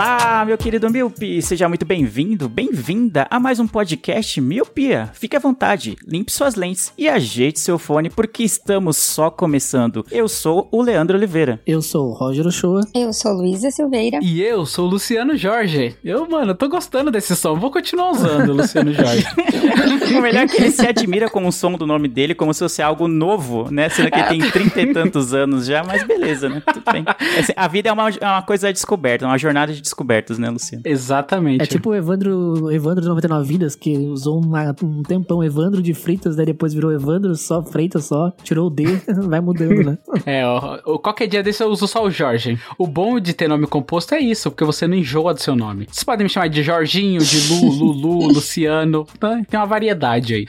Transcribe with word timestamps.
Olá, 0.00 0.46
meu 0.46 0.56
querido 0.56 0.88
Miopi, 0.88 1.42
seja 1.42 1.68
muito 1.68 1.84
bem-vindo, 1.84 2.48
bem-vinda 2.48 3.26
a 3.30 3.38
mais 3.38 3.60
um 3.60 3.68
podcast 3.68 4.40
Miopia. 4.40 5.10
Fique 5.12 5.36
à 5.36 5.38
vontade, 5.38 5.94
limpe 6.08 6.32
suas 6.32 6.54
lentes 6.54 6.90
e 6.96 7.06
ajeite 7.06 7.60
seu 7.60 7.78
fone 7.78 8.08
porque 8.08 8.42
estamos 8.42 8.96
só 8.96 9.30
começando. 9.30 10.02
Eu 10.10 10.26
sou 10.26 10.70
o 10.72 10.80
Leandro 10.80 11.18
Oliveira. 11.18 11.60
Eu 11.66 11.82
sou 11.82 12.08
o 12.08 12.14
Roger 12.14 12.46
Ochoa. 12.46 12.80
Eu 12.94 13.12
sou 13.12 13.30
Luísa 13.34 13.70
Silveira. 13.70 14.20
E 14.22 14.40
eu 14.40 14.64
sou 14.64 14.86
o 14.86 14.90
Luciano 14.90 15.36
Jorge. 15.36 15.94
Eu, 16.02 16.26
mano, 16.26 16.54
tô 16.54 16.66
gostando 16.66 17.10
desse 17.10 17.36
som. 17.36 17.56
Vou 17.56 17.70
continuar 17.70 18.12
usando 18.12 18.48
o 18.48 18.54
Luciano 18.54 18.94
Jorge. 18.94 19.26
o 20.16 20.22
melhor 20.22 20.44
é 20.44 20.48
que 20.48 20.62
ele 20.62 20.70
se 20.70 20.86
admira 20.86 21.28
com 21.28 21.46
o 21.46 21.52
som 21.52 21.72
do 21.72 21.86
nome 21.86 22.08
dele 22.08 22.34
como 22.34 22.54
se 22.54 22.60
fosse 22.60 22.80
algo 22.80 23.06
novo, 23.06 23.70
né? 23.70 23.90
Sendo 23.90 24.10
que 24.10 24.18
ele 24.18 24.28
tem 24.28 24.50
trinta 24.50 24.80
e 24.80 24.94
tantos 24.94 25.34
anos 25.34 25.66
já, 25.66 25.84
mas 25.84 26.04
beleza, 26.04 26.48
né? 26.48 26.62
Tudo 26.72 26.90
bem. 26.90 27.04
Assim, 27.38 27.52
a 27.54 27.68
vida 27.68 27.90
é 27.90 27.92
uma, 27.92 28.08
é 28.08 28.26
uma 28.26 28.42
coisa 28.42 28.72
descoberta, 28.72 29.26
uma 29.26 29.36
jornada 29.36 29.74
de 29.74 29.89
descobertas, 29.90 30.38
né, 30.38 30.48
Luciano? 30.50 30.82
Exatamente. 30.86 31.62
É 31.62 31.66
tipo 31.66 31.90
o 31.90 31.94
Evandro, 31.94 32.70
Evandro 32.72 33.02
de 33.02 33.08
99 33.08 33.46
Vidas, 33.46 33.74
que 33.74 33.96
usou 33.98 34.40
uma- 34.42 34.74
um 34.82 35.02
tempão 35.02 35.42
Evandro 35.42 35.82
de 35.82 35.92
Fritas, 35.94 36.36
daí 36.36 36.46
depois 36.46 36.72
virou 36.72 36.92
Evandro 36.92 37.34
só 37.34 37.62
Freitas 37.62 38.04
só, 38.04 38.30
tirou 38.42 38.68
o 38.68 38.70
D, 38.70 38.84
vai 39.28 39.40
mudando, 39.40 39.82
né? 39.84 39.98
É, 40.24 40.46
ó, 40.46 40.78
ó, 40.84 40.98
qualquer 40.98 41.26
dia 41.26 41.42
desse 41.42 41.62
eu 41.62 41.68
uso 41.68 41.86
só 41.86 42.04
o 42.04 42.10
Jorge. 42.10 42.58
O 42.78 42.86
bom 42.86 43.18
de 43.20 43.32
ter 43.34 43.48
nome 43.48 43.66
composto 43.66 44.14
é 44.14 44.20
isso, 44.20 44.50
porque 44.50 44.64
você 44.64 44.86
não 44.86 44.96
enjoa 44.96 45.34
do 45.34 45.40
seu 45.40 45.56
nome. 45.56 45.86
Vocês 45.90 46.04
podem 46.04 46.24
me 46.24 46.30
chamar 46.30 46.48
de 46.48 46.62
Jorginho, 46.62 47.20
de 47.20 47.48
Lu, 47.48 47.70
Lulu, 47.92 48.26
Luciano. 48.28 49.06
tá? 49.18 49.40
Tem 49.48 49.58
uma 49.58 49.66
variedade 49.66 50.34
aí. 50.34 50.46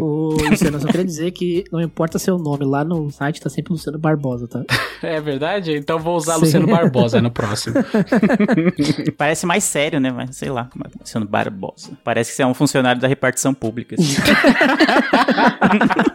O 0.00 0.36
Luciano, 0.50 0.76
eu 0.76 0.80
só 0.80 0.86
queria 0.88 1.04
dizer 1.04 1.30
que 1.30 1.64
não 1.72 1.80
importa 1.80 2.18
seu 2.18 2.36
nome, 2.38 2.64
lá 2.64 2.84
no 2.84 3.10
site 3.10 3.40
tá 3.40 3.48
sempre 3.48 3.72
Luciano 3.72 3.98
Barbosa, 3.98 4.48
tá? 4.48 4.62
É 5.02 5.18
verdade? 5.18 5.72
Então 5.76 5.98
vou 5.98 6.14
usar 6.14 6.34
Sim. 6.34 6.40
Luciano 6.40 6.66
Barbosa 6.66 7.22
no 7.22 7.30
próximo. 7.30 7.76
Parece 9.16 9.46
mais 9.46 9.64
sério, 9.64 10.00
né? 10.00 10.10
Mas 10.10 10.36
sei 10.36 10.50
lá, 10.50 10.68
Luciano 10.98 11.26
Barbosa. 11.26 11.90
Parece 12.04 12.30
que 12.30 12.36
você 12.36 12.42
é 12.42 12.46
um 12.46 12.54
funcionário 12.54 13.00
da 13.00 13.08
repartição 13.08 13.54
pública. 13.54 13.96
assim. 13.98 14.16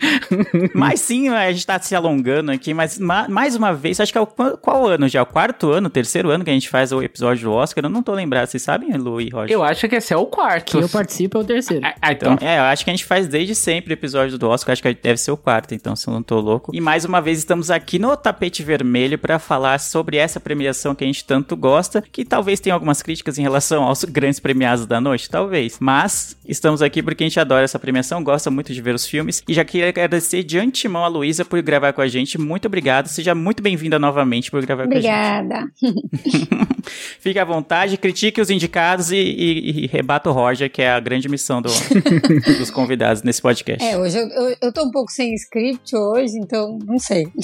mas 0.74 1.00
sim, 1.00 1.28
a 1.28 1.50
gente 1.52 1.66
tá 1.66 1.78
se 1.80 1.94
alongando 1.94 2.50
aqui, 2.50 2.72
mas 2.74 2.98
ma- 2.98 3.28
mais 3.28 3.54
uma 3.56 3.72
vez, 3.72 4.00
acho 4.00 4.12
que 4.12 4.18
é 4.18 4.20
o 4.20 4.26
qual, 4.26 4.56
qual 4.58 4.86
ano 4.86 5.08
já? 5.08 5.22
O 5.22 5.26
quarto 5.26 5.70
ano, 5.70 5.88
terceiro 5.90 6.30
ano 6.30 6.44
que 6.44 6.50
a 6.50 6.52
gente 6.52 6.68
faz 6.68 6.92
o 6.92 7.02
episódio 7.02 7.44
do 7.48 7.52
Oscar? 7.52 7.84
Eu 7.84 7.90
não 7.90 8.02
tô 8.02 8.12
lembrado, 8.12 8.46
vocês 8.46 8.62
sabem, 8.62 8.92
Lu 8.96 9.20
e 9.20 9.28
Roger? 9.28 9.50
Eu 9.54 9.62
acho 9.62 9.88
que 9.88 9.96
esse 9.96 10.12
é 10.12 10.16
o 10.16 10.26
quarto. 10.26 10.72
Quem 10.72 10.80
eu 10.80 10.88
participo 10.88 11.38
é 11.38 11.40
o 11.40 11.44
terceiro. 11.44 11.84
Ah, 11.86 11.94
ah, 12.00 12.12
então. 12.12 12.32
Então, 12.34 12.48
é, 12.48 12.58
eu 12.58 12.62
acho 12.64 12.84
que 12.84 12.90
a 12.90 12.94
gente 12.94 13.04
faz 13.04 13.26
desde 13.28 13.54
sempre 13.54 13.92
o 13.92 13.94
episódio 13.94 14.38
do 14.38 14.48
Oscar, 14.48 14.72
acho 14.72 14.82
que 14.82 14.94
deve 14.94 15.18
ser 15.18 15.30
o 15.30 15.36
quarto, 15.36 15.74
então, 15.74 15.94
se 15.96 16.08
eu 16.08 16.14
não 16.14 16.22
tô 16.22 16.40
louco. 16.40 16.70
E 16.74 16.80
mais 16.80 17.04
uma 17.04 17.20
vez 17.20 17.38
estamos 17.38 17.70
aqui 17.70 17.98
no 17.98 18.16
tapete 18.16 18.62
vermelho 18.62 19.18
pra 19.18 19.38
falar 19.38 19.78
sobre 19.80 20.16
essa 20.16 20.40
premiação 20.40 20.94
que 20.94 21.04
a 21.04 21.06
gente 21.06 21.24
tanto 21.24 21.56
gosta, 21.56 22.02
que 22.02 22.24
talvez 22.24 22.60
tenha 22.60 22.74
algumas 22.74 23.02
críticas 23.02 23.38
em 23.38 23.42
relação 23.42 23.84
aos 23.84 24.04
grandes 24.10 24.40
premiados 24.40 24.86
da 24.86 25.00
noite, 25.00 25.28
talvez. 25.28 25.76
Mas 25.80 26.36
estamos 26.46 26.82
aqui 26.82 27.02
porque 27.02 27.24
a 27.24 27.26
gente 27.26 27.40
adora 27.40 27.64
essa 27.64 27.78
premiação, 27.78 28.22
gosta 28.22 28.50
muito 28.50 28.72
de 28.72 28.80
ver 28.80 28.94
os 28.94 29.06
filmes 29.06 29.42
e 29.48 29.54
já 29.54 29.64
queria 29.64 29.89
agradecer 29.90 30.42
de 30.42 30.58
antemão 30.58 31.04
a 31.04 31.08
Luísa 31.08 31.44
por 31.44 31.60
gravar 31.62 31.92
com 31.92 32.00
a 32.00 32.08
gente. 32.08 32.38
Muito 32.38 32.66
obrigado, 32.66 33.06
seja 33.08 33.34
muito 33.34 33.62
bem-vinda 33.62 33.98
novamente 33.98 34.50
por 34.50 34.64
gravar 34.64 34.86
com 34.88 34.94
a 34.94 35.00
gente. 35.00 35.06
Obrigada. 35.06 35.70
Fique 37.20 37.38
à 37.38 37.44
vontade, 37.44 37.96
critique 37.96 38.40
os 38.40 38.50
indicados 38.50 39.12
e, 39.12 39.16
e, 39.16 39.84
e 39.84 39.86
rebata 39.86 40.30
o 40.30 40.32
Roger, 40.32 40.70
que 40.70 40.80
é 40.82 40.90
a 40.90 41.00
grande 41.00 41.28
missão 41.28 41.60
do- 41.60 41.68
dos 42.58 42.70
convidados 42.70 43.22
nesse 43.22 43.42
podcast. 43.42 43.84
É, 43.84 43.98
hoje 43.98 44.18
eu, 44.18 44.26
eu, 44.28 44.56
eu 44.62 44.72
tô 44.72 44.84
um 44.84 44.90
pouco 44.90 45.10
sem 45.12 45.34
script 45.34 45.94
hoje, 45.94 46.38
então 46.38 46.78
não 46.86 46.98
sei. 46.98 47.26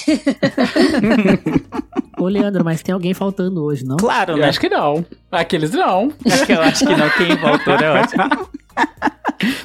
Ô, 2.18 2.28
Leandro, 2.28 2.64
mas 2.64 2.82
tem 2.82 2.92
alguém 2.94 3.12
faltando 3.12 3.62
hoje, 3.62 3.84
não? 3.84 3.96
Claro, 3.98 4.32
Eu 4.34 4.38
né? 4.38 4.48
acho 4.48 4.58
que 4.58 4.68
não. 4.68 5.04
Aqueles 5.30 5.70
não. 5.72 6.10
Acho 6.24 6.46
que 6.46 6.52
eu 6.52 6.62
acho 6.62 6.86
que 6.86 6.96
não. 6.96 7.10
Quem 7.10 7.36
voltou 7.36 7.74
é 7.74 8.00
ótimo. 8.00 8.48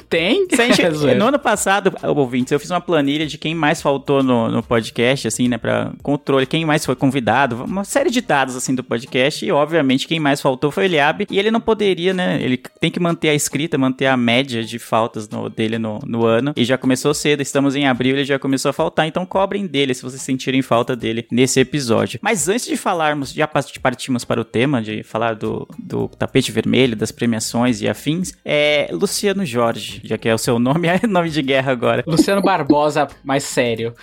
Tem? 0.08 0.46
Se 0.54 0.60
a 0.60 0.66
gente- 0.66 0.82
É 1.08 1.14
no 1.14 1.26
ano 1.28 1.38
passado, 1.38 1.92
ouvintes, 2.14 2.52
eu 2.52 2.60
fiz 2.60 2.70
uma 2.70 2.80
planilha 2.80 3.26
de 3.26 3.38
quem 3.38 3.54
mais 3.54 3.80
faltou 3.80 4.22
no, 4.22 4.48
no 4.50 4.62
podcast, 4.62 5.26
assim, 5.26 5.48
né, 5.48 5.56
pra 5.56 5.92
controle, 6.02 6.44
quem 6.46 6.64
mais 6.66 6.84
foi 6.84 6.94
convidado, 6.94 7.64
uma 7.64 7.82
série 7.84 8.10
de 8.10 8.20
dados, 8.20 8.54
assim, 8.54 8.74
do 8.74 8.84
podcast, 8.84 9.44
e 9.44 9.50
obviamente 9.50 10.06
quem 10.06 10.20
mais 10.20 10.40
faltou 10.42 10.70
foi 10.70 10.84
o 10.84 10.86
Eliabe, 10.86 11.26
e 11.30 11.38
ele 11.38 11.50
não 11.50 11.60
poderia, 11.60 12.12
né, 12.12 12.38
ele 12.42 12.58
tem 12.80 12.90
que 12.90 13.00
manter 13.00 13.30
a 13.30 13.34
escrita, 13.34 13.78
manter 13.78 14.06
a 14.06 14.16
média 14.16 14.62
de 14.62 14.78
faltas 14.78 15.26
no- 15.28 15.48
dele 15.48 15.78
no, 15.78 15.98
no 16.06 16.26
ano, 16.26 16.52
e 16.54 16.64
já 16.66 16.76
começou 16.76 17.14
cedo, 17.14 17.40
estamos 17.40 17.74
em 17.74 17.86
abril, 17.86 18.14
ele 18.16 18.24
já 18.26 18.38
começou 18.38 18.68
a 18.68 18.72
faltar, 18.74 19.06
então 19.06 19.24
cobrem 19.24 19.66
dele 19.66 19.94
se 19.94 20.02
vocês 20.02 20.20
sentirem 20.20 20.60
falta 20.60 20.94
dele 20.94 21.26
nesse 21.32 21.58
episódio. 21.58 22.20
Mas 22.22 22.46
antes 22.48 22.66
de 22.66 22.76
falarmos, 22.76 23.32
já 23.32 23.48
partimos 23.48 24.24
para 24.24 24.40
o 24.40 24.44
tema, 24.44 24.82
de 24.82 25.02
falar 25.02 25.34
do, 25.34 25.66
do 25.78 26.08
tapete 26.08 26.52
vermelho, 26.52 26.94
das 26.94 27.10
premiações 27.10 27.80
e 27.80 27.88
afins, 27.88 28.34
é 28.44 28.88
Luciano 29.02 29.44
Jorge, 29.44 30.00
já 30.04 30.16
que 30.16 30.28
é 30.28 30.34
o 30.34 30.38
seu 30.38 30.60
nome, 30.60 30.86
é 30.86 31.06
nome 31.08 31.28
de 31.28 31.42
guerra 31.42 31.72
agora. 31.72 32.04
Luciano 32.06 32.40
Barbosa, 32.40 33.08
mais 33.24 33.42
sério. 33.42 33.94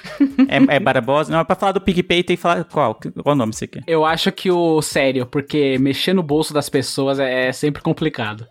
É, 0.47 0.75
é 0.75 0.79
Barbosa? 0.79 1.31
Não, 1.31 1.39
é 1.39 1.43
pra 1.45 1.55
falar 1.55 1.71
do 1.71 1.79
PicPay 1.79 2.21
tem 2.21 2.35
que 2.35 2.41
falar 2.41 2.65
qual? 2.65 2.99
Qual 3.23 3.35
nome 3.35 3.53
você 3.53 3.65
quer? 3.65 3.81
Eu 3.87 4.05
acho 4.05 4.29
que 4.29 4.51
o 4.51 4.81
sério, 4.81 5.25
porque 5.25 5.77
mexer 5.79 6.13
no 6.13 6.21
bolso 6.21 6.53
das 6.53 6.67
pessoas 6.67 7.17
é, 7.17 7.47
é 7.47 7.51
sempre 7.53 7.81
complicado. 7.81 8.45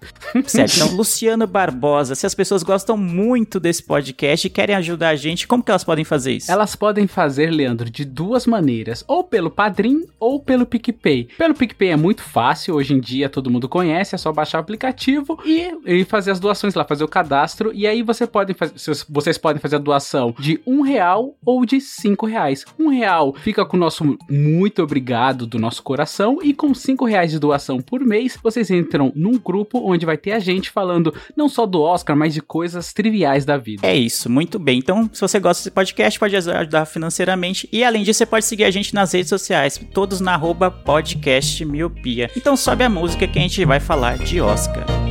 Certo, 0.46 0.76
então 0.76 0.88
Luciano 0.96 1.46
Barbosa, 1.46 2.14
se 2.14 2.24
as 2.24 2.34
pessoas 2.34 2.62
gostam 2.62 2.96
muito 2.96 3.60
desse 3.60 3.82
podcast 3.82 4.46
e 4.46 4.50
querem 4.50 4.74
ajudar 4.76 5.10
a 5.10 5.16
gente, 5.16 5.46
como 5.46 5.62
que 5.62 5.70
elas 5.70 5.84
podem 5.84 6.04
fazer 6.04 6.32
isso? 6.32 6.50
Elas 6.50 6.74
podem 6.74 7.06
fazer, 7.06 7.50
Leandro, 7.50 7.90
de 7.90 8.06
duas 8.06 8.46
maneiras, 8.46 9.04
ou 9.06 9.22
pelo 9.22 9.50
Padrim 9.50 10.06
ou 10.18 10.40
pelo 10.40 10.64
PicPay. 10.64 11.28
Pelo 11.36 11.54
PicPay 11.54 11.90
é 11.90 11.96
muito 11.96 12.22
fácil, 12.22 12.74
hoje 12.74 12.94
em 12.94 13.00
dia 13.00 13.28
todo 13.28 13.50
mundo 13.50 13.68
conhece, 13.68 14.14
é 14.14 14.18
só 14.18 14.32
baixar 14.32 14.58
o 14.58 14.60
aplicativo 14.62 15.38
e, 15.44 15.70
e 15.84 16.04
fazer 16.04 16.30
as 16.30 16.37
doações 16.40 16.74
lá, 16.74 16.84
fazer 16.84 17.04
o 17.04 17.08
cadastro, 17.08 17.70
e 17.74 17.86
aí 17.86 18.02
você 18.02 18.26
pode 18.26 18.54
fazer, 18.54 18.74
vocês 19.08 19.38
podem 19.38 19.60
fazer 19.60 19.76
a 19.76 19.80
doação 19.80 20.34
de 20.38 20.60
um 20.66 20.82
real 20.82 21.36
ou 21.44 21.64
de 21.64 21.80
cinco 21.80 22.26
reais. 22.26 22.64
Um 22.78 22.88
real 22.88 23.34
fica 23.34 23.64
com 23.64 23.76
o 23.76 23.80
nosso 23.80 24.18
muito 24.28 24.82
obrigado 24.82 25.46
do 25.46 25.58
nosso 25.58 25.82
coração, 25.82 26.38
e 26.42 26.54
com 26.54 26.74
cinco 26.74 27.04
reais 27.04 27.30
de 27.30 27.38
doação 27.38 27.80
por 27.80 28.00
mês, 28.00 28.38
vocês 28.42 28.70
entram 28.70 29.12
num 29.14 29.38
grupo 29.38 29.80
onde 29.84 30.06
vai 30.06 30.16
ter 30.16 30.32
a 30.32 30.38
gente 30.38 30.70
falando 30.70 31.14
não 31.36 31.48
só 31.48 31.66
do 31.66 31.80
Oscar, 31.80 32.16
mas 32.16 32.34
de 32.34 32.40
coisas 32.40 32.92
triviais 32.92 33.44
da 33.44 33.56
vida. 33.56 33.86
É 33.86 33.94
isso, 33.94 34.30
muito 34.30 34.58
bem. 34.58 34.78
Então, 34.78 35.08
se 35.12 35.20
você 35.20 35.38
gosta 35.38 35.60
desse 35.60 35.70
podcast, 35.70 36.18
pode 36.18 36.36
ajudar 36.36 36.86
financeiramente. 36.86 37.68
E 37.72 37.84
além 37.84 38.02
disso, 38.02 38.18
você 38.18 38.26
pode 38.26 38.44
seguir 38.44 38.64
a 38.64 38.70
gente 38.70 38.94
nas 38.94 39.12
redes 39.12 39.28
sociais, 39.28 39.80
todos 39.92 40.20
na 40.20 40.34
arroba 40.34 40.70
podcast 40.70 41.64
miopia. 41.64 42.30
Então 42.36 42.56
sobe 42.56 42.84
a 42.84 42.88
música 42.88 43.26
que 43.26 43.38
a 43.38 43.42
gente 43.42 43.64
vai 43.64 43.80
falar 43.80 44.18
de 44.18 44.40
Oscar. 44.40 45.07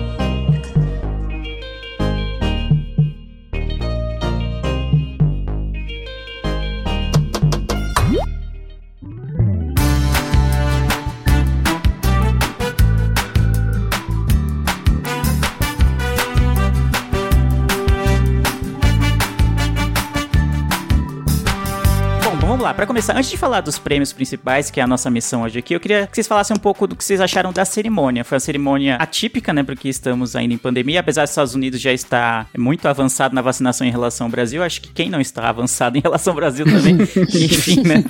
Lá. 22.68 22.74
Pra 22.74 22.86
começar, 22.86 23.16
antes 23.18 23.30
de 23.30 23.38
falar 23.38 23.62
dos 23.62 23.80
prêmios 23.80 24.12
principais, 24.14 24.70
que 24.70 24.80
é 24.80 24.84
a 24.84 24.88
nossa 24.88 25.10
missão 25.10 25.42
hoje 25.44 25.60
aqui, 25.60 25.74
eu 25.74 25.80
queria 25.80 26.06
que 26.08 26.16
vocês 26.16 26.28
falassem 26.28 26.56
um 26.56 26.60
pouco 26.60 26.86
do 26.88 26.96
que 26.96 27.04
vocês 27.04 27.22
acharam 27.22 27.52
da 27.54 27.64
cerimônia. 27.66 28.24
Foi 28.24 28.36
uma 28.36 28.40
cerimônia 28.40 28.96
atípica, 28.98 29.54
né? 29.54 29.64
Porque 29.64 29.88
estamos 29.90 30.36
ainda 30.36 30.54
em 30.54 30.58
pandemia, 30.58 31.00
apesar 31.00 31.24
dos 31.24 31.32
Estados 31.32 31.56
Unidos 31.56 31.80
já 31.80 31.92
estar 31.94 32.48
muito 32.58 32.88
avançado 32.88 33.34
na 33.34 33.42
vacinação 33.42 33.88
em 33.88 33.92
relação 33.92 34.28
ao 34.28 34.32
Brasil. 34.32 34.64
Acho 34.64 34.82
que 34.82 34.90
quem 34.92 35.10
não 35.10 35.22
está 35.22 35.48
avançado 35.50 35.98
em 35.98 36.02
relação 36.02 36.32
ao 36.32 36.36
Brasil 36.36 36.66
também, 36.66 36.96
enfim, 37.34 37.82
né? 37.84 38.04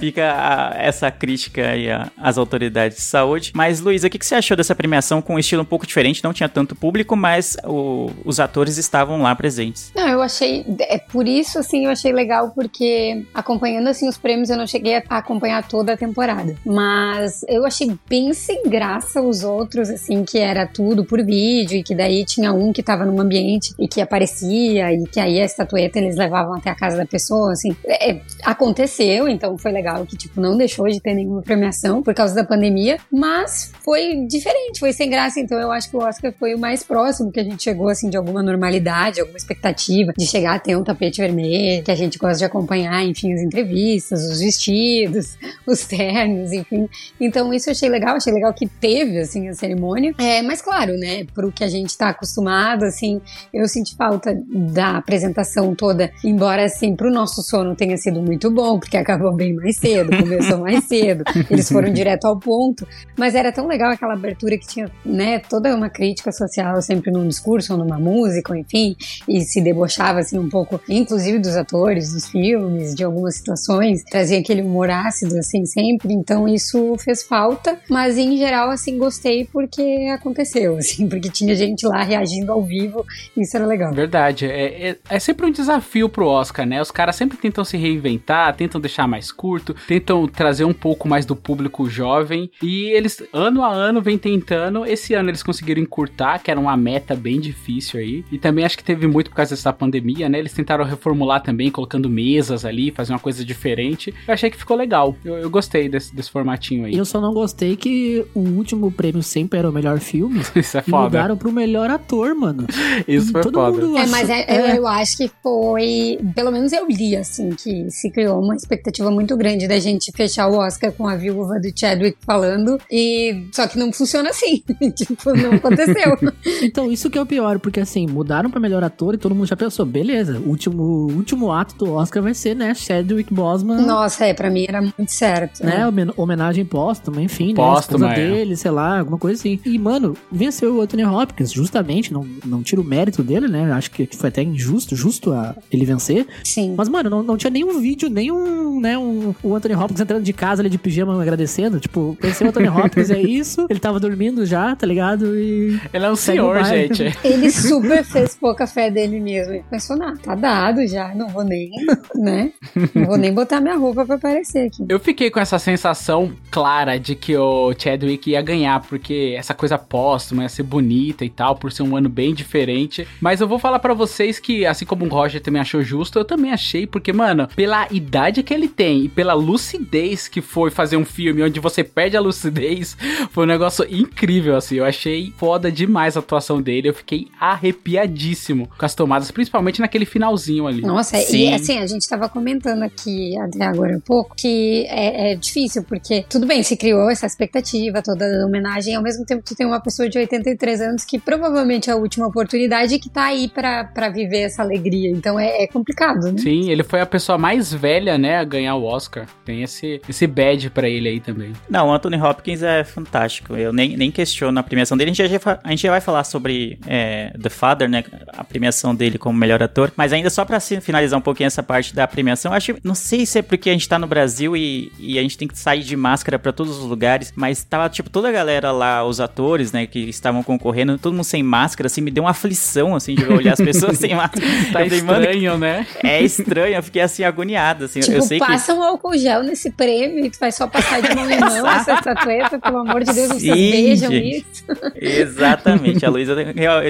Fica 0.00 0.32
a- 0.32 0.72
essa 0.76 1.10
crítica 1.10 1.68
aí 1.70 1.86
às 2.16 2.38
autoridades 2.38 2.96
de 2.98 3.02
saúde. 3.04 3.52
Mas, 3.54 3.80
Luísa, 3.80 4.06
o 4.06 4.10
que, 4.10 4.18
que 4.18 4.26
você 4.26 4.34
achou 4.34 4.56
dessa 4.56 4.74
premiação 4.74 5.22
com 5.22 5.34
um 5.34 5.38
estilo 5.38 5.62
um 5.62 5.66
pouco 5.66 5.86
diferente? 5.86 6.22
Não 6.24 6.32
tinha 6.32 6.48
tanto 6.48 6.74
público, 6.74 7.14
mas 7.16 7.56
o- 7.64 8.10
os 8.24 8.40
atores 8.40 8.76
estavam 8.78 9.22
lá 9.22 9.34
presentes. 9.34 9.92
Não, 9.94 10.08
eu 10.08 10.22
achei. 10.22 10.64
É 10.80 10.98
por 10.98 11.26
isso, 11.28 11.58
assim, 11.58 11.84
eu 11.86 11.90
achei 11.90 12.12
legal, 12.12 12.50
porque 12.50 13.24
a 13.34 13.42
acompanhando 13.52 13.88
assim 13.88 14.08
os 14.08 14.16
prêmios, 14.16 14.48
eu 14.48 14.56
não 14.56 14.66
cheguei 14.66 14.96
a 14.96 15.02
acompanhar 15.10 15.66
toda 15.68 15.92
a 15.92 15.96
temporada. 15.96 16.56
Mas 16.64 17.44
eu 17.46 17.66
achei 17.66 17.94
bem 18.08 18.32
sem 18.32 18.62
graça 18.64 19.20
os 19.20 19.44
outros, 19.44 19.90
assim, 19.90 20.24
que 20.24 20.38
era 20.38 20.66
tudo 20.66 21.04
por 21.04 21.22
vídeo 21.22 21.78
e 21.78 21.82
que 21.82 21.94
daí 21.94 22.24
tinha 22.24 22.52
um 22.52 22.72
que 22.72 22.82
tava 22.82 23.04
num 23.04 23.20
ambiente 23.20 23.74
e 23.78 23.86
que 23.86 24.00
aparecia 24.00 24.92
e 24.92 25.04
que 25.04 25.20
aí 25.20 25.40
a 25.40 25.44
estatueta 25.44 25.98
eles 25.98 26.16
levavam 26.16 26.54
até 26.54 26.70
a 26.70 26.74
casa 26.74 26.96
da 26.96 27.06
pessoa, 27.06 27.52
assim. 27.52 27.76
É, 27.86 28.20
aconteceu, 28.42 29.28
então 29.28 29.56
foi 29.58 29.70
legal 29.70 30.04
que, 30.06 30.16
tipo, 30.16 30.40
não 30.40 30.56
deixou 30.56 30.88
de 30.88 31.00
ter 31.00 31.14
nenhuma 31.14 31.42
premiação 31.42 32.02
por 32.02 32.14
causa 32.14 32.34
da 32.34 32.44
pandemia, 32.44 32.98
mas 33.10 33.72
foi 33.84 34.24
diferente, 34.26 34.80
foi 34.80 34.92
sem 34.92 35.10
graça, 35.10 35.38
então 35.40 35.58
eu 35.58 35.70
acho 35.70 35.90
que 35.90 35.96
o 35.96 36.00
Oscar 36.00 36.32
foi 36.38 36.54
o 36.54 36.58
mais 36.58 36.82
próximo 36.82 37.30
que 37.30 37.40
a 37.40 37.44
gente 37.44 37.62
chegou, 37.62 37.88
assim, 37.88 38.08
de 38.08 38.16
alguma 38.16 38.42
normalidade, 38.42 39.20
alguma 39.20 39.36
expectativa 39.36 40.12
de 40.16 40.26
chegar 40.26 40.54
a 40.54 40.58
ter 40.58 40.76
um 40.76 40.84
tapete 40.84 41.20
vermelho, 41.20 41.84
que 41.84 41.90
a 41.90 41.94
gente 41.94 42.18
gosta 42.18 42.38
de 42.38 42.44
acompanhar, 42.44 43.04
enfim, 43.04 43.32
entrevistas, 43.42 44.22
os 44.24 44.40
vestidos, 44.40 45.36
os 45.66 45.86
ternos, 45.86 46.52
enfim. 46.52 46.88
Então 47.20 47.52
isso 47.52 47.68
eu 47.68 47.72
achei 47.72 47.88
legal, 47.88 48.16
achei 48.16 48.32
legal 48.32 48.52
que 48.54 48.66
teve, 48.66 49.18
assim, 49.18 49.48
a 49.48 49.54
cerimônia. 49.54 50.14
É, 50.18 50.42
mas 50.42 50.62
claro, 50.62 50.96
né, 50.96 51.24
pro 51.34 51.52
que 51.52 51.64
a 51.64 51.68
gente 51.68 51.96
tá 51.96 52.10
acostumado, 52.10 52.84
assim, 52.84 53.20
eu 53.52 53.66
senti 53.68 53.94
falta 53.96 54.36
da 54.46 54.96
apresentação 54.98 55.74
toda, 55.74 56.10
embora, 56.24 56.64
assim, 56.64 56.94
pro 56.94 57.10
nosso 57.10 57.42
sono 57.42 57.74
tenha 57.74 57.96
sido 57.96 58.22
muito 58.22 58.50
bom, 58.50 58.78
porque 58.78 58.96
acabou 58.96 59.32
bem 59.34 59.52
mais 59.54 59.76
cedo, 59.76 60.10
começou 60.16 60.58
mais 60.58 60.84
cedo, 60.84 61.24
eles 61.50 61.68
foram 61.68 61.90
direto 61.92 62.26
ao 62.26 62.38
ponto, 62.38 62.86
mas 63.18 63.34
era 63.34 63.52
tão 63.52 63.66
legal 63.66 63.90
aquela 63.90 64.14
abertura 64.14 64.56
que 64.56 64.66
tinha, 64.66 64.90
né, 65.04 65.38
toda 65.38 65.74
uma 65.74 65.90
crítica 65.90 66.32
social 66.32 66.80
sempre 66.82 67.10
num 67.10 67.26
discurso 67.26 67.72
ou 67.72 67.78
numa 67.78 67.98
música, 67.98 68.52
ou 68.52 68.58
enfim, 68.58 68.96
e 69.28 69.40
se 69.42 69.60
debochava, 69.60 70.20
assim, 70.20 70.38
um 70.38 70.48
pouco, 70.48 70.80
inclusive 70.88 71.38
dos 71.38 71.56
atores, 71.56 72.12
dos 72.12 72.28
filmes, 72.28 72.94
de 72.94 73.04
algumas 73.04 73.31
situações, 73.36 74.02
trazia 74.04 74.38
aquele 74.38 74.62
humor 74.62 74.90
ácido, 74.90 75.38
assim, 75.38 75.64
sempre, 75.66 76.12
então 76.12 76.48
isso 76.48 76.96
fez 76.98 77.22
falta, 77.22 77.78
mas 77.88 78.18
em 78.18 78.36
geral, 78.36 78.70
assim, 78.70 78.98
gostei 78.98 79.44
porque 79.44 79.82
aconteceu, 80.12 80.76
assim, 80.78 81.08
porque 81.08 81.28
tinha 81.28 81.54
gente 81.54 81.86
lá 81.86 82.02
reagindo 82.02 82.52
ao 82.52 82.62
vivo, 82.62 83.04
isso 83.36 83.56
era 83.56 83.66
legal. 83.66 83.92
Verdade. 83.92 84.46
É, 84.46 84.90
é, 84.90 84.96
é 85.08 85.18
sempre 85.18 85.46
um 85.46 85.50
desafio 85.50 86.08
pro 86.08 86.26
Oscar, 86.26 86.66
né? 86.66 86.80
Os 86.80 86.90
caras 86.90 87.16
sempre 87.16 87.36
tentam 87.36 87.64
se 87.64 87.76
reinventar, 87.76 88.54
tentam 88.54 88.80
deixar 88.80 89.06
mais 89.06 89.30
curto, 89.30 89.74
tentam 89.86 90.26
trazer 90.26 90.64
um 90.64 90.72
pouco 90.72 91.08
mais 91.08 91.24
do 91.24 91.36
público 91.36 91.88
jovem. 91.88 92.50
E 92.62 92.90
eles, 92.90 93.22
ano 93.32 93.62
a 93.62 93.72
ano, 93.72 94.00
vem 94.00 94.18
tentando. 94.18 94.84
Esse 94.86 95.14
ano 95.14 95.30
eles 95.30 95.42
conseguiram 95.42 95.80
encurtar, 95.80 96.38
que 96.38 96.50
era 96.50 96.60
uma 96.60 96.76
meta 96.76 97.14
bem 97.14 97.40
difícil 97.40 98.00
aí. 98.00 98.24
E 98.30 98.38
também 98.38 98.64
acho 98.64 98.76
que 98.76 98.84
teve 98.84 99.06
muito 99.06 99.30
por 99.30 99.36
causa 99.36 99.54
dessa 99.54 99.72
pandemia, 99.72 100.28
né? 100.28 100.38
Eles 100.38 100.52
tentaram 100.52 100.84
reformular 100.84 101.42
também, 101.42 101.70
colocando 101.70 102.08
mesas 102.08 102.64
ali, 102.64 102.90
fazer 102.90 103.12
uma 103.12 103.18
coisa 103.22 103.44
diferente. 103.44 104.12
Eu 104.28 104.34
achei 104.34 104.50
que 104.50 104.56
ficou 104.58 104.76
legal. 104.76 105.16
Eu, 105.24 105.36
eu 105.38 105.48
gostei 105.50 105.88
desse, 105.88 106.14
desse 106.14 106.30
formatinho 106.30 106.84
aí. 106.86 106.94
Eu 106.96 107.04
só 107.04 107.20
não 107.20 107.32
gostei 107.32 107.76
que 107.76 108.24
o 108.34 108.40
último 108.40 108.90
prêmio 108.92 109.22
sempre 109.22 109.58
era 109.58 109.68
o 109.70 109.72
melhor 109.72 109.98
filme. 110.00 110.40
Isso 110.56 110.76
é 110.76 110.80
E 110.86 110.90
foda. 110.90 111.04
mudaram 111.04 111.36
pro 111.36 111.50
melhor 111.52 111.88
ator, 111.90 112.34
mano. 112.34 112.66
Isso 113.08 113.32
foi 113.32 113.40
Todo 113.42 113.54
foda. 113.54 113.86
mundo 113.86 113.96
É, 113.98 114.06
mas 114.06 114.28
é- 114.28 114.44
é. 114.48 114.72
Eu, 114.72 114.76
eu 114.76 114.86
acho 114.86 115.16
que 115.16 115.30
foi. 115.42 116.18
Pelo 116.34 116.50
menos 116.50 116.72
eu 116.72 116.86
li, 116.88 117.16
assim, 117.16 117.50
que 117.50 117.90
se 117.90 118.10
criou 118.10 118.40
uma 118.42 118.54
expectativa 118.56 119.10
muito 119.10 119.36
grande 119.36 119.66
da 119.68 119.78
gente 119.78 120.10
fechar 120.14 120.48
o 120.48 120.58
Oscar 120.58 120.92
com 120.92 121.06
a 121.06 121.16
viúva 121.16 121.60
do 121.60 121.70
Chadwick 121.78 122.16
falando. 122.24 122.78
E 122.90 123.46
só 123.52 123.66
que 123.66 123.78
não 123.78 123.92
funciona 123.92 124.30
assim. 124.30 124.62
tipo, 124.96 125.32
não 125.36 125.52
aconteceu. 125.52 126.16
Então, 126.62 126.90
isso 126.90 127.08
que 127.10 127.18
é 127.18 127.22
o 127.22 127.26
pior, 127.26 127.58
porque 127.60 127.80
assim, 127.80 128.06
mudaram 128.06 128.50
pra 128.50 128.60
melhor 128.60 128.82
ator 128.82 129.14
e 129.14 129.18
todo 129.18 129.34
mundo 129.34 129.46
já 129.46 129.56
pensou, 129.56 129.84
beleza, 129.86 130.38
o 130.40 130.48
último, 130.48 130.82
o 130.82 131.12
último 131.12 131.52
ato 131.52 131.74
do 131.76 131.92
Oscar 131.92 132.22
vai 132.22 132.34
ser, 132.34 132.54
né, 132.56 132.74
Chadwick 132.74 133.11
Boseman, 133.30 133.82
Nossa, 133.82 134.26
é, 134.26 134.34
pra 134.34 134.50
mim 134.50 134.64
era 134.68 134.80
muito 134.80 135.08
certo. 135.08 135.64
né, 135.64 135.86
homen- 135.86 136.12
homenagem 136.16 136.64
póstuma, 136.64 137.20
enfim, 137.22 137.54
Póstuma, 137.54 138.06
né, 138.08 138.14
a 138.14 138.16
esposa 138.18 138.30
é. 138.32 138.34
dele, 138.36 138.56
sei 138.56 138.70
lá, 138.70 138.98
alguma 139.00 139.18
coisa 139.18 139.38
assim. 139.38 139.58
E, 139.64 139.78
mano, 139.78 140.16
venceu 140.30 140.76
o 140.76 140.80
Anthony 140.80 141.04
Hopkins, 141.04 141.52
justamente, 141.52 142.12
não, 142.12 142.26
não 142.44 142.62
tira 142.62 142.80
o 142.80 142.84
mérito 142.84 143.22
dele, 143.22 143.48
né, 143.48 143.70
acho 143.72 143.90
que 143.90 144.08
foi 144.16 144.28
até 144.28 144.42
injusto, 144.42 144.94
justo 144.96 145.32
a 145.32 145.54
ele 145.70 145.84
vencer, 145.84 146.26
Sim. 146.44 146.74
mas, 146.76 146.88
mano, 146.88 147.10
não, 147.10 147.22
não 147.22 147.36
tinha 147.36 147.50
nenhum 147.50 147.80
vídeo, 147.80 148.08
nenhum, 148.08 148.80
né, 148.80 148.96
um, 148.98 149.34
o 149.42 149.54
Anthony 149.54 149.74
Hopkins 149.74 150.00
entrando 150.00 150.22
de 150.22 150.32
casa 150.32 150.62
ali 150.62 150.70
de 150.70 150.78
pijama 150.78 151.20
agradecendo, 151.20 151.78
tipo, 151.80 152.16
venceu 152.20 152.46
o 152.46 152.50
Anthony 152.50 152.68
Hopkins, 152.70 153.10
é 153.10 153.20
isso, 153.20 153.66
ele 153.68 153.80
tava 153.80 153.98
dormindo 154.00 154.44
já, 154.46 154.74
tá 154.74 154.86
ligado, 154.86 155.36
e... 155.38 155.80
Ele 155.92 156.04
é 156.06 156.10
um 156.10 156.16
senhor, 156.16 156.62
gente. 156.64 157.02
Ele 157.24 157.50
super 157.50 158.04
fez 158.04 158.34
pouca 158.34 158.66
fé 158.66 158.90
dele 158.90 159.20
mesmo. 159.20 159.52
Ele 159.54 159.64
pensou, 159.70 159.96
não, 159.96 160.16
tá 160.16 160.34
dado 160.34 160.86
já, 160.86 161.14
não 161.14 161.28
vou 161.28 161.44
nem, 161.44 161.70
né? 162.14 162.52
Não 163.02 163.08
vou 163.08 163.16
nem 163.16 163.32
botar 163.32 163.60
minha 163.60 163.76
roupa 163.76 164.04
pra 164.06 164.14
aparecer 164.14 164.66
aqui. 164.66 164.84
Eu 164.88 165.00
fiquei 165.00 165.30
com 165.30 165.40
essa 165.40 165.58
sensação 165.58 166.32
clara 166.50 166.98
de 166.98 167.14
que 167.14 167.36
o 167.36 167.72
Chadwick 167.76 168.30
ia 168.30 168.40
ganhar, 168.40 168.80
porque 168.80 169.34
essa 169.36 169.54
coisa 169.54 169.76
póstuma 169.76 170.44
ia 170.44 170.48
ser 170.48 170.62
bonita 170.62 171.24
e 171.24 171.30
tal, 171.30 171.56
por 171.56 171.72
ser 171.72 171.82
um 171.82 171.96
ano 171.96 172.08
bem 172.08 172.32
diferente. 172.32 173.06
Mas 173.20 173.40
eu 173.40 173.48
vou 173.48 173.58
falar 173.58 173.78
pra 173.78 173.94
vocês 173.94 174.38
que, 174.38 174.64
assim 174.64 174.84
como 174.84 175.04
o 175.04 175.08
Roger 175.08 175.40
também 175.40 175.60
achou 175.60 175.82
justo, 175.82 176.18
eu 176.18 176.24
também 176.24 176.52
achei, 176.52 176.86
porque, 176.86 177.12
mano, 177.12 177.48
pela 177.56 177.88
idade 177.90 178.42
que 178.42 178.54
ele 178.54 178.68
tem 178.68 179.04
e 179.04 179.08
pela 179.08 179.34
lucidez 179.34 180.28
que 180.28 180.40
foi 180.40 180.70
fazer 180.70 180.96
um 180.96 181.04
filme 181.04 181.42
onde 181.42 181.60
você 181.60 181.82
perde 181.82 182.16
a 182.16 182.20
lucidez, 182.20 182.96
foi 183.30 183.44
um 183.44 183.48
negócio 183.48 183.84
incrível, 183.90 184.56
assim. 184.56 184.76
Eu 184.76 184.84
achei 184.84 185.32
foda 185.36 185.70
demais 185.72 186.16
a 186.16 186.20
atuação 186.20 186.62
dele. 186.62 186.88
Eu 186.88 186.94
fiquei 186.94 187.28
arrepiadíssimo 187.40 188.68
com 188.78 188.84
as 188.84 188.94
tomadas, 188.94 189.30
principalmente 189.30 189.80
naquele 189.80 190.04
finalzinho 190.04 190.66
ali. 190.66 190.82
Nossa, 190.82 191.16
Sim. 191.18 191.50
e 191.50 191.54
assim, 191.54 191.78
a 191.78 191.86
gente 191.86 192.08
tava 192.08 192.28
comentando 192.28 192.82
aqui 192.82 192.91
até 193.40 193.64
agora 193.64 193.96
um 193.96 194.00
pouco 194.00 194.34
que 194.36 194.86
é, 194.88 195.32
é 195.32 195.34
difícil, 195.36 195.82
porque 195.84 196.24
tudo 196.28 196.46
bem, 196.46 196.62
se 196.62 196.76
criou 196.76 197.10
essa 197.10 197.26
expectativa 197.26 198.02
toda 198.02 198.38
da 198.38 198.46
homenagem, 198.46 198.94
ao 198.94 199.02
mesmo 199.02 199.24
tempo 199.24 199.42
tu 199.44 199.54
tem 199.54 199.66
uma 199.66 199.80
pessoa 199.80 200.08
de 200.08 200.18
83 200.18 200.80
anos 200.80 201.04
que 201.04 201.18
provavelmente 201.18 201.90
é 201.90 201.92
a 201.92 201.96
última 201.96 202.26
oportunidade 202.26 202.94
e 202.94 202.98
que 202.98 203.10
tá 203.10 203.24
aí 203.24 203.48
pra, 203.48 203.84
pra 203.84 204.08
viver 204.08 204.42
essa 204.42 204.62
alegria. 204.62 205.10
Então 205.10 205.38
é, 205.38 205.62
é 205.62 205.66
complicado, 205.66 206.30
né? 206.32 206.38
Sim, 206.38 206.70
ele 206.70 206.82
foi 206.82 207.00
a 207.00 207.06
pessoa 207.06 207.36
mais 207.38 207.72
velha, 207.72 208.16
né, 208.18 208.36
a 208.38 208.44
ganhar 208.44 208.74
o 208.76 208.84
Oscar. 208.84 209.26
Tem 209.44 209.62
esse, 209.62 210.00
esse 210.08 210.26
badge 210.26 210.70
pra 210.70 210.88
ele 210.88 211.08
aí 211.08 211.20
também. 211.20 211.52
Não, 211.68 211.88
o 211.88 211.92
Anthony 211.92 212.20
Hopkins 212.20 212.62
é 212.62 212.84
fantástico. 212.84 213.56
Eu 213.56 213.72
nem, 213.72 213.96
nem 213.96 214.10
questiono 214.10 214.58
a 214.58 214.62
premiação 214.62 214.96
dele. 214.96 215.10
A 215.10 215.14
gente 215.14 215.28
já, 215.28 215.58
a 215.62 215.70
gente 215.70 215.82
já 215.82 215.90
vai 215.90 216.00
falar 216.00 216.24
sobre 216.24 216.78
é, 216.86 217.32
The 217.40 217.48
Father, 217.50 217.88
né? 217.88 218.04
A 218.28 218.44
premiação 218.44 218.94
dele 218.94 219.18
como 219.18 219.38
melhor 219.38 219.62
ator. 219.62 219.92
Mas 219.96 220.12
ainda 220.12 220.30
só 220.30 220.44
pra 220.44 220.60
se- 220.60 220.80
finalizar 220.80 221.18
um 221.18 221.22
pouquinho 221.22 221.46
essa 221.46 221.62
parte 221.62 221.94
da 221.94 222.06
premiação, 222.06 222.52
eu 222.54 222.71
Não 222.82 222.94
sei 222.94 223.26
se 223.26 223.38
é 223.38 223.42
porque 223.42 223.70
a 223.70 223.72
gente 223.72 223.88
tá 223.88 223.98
no 223.98 224.06
Brasil 224.06 224.56
e, 224.56 224.92
e 224.98 225.18
a 225.18 225.22
gente 225.22 225.38
tem 225.38 225.48
que 225.48 225.58
sair 225.58 225.82
de 225.82 225.96
máscara 225.96 226.38
pra 226.38 226.52
todos 226.52 226.78
os 226.78 226.84
lugares. 226.84 227.32
Mas 227.34 227.62
tava, 227.64 227.88
tipo, 227.88 228.10
toda 228.10 228.28
a 228.28 228.32
galera 228.32 228.72
lá, 228.72 229.04
os 229.04 229.20
atores, 229.20 229.72
né, 229.72 229.86
que 229.86 230.00
estavam 230.00 230.42
concorrendo, 230.42 230.98
todo 230.98 231.12
mundo 231.12 231.24
sem 231.24 231.42
máscara, 231.42 231.86
assim, 231.86 232.00
me 232.00 232.10
deu 232.10 232.24
uma 232.24 232.30
aflição, 232.30 232.94
assim, 232.94 233.14
de 233.14 233.24
olhar 233.24 233.52
as 233.52 233.60
pessoas 233.60 233.98
sem 233.98 234.14
máscara. 234.16 234.46
Tá 234.72 234.72
falei, 234.72 234.98
estranho, 234.98 235.58
né? 235.58 235.86
é 236.02 236.22
estranho, 236.22 236.76
eu 236.76 236.82
fiquei 236.82 237.02
assim, 237.02 237.24
agoniado, 237.24 237.84
assim. 237.84 238.00
Tipo, 238.00 238.16
eu 238.16 238.22
sei 238.22 238.38
que. 238.38 238.46
passa 238.46 238.74
um 238.74 238.82
álcool 238.82 239.16
gel 239.16 239.42
nesse 239.42 239.70
prêmio 239.70 240.24
e 240.24 240.30
tu 240.30 240.38
vai 240.38 240.52
só 240.52 240.66
passar 240.66 241.00
de 241.00 241.14
mão 241.14 241.30
em 241.30 241.38
mão 241.38 241.66
essa 241.70 241.94
estatueta, 241.94 242.58
pelo 242.58 242.78
amor 242.78 243.04
de 243.04 243.12
Deus, 243.12 243.28
vocês 243.28 243.42
Sim, 243.42 243.70
vejam 243.70 244.10
gente. 244.10 244.46
isso. 244.52 244.64
Exatamente, 244.96 246.04
a 246.04 246.10
Luísa 246.10 246.34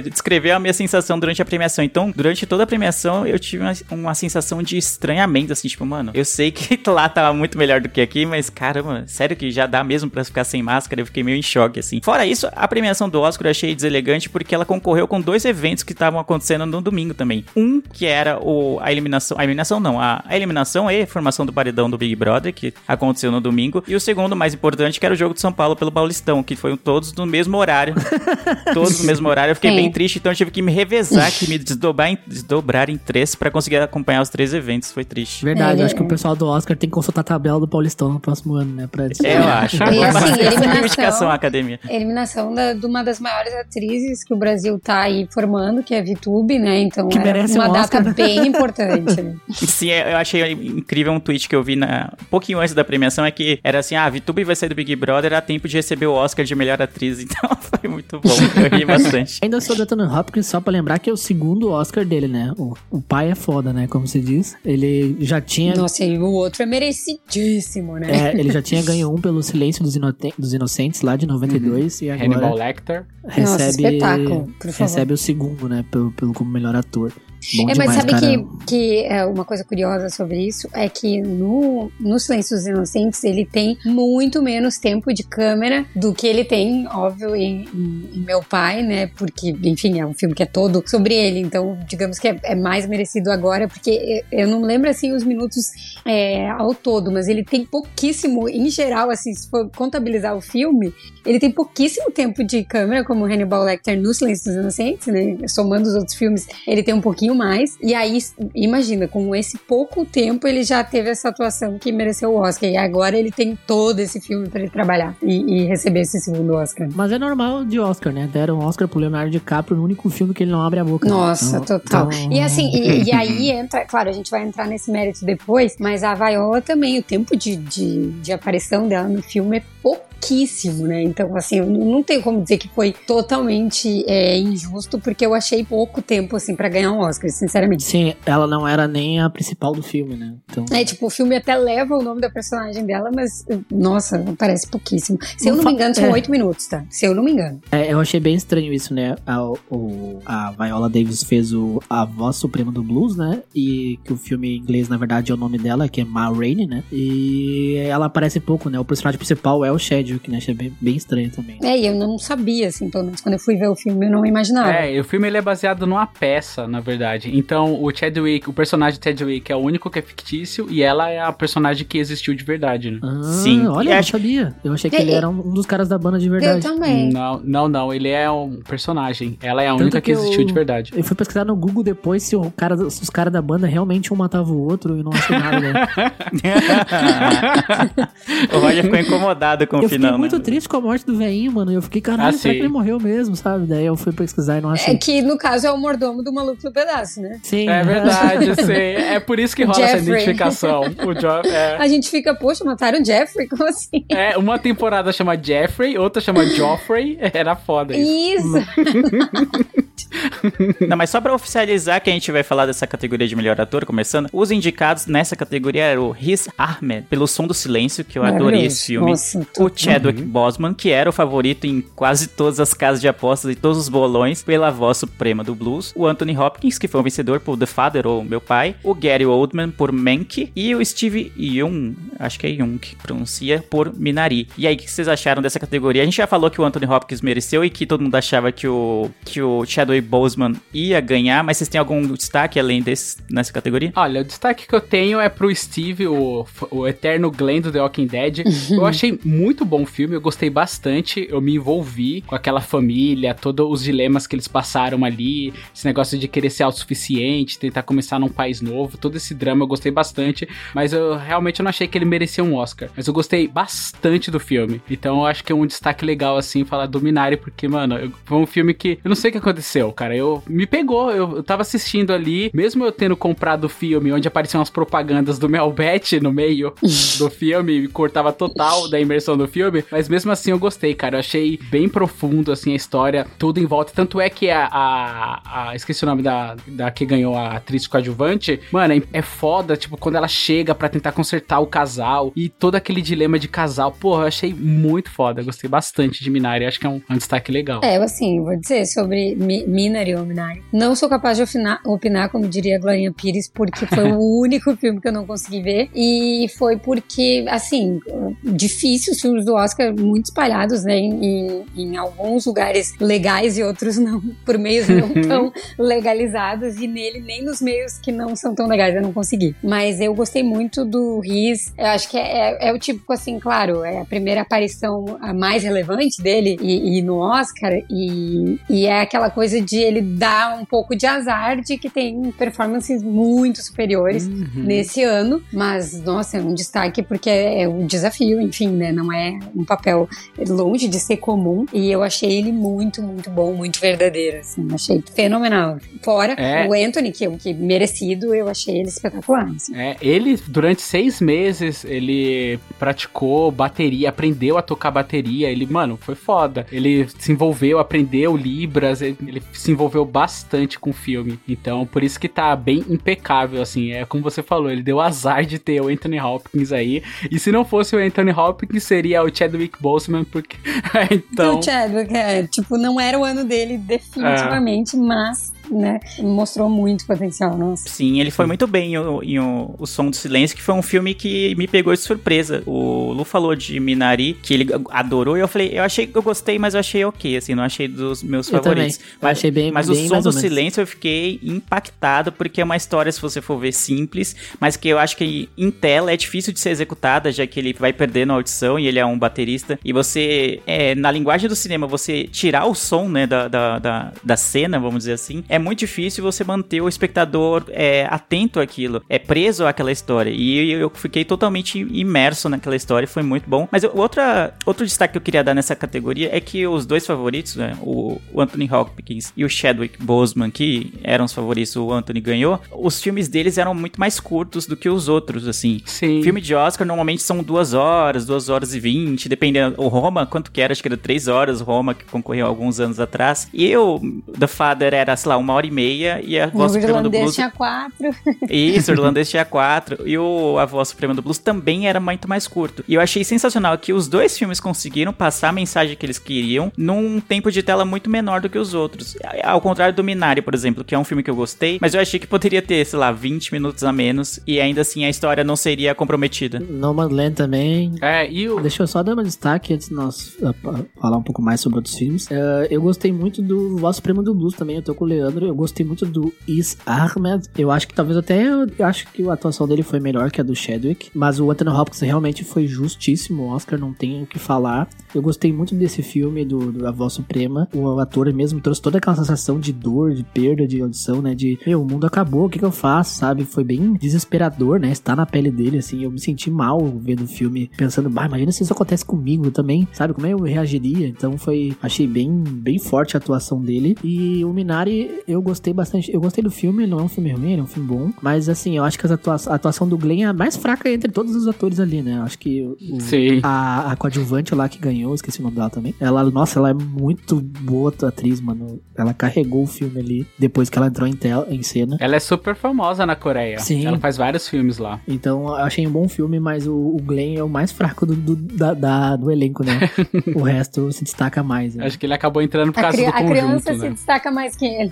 descreveu 0.05 0.57
a 0.57 0.59
minha 0.59 0.73
sensação 0.73 1.19
durante 1.19 1.41
a 1.43 1.45
premiação. 1.45 1.85
Então, 1.85 2.13
durante 2.15 2.47
toda 2.47 2.65
a 2.65 2.67
premiação, 2.67 3.27
eu 3.27 3.39
tive 3.39 3.63
uma, 3.63 3.73
uma 3.91 4.15
sensação 4.15 4.63
de 4.63 4.77
estranhamento, 4.77 5.53
assim, 5.53 5.69
tipo, 5.73 5.85
mano, 5.85 6.13
eu 6.15 6.25
sei 6.25 6.51
que 6.51 6.79
lá 6.89 7.09
tava 7.09 7.35
muito 7.35 7.59
melhor 7.59 7.81
do 7.81 7.89
que 7.89 8.01
aqui, 8.01 8.25
mas 8.25 8.49
caramba, 8.49 9.05
sério 9.07 9.37
que 9.37 9.51
já 9.51 9.67
dá 9.67 9.83
mesmo 9.85 10.11
pra 10.11 10.25
ficar 10.25 10.45
sem 10.45 10.63
máscara? 10.63 11.01
Eu 11.01 11.07
fiquei 11.07 11.23
meio 11.23 11.37
em 11.37 11.43
choque, 11.43 11.81
assim. 11.81 12.01
Fora 12.03 12.27
isso, 12.27 12.49
a 12.55 12.67
premiação 12.69 13.09
do 13.09 13.21
Oscar 13.21 13.47
eu 13.47 13.51
achei 13.51 13.75
deselegante 13.75 14.29
porque 14.29 14.55
ela 14.55 14.65
concorreu 14.65 15.07
com 15.09 15.21
dois 15.21 15.45
eventos 15.45 15.83
que 15.83 15.93
estavam 15.93 16.21
acontecendo 16.21 16.65
no 16.67 16.81
domingo 16.81 17.15
também. 17.15 17.45
Um 17.57 17.81
que 17.81 18.07
era 18.07 18.39
o, 18.39 18.79
a 18.81 18.91
eliminação, 18.91 19.39
a 19.39 19.45
eliminação 19.45 19.81
não, 19.81 20.01
a, 20.01 20.23
a 20.27 20.37
eliminação 20.37 20.91
e 20.91 21.05
formação 21.07 21.45
do 21.45 21.53
paredão 21.53 21.91
do 21.91 21.99
Big 21.99 22.15
Brother, 22.15 22.53
que 22.53 22.73
aconteceu 22.87 23.31
no 23.31 23.41
domingo. 23.41 23.83
E 23.87 23.95
o 23.95 24.01
segundo, 24.01 24.37
mais 24.37 24.55
importante, 24.55 24.99
que 24.99 25.07
era 25.07 25.15
o 25.15 25.19
jogo 25.19 25.35
de 25.35 25.41
São 25.41 25.53
Paulo 25.53 25.77
pelo 25.77 25.91
Paulistão, 25.91 26.43
que 26.43 26.57
foi 26.57 26.77
todos 26.77 27.13
no 27.15 27.27
mesmo 27.27 27.57
horário. 27.57 27.95
todos 28.73 29.01
no 29.01 29.07
mesmo 29.07 29.29
horário. 29.29 29.53
Eu 29.53 29.57
fiquei 29.57 29.71
Sim. 29.71 29.77
bem 29.77 29.91
triste, 29.91 30.19
então 30.19 30.33
eu 30.33 30.37
tive 30.37 30.51
que 30.51 30.63
me 30.63 30.73
revezar 30.73 31.27
aqui, 31.27 31.49
me 31.49 31.59
desdobrar 31.59 32.11
em, 32.11 32.19
desdobrar 32.27 32.91
em 32.91 32.97
três 32.97 33.35
pra 33.35 33.51
conseguir 33.51 33.79
acompanhar 33.79 34.23
os 34.23 34.29
três 34.29 34.53
eventos. 34.55 34.93
Foi 34.93 35.05
triste. 35.05 35.45
Verdade, 35.45 35.62
É, 35.63 35.83
acho 35.85 35.95
que 35.95 36.03
o 36.03 36.09
pessoal 36.09 36.35
do 36.37 36.47
Oscar 36.47 36.77
tem 36.77 36.89
que 36.89 36.95
consultar 36.95 37.21
a 37.21 37.25
tabela 37.25 37.59
do 37.61 37.69
Paulistão 37.69 38.13
no 38.13 38.21
próximo 38.21 38.55
ano, 38.55 38.75
né? 38.75 38.89
Pra 38.91 39.05
É, 39.05 39.39
eu 39.39 39.43
acho. 39.45 39.77
E 39.77 39.83
assim, 40.05 40.41
eliminação- 40.41 40.69
reivindicação 40.73 41.31
à 41.31 41.35
academia. 41.35 41.81
Eliminação 41.89 42.55
da, 42.55 42.73
de 42.75 42.85
uma 42.87 43.03
das 43.03 43.21
maiores 43.21 43.55
atrizes 43.55 44.25
que 44.25 44.33
o 44.35 44.37
Brasil 44.37 44.79
tá 44.79 45.01
aí 45.01 45.27
formando, 45.33 45.83
que 45.83 45.95
é 45.95 46.01
a 46.01 46.03
VTube, 46.05 46.59
né? 46.59 46.81
Então 46.81 47.09
Que 47.09 47.19
é 47.19 47.23
merece 47.23 47.55
uma 47.55 47.69
um 47.69 47.73
data 47.73 47.81
Oscar, 47.85 48.05
né? 48.05 48.13
bem 48.15 48.47
importante. 48.47 49.21
né? 49.23 49.37
Sim, 49.53 49.91
eu 49.91 50.17
achei 50.17 50.53
incrível 50.53 51.13
um 51.13 51.21
tweet 51.21 51.49
que 51.49 51.55
eu 51.57 51.63
vi 51.63 51.77
na, 51.77 52.13
um 52.21 52.25
pouquinho 52.27 52.59
antes 52.61 52.75
da 52.75 52.85
premiação, 52.85 53.25
é 53.25 53.31
que 53.31 53.59
era 53.63 53.79
assim, 53.79 53.95
ah, 53.95 54.05
a 54.05 54.11
VTube 54.11 54.45
vai 54.45 54.57
sair 54.57 54.69
do 54.69 54.75
Big 54.75 54.95
Brother 54.97 55.33
a 55.35 55.41
tempo 55.41 55.69
de 55.69 55.77
receber 55.77 56.07
o 56.07 56.13
Oscar 56.13 56.45
de 56.45 56.55
melhor 56.55 56.81
atriz, 56.81 57.21
então 57.23 57.51
foi 57.61 57.89
muito 57.89 58.21
bom, 58.21 58.31
eu 58.71 58.79
ri 58.79 58.85
bastante. 58.85 59.39
Ainda 59.43 59.61
sou 59.61 59.77
do 59.77 59.83
Anthony 59.83 60.03
Hopkins, 60.05 60.47
só 60.47 60.61
pra 60.61 60.73
lembrar 60.73 60.99
que 60.99 61.09
é 61.11 61.13
o 61.13 61.17
segundo 61.17 61.71
Oscar 61.71 62.05
dele, 62.05 62.29
né? 62.29 62.53
O, 62.57 62.75
o 62.91 63.01
pai 63.01 63.31
é 63.31 63.35
foda, 63.35 63.73
né? 63.73 63.87
Como 63.87 64.07
se 64.07 64.21
diz. 64.21 64.57
Ele 64.65 65.17
já 65.21 65.41
tinha. 65.41 65.52
Nossa, 65.77 66.05
e 66.05 66.19
o 66.19 66.31
outro 66.33 66.63
é 66.63 66.67
merecidíssimo, 66.67 67.97
né? 67.99 68.33
É, 68.33 68.39
ele 68.39 68.51
já 68.51 68.61
tinha 68.63 68.83
ganho 68.83 69.13
um 69.13 69.21
pelo 69.21 69.43
Silêncio 69.43 69.83
dos, 69.83 69.95
dos 70.39 70.55
Inocentes 70.55 71.03
lá 71.03 71.17
de 71.17 71.27
92 71.27 72.03
e 72.03 72.11
agora 72.11 72.27
Hannibal 72.27 72.55
Lecter. 72.55 73.07
Nossa, 73.23 73.59
recebe, 73.59 73.69
espetáculo, 73.69 74.55
por 74.59 74.71
favor. 74.71 74.91
recebe 74.91 75.13
o 75.13 75.19
segundo, 75.19 75.69
né? 75.69 75.85
Pelo, 75.91 76.11
pelo 76.13 76.33
como 76.33 76.51
melhor 76.51 76.75
ator. 76.75 77.13
Bom 77.57 77.63
É, 77.71 77.75
mas 77.75 77.91
demais, 77.91 77.95
sabe 77.95 78.13
cara. 78.13 78.27
que, 78.27 78.67
que 78.67 79.05
é, 79.05 79.25
uma 79.25 79.45
coisa 79.45 79.65
curiosa 79.65 80.09
sobre 80.11 80.47
isso 80.47 80.69
é 80.73 80.89
que 80.89 81.21
no, 81.21 81.91
no 81.99 82.19
Silêncio 82.19 82.57
dos 82.57 82.67
Inocentes 82.67 83.23
ele 83.25 83.45
tem 83.45 83.77
muito 83.85 84.43
menos 84.43 84.79
tempo 84.79 85.13
de 85.13 85.23
câmera 85.23 85.85
do 85.95 86.13
que 86.15 86.27
ele 86.27 86.45
tem, 86.45 86.87
óbvio, 86.89 87.35
em, 87.35 87.65
em- 87.75 88.11
em 88.15 88.21
Meu 88.21 88.43
Pai, 88.43 88.83
né? 88.83 89.09
Porque, 89.17 89.55
enfim, 89.65 89.99
é 90.01 90.07
um 90.07 90.15
filme 90.15 90.35
que 90.35 90.43
é 90.43 90.47
todo 90.47 90.83
sobre 90.87 91.15
ele, 91.15 91.41
então 91.41 91.79
digamos 91.89 92.19
que 92.19 92.29
é, 92.29 92.39
é 92.45 92.55
mais 92.55 92.87
merecido 92.87 93.31
agora, 93.31 93.67
porque 93.69 94.23
eu 94.31 94.43
eu 94.43 94.49
não 94.49 94.63
lembro 94.63 94.91
assim 94.91 95.13
os 95.13 95.23
minutos 95.25 95.67
é, 96.05 96.49
ao 96.51 96.75
todo, 96.75 97.11
mas 97.13 97.29
ele 97.29 97.45
tem 97.45 97.65
pouquíssimo, 97.65 98.49
em 98.49 98.69
geral, 98.71 99.09
assim, 99.11 99.33
se 99.35 99.49
for 99.49 99.71
contabilizar 99.71 100.37
o 100.37 100.41
filme, 100.41 100.93
ele 101.25 101.39
tem 101.39 101.51
pouquíssimo 101.51 102.11
tempo 102.11 102.43
de 102.43 102.65
câmera, 102.65 103.05
como 103.05 103.25
Hannibal 103.25 103.63
Lecter 103.65 103.97
no 104.01 104.13
Silêncio 104.13 104.47
dos 104.47 104.61
Inocentes, 104.61 105.07
né? 105.07 105.37
Somando 105.49 105.89
os 105.89 105.95
outros 105.95 106.17
filmes, 106.17 106.47
ele 106.67 106.83
tem 106.83 106.93
um 106.95 107.01
pouquinho 107.01 107.32
mais. 107.35 107.77
E 107.83 107.95
aí, 107.95 108.19
imagina, 108.55 109.09
com 109.09 109.35
esse 109.35 109.59
pouco 109.59 110.05
tempo, 110.05 110.47
ele 110.47 110.63
já 110.63 110.83
teve 110.85 111.11
essa 111.11 111.29
atuação 111.29 111.79
que 111.79 111.91
mereceu 111.93 112.31
o 112.33 112.37
Oscar. 112.41 112.69
E 112.71 112.77
agora 112.77 113.17
ele 113.19 113.31
tem 113.31 113.57
todo 113.67 114.01
esse 114.01 114.21
filme 114.21 114.49
pra 114.49 114.61
ele 114.61 114.71
trabalhar 114.71 115.17
e, 115.23 115.63
e 115.63 115.65
receber 115.67 116.01
esse 116.01 116.21
segundo 116.21 116.55
Oscar. 116.55 116.89
Mas 116.95 117.13
é 117.13 117.19
normal 117.19 117.65
de 117.65 117.79
Oscar, 117.79 118.13
né? 118.13 118.29
Deram 118.33 118.59
Oscar 118.61 118.87
pro 118.89 118.99
Leonardo 119.01 119.31
DiCaprio 119.31 119.77
no 119.77 119.85
único 119.85 120.09
filme 120.11 120.35
que 120.35 120.43
ele 120.43 120.51
não 120.53 120.63
abre 120.63 120.81
a 120.81 120.85
boca. 120.85 121.07
né? 121.09 121.15
Nossa, 121.15 121.57
Então- 121.59 121.79
total. 121.79 122.09
então- 122.13 122.33
E 122.33 122.41
assim, 122.41 122.71
e, 122.73 123.05
e 123.05 123.13
aí 123.13 123.51
entra, 123.51 123.85
claro, 123.85 124.09
a 124.09 124.13
gente 124.13 124.31
vai 124.31 124.43
entrar 124.43 124.67
nesse 124.67 124.91
mérito 124.91 125.25
depois, 125.25 125.77
mas 125.79 126.03
a 126.03 126.15
Viola 126.15 126.61
também, 126.61 126.99
o 126.99 127.03
tempo 127.03 127.37
de, 127.37 127.57
de, 127.57 128.11
de 128.11 128.33
aparição 128.33 128.87
dela 128.89 129.09
no 129.09 129.23
filme 129.23 129.59
é 129.59 129.63
pouquíssimo, 129.83 130.87
né? 130.87 131.03
Então, 131.03 131.35
assim, 131.37 131.59
eu 131.59 131.67
não 131.67 132.03
tenho 132.03 132.23
como 132.23 132.41
dizer 132.41 132.59
que 132.59 132.69
foi 132.69 132.93
totalmente 132.93 134.05
é, 134.07 134.39
injusto, 134.39 134.99
porque 134.99 135.27
eu 135.27 135.35
achei 135.35 135.65
pouco 135.65 136.01
tempo, 136.01 136.37
assim, 136.37 136.55
pra 136.55 136.69
ganhar 136.69 136.93
um 136.93 136.99
Oscar, 137.01 137.29
sinceramente. 137.31 137.83
Sim, 137.83 138.15
ela 138.25 138.47
não 138.47 138.67
era 138.67 138.87
nem 138.87 139.21
a 139.21 139.29
principal 139.29 139.73
do 139.73 139.83
filme, 139.83 140.15
né? 140.17 140.35
Então, 140.51 140.65
É, 140.71 140.85
tipo, 140.85 141.07
o 141.07 141.11
filme 141.11 141.35
até 141.37 141.57
leva 141.57 141.97
o 141.97 142.03
nome 142.03 142.21
da 142.21 142.31
personagem 142.31 142.85
dela, 142.87 143.11
mas, 143.15 143.45
nossa, 143.71 144.23
parece 144.39 144.69
pouquíssimo. 144.69 145.19
Se 145.37 145.49
eu 145.49 145.57
não 145.57 145.65
me 145.65 145.73
engano, 145.73 145.95
são 145.95 146.05
É. 146.05 146.11
oito 146.13 146.31
minutos, 146.31 146.67
tá? 146.67 146.85
Se 146.91 147.05
eu 147.07 147.15
não 147.15 147.23
me 147.25 147.33
engano. 147.33 147.61
É, 147.73 147.93
eu 147.93 147.99
achei 147.99 148.21
bem 148.21 148.35
estranho 148.35 148.73
isso, 148.73 148.95
né? 148.95 149.17
A, 149.27 149.43
o- 149.43 150.21
a 150.25 150.53
Viola 150.53 150.89
Davis 150.89 151.23
fez 151.25 151.53
o, 151.53 151.83
a 151.91 152.05
voz 152.05 152.37
suprema 152.37 152.71
do 152.71 152.83
blues, 152.83 153.17
né? 153.17 153.43
E 153.55 153.99
que 154.05 154.13
o 154.13 154.17
filme 154.17 154.57
em 154.57 154.59
inglês, 154.61 154.89
na 154.89 154.97
verdade, 154.97 155.33
é 155.33 155.35
o 155.35 155.39
nome 155.39 155.59
dela, 155.59 155.89
que 155.89 156.01
é 156.01 156.05
Ma 156.05 156.29
Rainey, 156.31 156.67
né? 156.67 156.85
E 156.93 157.77
ela 157.89 158.07
aparece 158.07 158.39
pouco, 158.39 158.69
né? 158.71 158.79
O 158.79 158.85
personagem 158.85 159.19
principal 159.19 159.65
é 159.65 159.72
o 159.73 159.79
Chadwick, 159.79 160.31
né? 160.31 160.39
Achei 160.39 160.55
bem, 160.55 160.73
bem 160.81 160.97
estranho 160.97 161.31
também. 161.31 161.59
É, 161.63 161.79
e 161.79 161.87
eu 161.87 161.95
não 161.95 162.19
sabia, 162.19 162.69
assim, 162.69 162.91
pelo 162.91 163.05
menos 163.05 163.21
quando 163.21 163.35
eu 163.35 163.39
fui 163.39 163.57
ver 163.57 163.69
o 163.69 163.75
filme, 163.75 164.07
eu 164.07 164.11
não 164.11 164.25
imaginava. 164.27 164.73
É, 164.73 164.95
e 164.95 165.01
o 165.01 165.05
filme 165.05 165.27
ele 165.29 165.39
é 165.39 165.43
baseado 165.43 165.87
numa 165.87 166.07
peça, 166.07 166.67
na 166.69 166.81
verdade. 166.81 167.31
Então, 167.37 167.83
o 167.83 167.91
Chadwick, 167.95 168.49
o 168.49 168.53
personagem 168.53 169.01
Chadwick 169.03 169.51
é 169.51 169.57
o 169.57 169.61
único 169.61 169.91
que 169.91 169.99
é 169.99 170.03
fictício 170.03 170.67
e 170.71 170.83
ela 170.83 171.09
é 171.09 171.21
a 171.21 171.33
personagem 171.33 171.87
que 171.87 171.99
existiu 171.99 172.35
de 172.35 172.45
verdade, 172.45 172.91
né? 172.91 172.99
Ah, 173.03 173.23
Sim, 173.23 173.67
olha, 173.67 173.91
eu 173.91 173.97
não 173.97 174.03
sabia. 174.03 174.55
Eu 174.65 174.73
achei 174.73 174.91
que 174.91 174.97
É, 174.97 175.01
ele 175.03 175.13
é- 175.13 175.15
era 175.15 175.29
um 175.29 175.53
dos 175.53 175.67
caras 175.67 175.89
da 175.89 175.99
banda 175.99 176.19
de 176.19 176.27
eu 176.27 176.33
verdade. 176.33 176.63
também. 176.63 177.11
Não, 177.13 177.41
não, 177.45 177.69
não, 177.69 177.93
ele 177.93 178.09
é 178.09 178.31
um 178.31 178.61
personagem. 178.69 179.39
Ela 179.43 179.63
é 179.63 179.69
a 179.69 179.73
Tanto 179.73 179.83
única 179.83 180.01
que, 180.01 180.13
que 180.13 180.17
eu- 180.17 180.21
existiu 180.23 180.45
de 180.45 180.53
verdade. 180.53 180.93
Eu 180.95 181.03
fui 181.05 181.17
pesquisar 181.17 181.45
no 181.45 181.55
Google 181.57 181.83
depois 181.83 182.23
se, 182.23 182.37
o 182.37 182.51
cara, 182.51 182.77
se 182.91 183.03
os 183.03 183.11
caras 183.11 183.33
da 183.33 183.43
banda 183.43 183.67
realmente 183.67 184.13
um 184.13 184.17
matava 184.17 184.53
o 184.53 184.63
outro 184.69 184.99
e 184.99 185.03
não 185.03 185.13
achei 185.13 185.39
nada. 185.39 185.61
Né? 185.61 185.73
o 188.55 188.59
Roger 188.59 188.85
ficou 188.85 188.99
incomodado 188.99 189.62
com 189.67 189.77
o 189.77 189.79
eu 189.81 189.83
fiquei 189.85 189.99
final, 189.99 190.19
muito 190.19 190.37
né? 190.37 190.43
triste 190.43 190.69
com 190.69 190.77
a 190.77 190.81
morte 190.81 191.05
do 191.07 191.17
velhinho, 191.17 191.53
mano. 191.53 191.73
Eu 191.73 191.83
fiquei, 191.83 192.01
caralho, 192.01 192.29
Ah, 192.35 192.39
será 192.39 192.55
que 192.55 192.61
sim. 192.61 192.65
ele 192.67 192.73
morreu 192.73 192.99
mesmo, 193.01 193.35
sabe? 193.37 193.67
Daí 193.67 193.85
eu 193.87 193.97
fui 193.97 194.13
pesquisar 194.13 194.59
e 194.59 194.61
não 194.61 194.71
achei. 194.71 194.95
É 194.95 194.97
que, 194.97 195.23
no 195.23 195.37
caso, 195.39 195.67
é 195.67 195.71
o 195.73 195.79
mordomo 195.79 196.23
do 196.23 196.33
maluco 196.33 196.63
do 196.63 196.73
pedaço, 196.73 197.21
né? 197.21 197.39
Sim. 197.43 197.69
É 197.69 197.83
verdade, 197.83 198.49
eu 198.51 198.55
sei. 198.55 198.95
É 198.97 199.21
por 199.21 199.39
isso 199.39 199.55
que 199.57 199.65
rola 199.65 199.81
essa 199.83 199.99
Jeffrey. 199.99 200.13
identificação. 200.23 200.83
O 200.83 201.15
jo 201.15 201.29
é. 201.49 201.77
A 201.77 201.89
gente 201.89 202.09
fica, 202.11 202.35
poxa, 202.35 202.65
mataram 202.65 203.01
o 203.01 203.05
Jeffrey? 203.05 203.49
Como 203.49 203.69
assim? 203.69 204.05
É, 204.09 204.37
uma 204.39 204.59
temporada 204.59 205.13
chama 205.13 205.37
Jeffrey, 205.43 205.97
outra 205.99 206.21
chama 206.23 206.45
Joffrey. 206.47 207.19
Era 207.33 207.55
foda 207.57 207.95
isso. 207.97 208.03
Isso! 208.03 208.53
Não, 210.87 210.97
mas 210.97 211.11
só 211.11 211.21
pra 211.21 211.35
oficializar 211.35 212.03
que 212.03 212.11
a 212.11 212.13
gente 212.13 212.31
vai 212.31 212.43
falar 212.43 212.67
dessa 212.67 212.87
categoria 212.87 213.27
de 213.27 213.37
melhor 213.37 213.61
ator, 213.61 213.85
começando, 213.85 214.29
os 214.33 214.51
indicados 214.51 215.07
nessa 215.07 215.37
categoria 215.37 215.85
eram 215.85 216.09
o 216.09 216.11
Riz 216.11 216.49
Ahmed, 216.59 217.07
pelo 217.09 217.27
Som 217.27 217.47
do 217.47 217.55
Silêncio, 217.55 218.05
que 218.05 218.19
eu 218.19 218.25
adorei 218.25 218.67
esse 218.67 218.87
filme. 218.87 219.11
Nossa, 219.11 219.47
O 219.59 219.71
Chadwick 219.75 220.23
Boseman, 220.23 220.75
que 220.75 220.91
era 220.91 221.09
o 221.09 221.13
favorito 221.13 221.67
em 221.67 221.81
quase 221.81 222.29
todas 222.29 222.61
as 222.61 222.75
casas 222.75 223.01
de 223.01 223.09
apostas 223.09 223.53
e 223.53 223.55
todos 223.55 223.79
os 223.79 223.89
bolões 223.89 224.43
pela 224.43 224.71
voz 224.71 224.99
suprema 224.99 225.45
do 225.45 225.55
blues. 225.55 225.93
O 225.95 226.07
Anthony 226.07 226.37
Hopkins, 226.37 226.79
que 226.79 226.89
foi 226.89 227.01
o 227.01 227.05
vencedor 227.05 227.41
por 227.41 227.59
The 227.59 227.67
Father, 227.67 228.07
ou 228.07 228.25
Meu 228.25 228.41
Pai. 228.41 228.75
O 228.83 228.95
Gary 228.95 229.27
Oldman 229.27 229.71
por 229.71 229.93
Mank. 229.93 230.51
E 230.55 230.75
o 230.75 230.85
Steve 230.85 231.33
Young, 231.39 231.95
acho 232.19 232.39
que 232.39 232.47
é 232.47 232.51
Young 232.51 232.79
que 232.79 232.97
pronuncia, 232.97 233.65
por 233.71 233.93
Minari. 233.95 234.49
E 234.57 234.67
aí, 234.67 234.75
o 234.75 234.79
que 234.79 234.91
vocês 234.91 235.09
acharam 235.09 235.43
dessa 235.43 235.59
categoria? 235.59 236.03
A 236.03 236.05
gente 236.05 236.17
já 236.17 236.27
falou 236.27 236.51
que 236.51 236.61
o 236.61 236.65
Anthony 236.65 236.87
Hopkins 236.87 237.21
mereceu 237.21 237.65
e 237.65 237.71
que 237.71 237.87
todo 237.87 238.03
mundo 238.03 238.15
achava 238.15 238.51
que 238.51 238.67
o, 238.67 239.11
que 239.25 239.41
o 239.41 239.65
Chadwick 239.65 239.82
Boseman 240.01 240.55
ia 240.73 241.01
ganhar, 241.01 241.43
mas 241.45 241.57
vocês 241.57 241.69
têm 241.69 241.79
algum 241.79 242.03
destaque 242.15 242.59
além 242.59 242.83
desse 242.83 243.17
nessa 243.31 243.53
categoria? 243.53 243.93
Olha, 243.97 244.21
o 244.21 244.25
destaque 244.25 244.67
que 244.67 244.75
eu 244.75 244.81
tenho 244.81 245.21
é 245.21 245.29
pro 245.29 245.55
Steve, 245.55 246.07
o, 246.07 246.47
o 246.71 246.87
eterno 246.87 247.31
Glenn 247.31 247.61
do 247.61 247.73
The 247.73 247.81
Walking 247.81 248.07
Dead. 248.07 248.43
eu 248.71 248.87
achei 248.87 249.19
muito 249.25 249.65
bom 249.65 249.83
o 249.83 249.87
filme, 249.87 250.15
eu 250.15 250.21
gostei 250.21 250.51
bastante, 250.51 251.27
eu 251.31 251.41
me 251.41 251.55
envolvi 251.55 252.23
com 252.23 252.35
aquela 252.35 252.61
família, 252.61 253.35
todos 253.35 253.67
os 253.71 253.83
dilemas 253.85 254.27
que 254.27 254.35
eles 254.35 254.49
passaram 254.49 255.05
ali, 255.05 255.53
esse 255.75 255.85
negócio 255.87 256.19
de 256.19 256.29
querer 256.29 256.51
ser 256.51 256.63
autossuficiente, 256.65 257.59
tentar 257.59 257.83
começar 257.83 258.19
num 258.19 258.29
país 258.29 258.61
novo, 258.61 258.97
todo 258.99 259.17
esse 259.17 259.35
drama 259.35 259.63
eu 259.65 259.67
gostei 259.69 259.91
bastante, 259.93 260.49
mas 260.75 260.93
eu 260.93 261.17
realmente 261.17 261.63
não 261.63 261.69
achei 261.69 261.87
que 261.87 261.97
ele 261.99 262.05
merecia 262.05 262.43
um 262.45 262.55
Oscar. 262.55 262.89
Mas 262.97 263.07
eu 263.07 263.15
gostei 263.15 263.49
bastante 263.49 264.31
do 264.31 264.39
filme, 264.41 264.81
então 264.91 265.19
eu 265.21 265.27
acho 265.27 265.43
que 265.45 265.53
é 265.53 265.55
um 265.55 265.67
destaque 265.67 266.05
legal 266.05 266.37
assim 266.37 266.65
falar 266.65 266.87
do 266.87 267.01
Minari, 267.01 267.37
porque, 267.37 267.67
mano, 267.69 267.97
eu- 267.97 268.13
foi 268.25 268.39
um 268.39 268.47
filme 268.47 268.75
que 268.75 268.99
eu 269.05 269.09
não 269.09 269.17
sei 269.17 269.31
o 269.31 269.33
que 269.33 269.39
aconteceu, 269.39 269.63
cara, 269.93 270.15
eu 270.15 270.43
me 270.49 270.67
pegou, 270.67 271.11
eu, 271.11 271.37
eu 271.37 271.43
tava 271.43 271.63
assistindo 271.63 272.13
ali, 272.13 272.51
mesmo 272.53 272.85
eu 272.85 272.93
tendo 272.93 273.17
comprado 273.17 273.65
o 273.65 273.69
filme 273.69 274.13
onde 274.13 274.29
apareciam 274.29 274.61
as 274.61 274.69
propagandas 274.71 275.39
do 275.39 275.49
Melbet 275.49 276.21
no 276.21 276.33
meio 276.33 276.75
do 277.19 277.31
filme, 277.31 277.89
cortava 277.89 278.33
total 278.33 278.89
da 278.91 279.01
imersão 279.01 279.37
do 279.37 279.49
filme, 279.49 279.85
mas 279.91 280.09
mesmo 280.09 280.31
assim 280.31 280.51
eu 280.51 280.59
gostei, 280.59 280.95
cara, 280.95 281.17
eu 281.17 281.21
achei 281.21 281.59
bem 281.71 281.89
profundo, 281.89 282.53
assim, 282.53 282.73
a 282.73 282.77
história, 282.77 283.27
tudo 283.39 283.59
em 283.61 283.67
volta, 283.67 283.93
tanto 283.95 284.21
é 284.21 284.29
que 284.29 284.51
a, 284.51 284.67
a, 284.71 285.71
a- 285.71 285.77
esqueci 285.77 286.03
o 286.05 286.07
nome 286.07 286.23
da, 286.23 286.57
da 286.67 286.91
que 286.91 287.05
ganhou 287.07 287.35
a 287.35 287.57
atriz 287.57 287.87
coadjuvante, 287.87 288.61
mano, 288.71 288.95
é, 288.95 289.03
é 289.13 289.23
foda, 289.23 289.77
tipo, 289.77 289.97
quando 289.97 290.17
ela 290.17 290.29
chega 290.29 290.75
pra 290.75 290.89
tentar 290.89 291.13
consertar 291.13 291.61
o 291.61 291.67
casal, 291.67 292.33
e 292.37 292.49
todo 292.49 292.75
aquele 292.75 293.01
dilema 293.01 293.39
de 293.39 293.49
casal, 293.49 293.93
porra, 293.93 294.25
eu 294.25 294.29
achei 294.29 294.53
muito 294.55 295.11
foda, 295.11 295.43
gostei 295.43 295.69
bastante 295.69 296.23
de 296.23 296.31
Minari, 296.31 296.65
acho 296.67 296.79
que 296.81 296.87
é 296.87 296.91
um, 296.91 297.01
um 297.09 297.17
destaque 297.17 297.51
legal. 297.53 297.81
É, 297.83 297.97
eu 297.97 298.03
assim, 298.03 298.41
vou 298.43 298.57
dizer 298.59 298.85
sobre 298.87 299.35
Minari 299.67 300.15
ou 300.15 300.25
Minari. 300.25 300.63
Não 300.73 300.95
sou 300.95 301.09
capaz 301.09 301.37
de 301.37 301.43
opinar, 301.45 301.81
opinar, 301.85 302.29
como 302.31 302.49
diria 302.49 302.77
a 302.77 302.79
Glorinha 302.79 303.13
Pires, 303.13 303.49
porque 303.53 303.87
foi 303.87 304.13
o 304.13 304.19
único 304.41 304.77
filme 304.77 305.01
que 305.01 305.09
eu 305.09 305.13
não 305.13 305.27
consegui 305.27 305.61
ver. 305.63 305.89
E 305.95 306.47
foi 306.59 306.77
porque, 306.77 307.45
assim, 307.49 308.01
difícil 308.43 309.13
os 309.13 309.21
filmes 309.21 309.45
do 309.45 309.55
Oscar, 309.55 309.95
muito 309.95 310.27
espalhados, 310.27 310.85
né? 310.85 310.97
Em, 310.99 311.65
em- 311.77 311.97
alguns 311.97 312.47
lugares 312.47 312.95
legais 312.99 313.59
e 313.59 313.63
outros 313.63 313.99
não, 313.99 314.21
por 314.45 314.57
meios 314.59 314.89
não 314.89 315.09
tão 315.23 315.53
legalizados. 315.79 316.77
E 316.77 316.87
nele, 316.87 317.21
nem 317.21 317.45
nos 317.45 317.61
meios 317.61 317.99
que 317.99 318.11
não 318.11 318.35
são 318.35 318.55
tão 318.55 318.67
legais, 318.67 318.95
eu 318.95 319.03
não 319.03 319.13
consegui. 319.13 319.55
Mas 319.63 320.01
eu 320.01 320.15
gostei 320.15 320.43
muito 320.43 320.85
do 320.85 321.21
Riz. 321.21 321.73
Eu 321.77 321.87
acho 321.87 322.09
que 322.09 322.17
é, 322.17 322.67
é, 322.67 322.69
é 322.69 322.73
o 322.73 322.79
típico, 322.79 323.13
assim, 323.13 323.39
claro, 323.39 323.85
é 323.85 324.01
a 324.01 324.05
primeira 324.05 324.41
aparição 324.41 325.05
a 325.21 325.33
mais 325.33 325.63
relevante 325.63 326.23
dele 326.23 326.57
e, 326.61 326.99
e 326.99 327.03
no 327.03 327.19
Oscar. 327.19 327.73
E, 327.91 328.59
e 328.69 328.87
é 328.87 329.01
aquela 329.03 329.31
coisa 329.31 329.52
de 329.61 329.77
ele 329.79 330.01
dar 330.01 330.59
um 330.59 330.65
pouco 330.65 330.95
de 330.97 331.07
azar 331.07 331.61
de 331.61 331.77
que 331.77 331.91
tem 331.91 332.31
performances 332.33 333.03
muito 333.03 333.63
superiores 333.63 334.27
Uhum. 334.27 334.49
nesse 334.65 335.03
ano. 335.03 335.43
Mas, 335.53 336.01
nossa, 336.03 336.39
é 336.39 336.41
um 336.41 336.55
destaque 336.55 337.03
porque 337.03 337.29
é, 337.29 337.63
é 337.63 337.69
um 337.69 337.87
desafio, 337.87 338.41
enfim, 338.41 338.69
né? 338.69 338.93
Não 338.93 339.13
é 339.13 339.39
um 339.55 339.65
papel 339.65 340.09
longe 340.49 340.89
de 340.89 340.99
ser 341.01 341.17
comum. 341.17 341.67
E 341.73 341.91
eu 341.91 342.03
achei 342.03 342.31
ele 342.39 342.53
muito, 342.53 343.03
muito 343.03 343.31
bom, 343.31 343.53
muito 343.55 343.81
verdadeiro, 343.81 344.39
assim. 344.39 344.67
Achei 344.73 345.03
fenomenal. 345.15 345.79
Fora 346.03 346.35
É. 346.35 346.67
o 346.67 346.73
Anthony, 346.73 347.13
que, 347.13 347.29
que 347.37 347.53
merecido, 347.55 348.35
eu 348.35 348.49
achei 348.49 348.79
ele 348.79 348.89
espetacular. 348.89 349.51
assim. 349.55 349.77
É, 349.77 349.97
ele, 350.01 350.37
durante 350.49 350.83
seis 350.83 351.21
meses, 351.21 351.85
ele 351.85 352.59
praticou 352.79 353.51
bateria, 353.51 354.09
aprendeu 354.09 354.59
a 354.59 354.63
tocar 354.63 354.91
bateria. 354.91 355.49
Ele, 355.51 355.67
mano, 355.67 355.99
foi 356.01 356.15
foda. 356.15 356.67
Ele 356.71 357.07
se 357.19 357.33
envolveu, 357.33 357.79
aprendeu 357.79 358.37
Libras, 358.37 359.01
ele 359.03 359.17
ele 359.27 359.42
ele 359.43 359.59
se 359.59 359.71
envolveu 359.71 360.05
bastante 360.05 360.79
com 360.79 360.91
o 360.91 360.93
filme. 360.93 361.39
Então, 361.49 361.87
por 361.87 362.03
isso 362.03 362.19
que 362.19 362.29
tá 362.29 362.55
bem 362.57 362.85
impecável, 362.89 363.61
assim. 363.61 363.93
É 363.93 364.05
como 364.05 364.23
você 364.23 364.43
falou, 364.43 364.71
ele 364.71 364.83
deu 364.83 365.01
azar 365.01 365.45
de 365.45 365.59
ter 365.59 365.81
o 365.81 365.89
Anthony 365.89 366.21
Hopkins 366.21 366.73
aí. 366.73 367.03
E 367.31 367.39
se 367.39 367.53
não 367.53 367.65
fosse 367.65 367.95
o 367.95 367.99
Anthony 367.99 368.33
Hopkins, 368.33 368.83
seria 368.83 369.23
o 369.23 369.35
Chadwick 369.35 369.81
Boseman, 369.81 370.25
porque. 370.25 370.57
então. 371.11 371.59
O 371.59 371.63
Chadwick, 371.63 372.15
é, 372.15 372.47
tipo, 372.47 372.77
não 372.77 373.01
era 373.01 373.19
o 373.19 373.25
ano 373.25 373.45
dele 373.45 373.79
definitivamente, 373.79 374.97
mas 374.97 375.53
né? 375.73 376.01
Mostrou 376.19 376.69
muito 376.69 377.07
potencial, 377.07 377.57
nossa. 377.57 377.89
Sim, 377.89 378.21
ele 378.21 378.31
foi 378.31 378.47
muito 378.47 378.67
bem 378.67 378.95
em, 378.95 378.99
em 379.35 379.39
o, 379.39 379.75
o 379.79 379.87
Som 379.87 380.11
do 380.11 380.17
Silêncio, 380.17 380.57
que 380.57 380.63
foi 380.63 380.75
um 380.75 380.83
filme 380.83 381.15
que 381.15 381.55
me 381.57 381.67
pegou 381.67 381.93
de 381.95 382.01
surpresa. 382.01 382.63
O 382.67 383.13
Lu 383.13 383.25
falou 383.25 383.55
de 383.55 383.79
Minari, 383.81 384.35
que 384.43 384.55
ele 384.55 384.69
adorou, 384.91 385.37
e 385.37 385.41
eu 385.41 385.49
falei, 385.49 385.71
eu 385.73 385.83
achei 385.83 386.07
que 386.07 386.17
eu 386.17 386.23
gostei, 386.23 386.59
mas 386.59 386.75
eu 386.75 386.81
achei 386.81 387.05
ok, 387.05 387.37
assim, 387.37 387.55
não 387.55 387.63
achei 387.63 387.89
dos 387.89 388.23
meus 388.23 388.49
Eu 388.49 388.59
favoritos. 388.63 388.97
também. 388.99 389.11
Eu 389.13 389.19
Mas, 389.23 389.39
achei 389.39 389.51
bem- 389.51 389.73
mas 389.73 389.89
bem 389.89 390.07
o 390.07 390.09
Som 390.09 390.21
do. 390.21 390.33
Silêncio 390.33 390.81
eu 390.81 390.87
fiquei 390.87 391.39
impactado, 391.43 392.33
porque 392.33 392.61
é 392.61 392.65
uma 392.65 392.77
história, 392.77 393.11
se 393.13 393.21
você 393.21 393.41
for 393.41 393.59
ver, 393.59 393.73
simples, 393.73 394.35
mas 394.61 394.77
que 394.77 394.89
eu 394.89 394.99
acho 394.99 395.17
que 395.17 395.49
em 395.57 395.71
tela 395.71 396.13
é 396.13 396.17
difícil 396.17 396.53
de 396.53 396.61
ser 396.61 396.71
executada, 396.71 397.31
já 397.31 397.47
que 397.47 397.59
ele 397.61 397.73
vai 397.73 397.93
perdendo 397.93 398.33
a 398.33 398.37
audição 398.37 398.79
e 398.79 398.87
ele 398.87 398.99
é 398.99 399.07
um 399.07 399.19
baterista. 399.19 399.79
E 399.85 399.93
você, 399.93 400.61
é, 400.67 400.95
na 400.95 401.11
linguagem 401.11 401.49
do 401.49 401.55
cinema, 401.57 401.87
você 401.87 402.25
tirar 402.25 402.67
o 402.67 402.75
som, 402.75 403.09
né, 403.09 403.27
da, 403.27 403.49
da, 403.49 403.79
da, 403.79 404.13
da 404.23 404.37
cena, 404.37 404.79
vamos 404.81 404.99
dizer 405.01 405.13
assim, 405.13 405.45
é 405.49 405.59
muito 405.63 405.79
difícil 405.81 406.23
você 406.23 406.45
manter 406.45 406.81
o 406.81 406.89
espectador 406.89 407.65
é, 407.71 408.07
atento 408.11 408.61
àquilo, 408.61 409.03
é 409.09 409.19
preso 409.19 409.67
àquela 409.67 409.91
história. 409.93 410.31
E 410.31 410.71
eu 410.73 410.91
fiquei 410.95 411.25
totalmente 411.25 411.79
imerso 411.91 412.49
naquela 412.49 412.77
história, 412.77 413.07
foi 413.09 413.23
muito 413.23 413.49
bom. 413.49 413.69
Mas 413.71 413.83
eu- 413.85 413.93
outra, 413.95 414.55
outro 414.67 414.85
destaque 414.85 415.13
que 415.13 415.19
eu 415.19 415.23
queria 415.23 415.45
dar 415.45 415.55
nessa 415.55 415.75
categoria 415.77 416.29
é 416.33 416.41
que 416.41 416.67
os 416.67 416.85
dois 416.87 417.07
favoritos, 417.07 417.57
né, 417.57 417.77
o, 417.81 418.21
o 418.33 418.41
Anthony 418.41 418.69
Hopkins 418.73 419.33
e 419.37 419.45
o 419.45 419.49
Chadwick 419.49 420.03
Boseman, 420.03 420.51
que 420.51 420.93
eram 421.03 421.25
os 421.25 421.33
favoritos, 421.33 421.77
o 421.77 421.93
Anthony 421.93 422.21
ganhou, 422.21 422.61
os 422.73 423.01
filmes 423.03 423.29
deles 423.29 423.59
eram 423.59 423.75
muito 423.75 423.99
mais 424.01 424.19
curtos 424.21 424.67
do 424.67 424.77
que 424.77 424.89
os 424.89 425.09
outros, 425.09 425.47
assim. 425.49 425.81
Sim. 425.85 426.23
Filme 426.23 426.41
de 426.41 426.55
Oscar 426.55 426.87
normalmente 426.87 427.23
são 427.23 427.43
duas 427.43 427.75
horas, 427.75 428.27
duas 428.27 428.49
horas 428.49 428.75
e 428.75 428.81
vinte, 428.81 429.29
dependendo. 429.29 429.75
O 429.81 429.89
Roma, 429.89 430.27
quanto 430.27 430.51
que 430.51 430.61
era? 430.61 430.73
Acho 430.73 430.83
que 430.83 430.89
era 430.89 430.97
três 430.97 431.29
horas, 431.29 431.61
o 431.61 431.65
Roma, 431.65 431.95
que 431.95 432.05
concorreu 432.05 432.47
alguns 432.47 432.81
anos 432.81 432.99
atrás. 432.99 433.49
E 433.53 433.77
o 433.77 434.01
The 434.39 434.47
Father 434.47 434.95
era, 434.95 435.17
sei 435.17 435.29
lá, 435.29 435.37
uma 435.37 435.52
hora 435.53 435.67
e 435.67 435.71
meia, 435.71 436.21
e 436.25 436.39
a 436.39 436.47
O 436.49 436.51
Voz 436.51 436.73
Suprema 436.73 436.95
do 436.95 436.99
irlandês 436.99 437.23
Blues... 437.25 437.35
tinha 437.35 437.51
quatro. 437.51 438.11
Isso, 438.49 438.91
o 438.91 438.95
irlandês 438.95 439.29
tinha 439.31 439.45
quatro. 439.45 440.07
E 440.09 440.17
o 440.19 440.59
A 440.59 440.65
Voz 440.65 440.89
Suprema 440.89 441.15
do 441.15 441.23
Blues 441.23 441.39
também 441.39 441.87
era 441.89 442.01
muito 442.01 442.29
mais 442.29 442.47
curto. 442.47 442.85
E 442.89 442.95
eu 442.95 443.01
achei 443.01 443.25
sensacional 443.25 443.77
que 443.79 443.93
os 443.93 444.09
dois 444.09 444.37
filmes 444.37 444.61
conseguiram 444.61 445.13
passar 445.13 445.49
a 445.51 445.53
mensagem 445.53 445.97
que 445.97 446.05
eles 446.07 446.19
queriam 446.19 446.73
num 446.77 447.21
tempo 447.21 447.51
de 447.51 447.63
tela 447.63 447.85
muito 447.85 448.09
menor 448.11 448.41
do 448.41 448.49
que 448.49 448.59
os 448.59 448.75
outros. 448.75 449.17
Ao 449.43 449.61
contrário 449.61 449.95
do 449.95 450.05
Minari, 450.05 450.43
por 450.43 450.55
exemplo, 450.55 450.85
que 450.85 450.95
é 450.95 450.99
um 450.99 451.05
filme 451.05 451.23
que 451.23 451.31
eu 451.31 451.37
gostei, 451.37 451.79
mas 451.81 451.95
eu 451.95 452.01
achei 452.01 452.19
que 452.19 452.27
poderia 452.27 452.63
ter, 452.63 452.85
sei 452.85 452.99
lá, 452.99 453.13
20 453.13 453.53
minutos 453.53 453.85
a 453.85 453.93
menos 453.93 454.41
e 454.47 454.61
ainda 454.61 454.81
assim 454.81 455.05
a 455.05 455.11
história 455.11 455.45
não 455.45 455.57
seria 455.57 455.95
comprometida. 455.95 456.61
Nomadland 456.61 457.35
também. 457.35 457.93
É, 458.01 458.31
e 458.31 458.49
o. 458.49 458.61
Deixa 458.61 458.83
eu 458.83 458.87
só 458.87 459.03
dar 459.03 459.17
um 459.19 459.23
destaque 459.23 459.73
antes 459.75 459.89
de 459.89 459.95
nós 459.95 460.35
uh, 460.41 460.53
pa- 460.63 460.81
falar 461.01 461.17
um 461.17 461.23
pouco 461.23 461.41
mais 461.43 461.61
sobre 461.61 461.79
outros 461.79 461.95
filmes. 461.97 462.27
Uh, 462.27 462.67
eu 462.71 462.81
gostei 462.83 463.13
muito 463.13 463.41
do 463.43 463.77
Voz 463.77 463.97
Suprema 463.97 464.23
do 464.23 464.35
Blues 464.35 464.55
também, 464.55 464.77
eu 464.77 464.83
tô 464.83 464.95
com 464.95 465.05
o 465.05 465.09
Leandro. 465.09 465.32
Eu 465.41 465.55
gostei 465.55 465.85
muito 465.85 466.05
do 466.05 466.33
Is 466.47 466.77
Ahmed. 466.87 467.49
Eu 467.57 467.71
acho 467.71 467.89
que 467.89 467.95
talvez 467.95 468.17
até 468.17 468.43
eu, 468.43 468.67
eu 468.79 468.87
acho 468.87 469.07
que 469.09 469.29
a 469.29 469.33
atuação 469.33 469.67
dele 469.67 469.83
foi 469.83 470.01
melhor 470.01 470.31
que 470.31 470.41
a 470.41 470.45
do 470.45 470.55
Chadwick. 470.55 471.11
Mas 471.15 471.41
o 471.41 471.51
Anthony 471.51 471.71
Hopkins 471.71 472.01
realmente 472.01 472.45
foi 472.45 472.67
justíssimo. 472.67 473.45
O 473.45 473.49
Oscar 473.49 473.79
não 473.79 473.93
tem 473.93 474.23
o 474.23 474.27
que 474.27 474.39
falar. 474.39 474.89
Eu 475.15 475.23
gostei 475.23 475.53
muito 475.53 475.75
desse 475.75 476.03
filme, 476.03 476.45
do, 476.45 476.73
do 476.73 476.87
A 476.87 476.91
Voz 476.91 477.13
Suprema. 477.13 477.69
O 477.75 477.99
ator 477.99 478.33
mesmo 478.33 478.61
trouxe 478.61 478.81
toda 478.81 478.99
aquela 478.99 479.17
sensação 479.17 479.61
de 479.61 479.73
dor, 479.73 480.15
de 480.15 480.25
perda 480.25 480.67
de 480.67 480.81
audição, 480.81 481.21
né? 481.21 481.35
De, 481.35 481.59
meu, 481.67 481.83
o 481.83 481.85
mundo 481.85 482.07
acabou, 482.07 482.47
o 482.47 482.51
que, 482.51 482.59
que 482.59 482.65
eu 482.65 482.73
faço, 482.73 483.19
sabe? 483.19 483.45
Foi 483.45 483.65
bem 483.65 483.95
desesperador, 483.95 484.81
né? 484.81 484.91
Estar 484.91 485.15
na 485.15 485.27
pele 485.27 485.51
dele, 485.51 485.79
assim. 485.79 486.03
Eu 486.03 486.11
me 486.11 486.19
senti 486.19 486.51
mal 486.51 486.81
vendo 486.99 487.25
o 487.25 487.27
filme, 487.27 487.71
pensando, 487.77 488.09
bah, 488.09 488.27
imagina 488.27 488.53
se 488.53 488.63
isso 488.63 488.73
acontece 488.73 489.05
comigo 489.05 489.51
também, 489.51 489.87
sabe? 489.93 490.15
Como 490.15 490.27
é 490.27 490.31
que 490.31 490.35
eu 490.35 490.45
reagiria? 490.45 491.07
Então 491.07 491.37
foi, 491.37 491.77
achei 491.83 492.07
bem, 492.07 492.43
bem 492.43 492.79
forte 492.79 493.17
a 493.17 493.19
atuação 493.19 493.61
dele. 493.61 493.97
E 494.03 494.45
o 494.45 494.53
Minari, 494.53 495.22
eu 495.27 495.41
gostei 495.43 495.73
bastante. 495.73 496.13
Eu 496.13 496.21
gostei 496.21 496.43
do 496.43 496.51
filme, 496.51 496.83
ele 496.85 496.91
não 496.93 497.01
é 497.01 497.03
um 497.03 497.09
filme 497.09 497.31
ruim, 497.33 497.53
ele 497.53 497.61
é 497.61 497.65
um 497.65 497.67
filme 497.67 497.89
bom. 497.89 498.11
Mas 498.23 498.49
assim, 498.49 498.77
eu 498.77 498.85
acho 498.85 498.99
que 498.99 499.07
as 499.07 499.13
atua- 499.13 499.37
a 499.47 499.55
atuação 499.55 499.89
do 499.89 499.97
Glenn 499.99 500.23
é 500.23 500.25
a 500.27 500.33
mais 500.33 500.57
fraca 500.57 500.89
entre 500.91 501.11
todos 501.11 501.35
os 501.35 501.47
atores 501.49 501.79
ali, 501.81 502.03
né? 502.03 502.19
Eu 502.19 502.23
acho 502.23 502.39
que 502.39 502.63
o- 502.63 503.01
Sim. 503.01 503.41
a, 503.43 503.93
a 503.93 503.97
coadjuvante 503.97 504.55
lá 504.55 504.69
que 504.69 504.79
ganhou, 504.79 505.15
esqueci 505.15 505.41
o 505.41 505.43
nome 505.43 505.57
dela 505.57 505.71
também. 505.71 505.95
Ela, 506.01 506.25
nossa, 506.31 506.59
ela 506.59 506.71
é 506.71 506.75
muito 506.75 507.41
boa 507.41 507.93
atriz, 508.03 508.41
mano. 508.41 508.81
Ela 508.97 509.15
carregou 509.15 509.63
o 509.63 509.67
filme 509.67 510.01
ali 510.01 510.27
depois 510.39 510.69
que 510.69 510.79
ela 510.79 510.87
entrou 510.89 511.07
em, 511.09 511.15
tela, 511.15 511.47
em 511.51 511.63
cena. 511.63 511.97
Ela 512.01 512.17
é 512.17 512.21
super 512.21 512.55
famosa 512.55 513.05
na 513.07 513.15
Coreia. 513.17 513.59
Sim. 513.59 513.85
Ela 513.87 513.99
faz 513.99 514.17
vários 514.17 514.49
filmes 514.49 514.79
lá. 514.79 515.01
Então, 515.07 515.45
eu 515.49 515.55
achei 515.57 515.87
um 515.87 515.91
bom 515.91 516.09
filme, 516.09 516.39
mas 516.41 516.67
o, 516.67 516.75
o 516.75 516.97
Glenn 517.03 517.37
é 517.39 517.43
o 517.43 517.49
mais 517.49 517.71
fraco 517.73 518.05
do, 518.07 518.15
do, 518.15 518.35
da- 518.37 518.75
da- 518.75 519.17
do 519.17 519.31
elenco, 519.31 519.65
né? 519.65 519.79
o 520.35 520.43
resto 520.43 520.91
se 520.93 521.05
destaca 521.05 521.43
mais. 521.43 521.75
Né? 521.75 521.87
Acho 521.87 521.99
que 521.99 522.07
ele 522.07 522.15
acabou 522.15 522.43
entrando 522.43 522.73
por 522.73 522.81
A, 522.81 522.83
causa 522.83 522.97
do 522.99 523.05
a 523.09 523.13
conjunto, 523.13 523.31
criança 523.31 523.73
né? 523.73 523.79
se 523.79 523.89
destaca 523.91 524.31
mais 524.31 524.57
que 524.57 524.65
ele. 524.67 524.91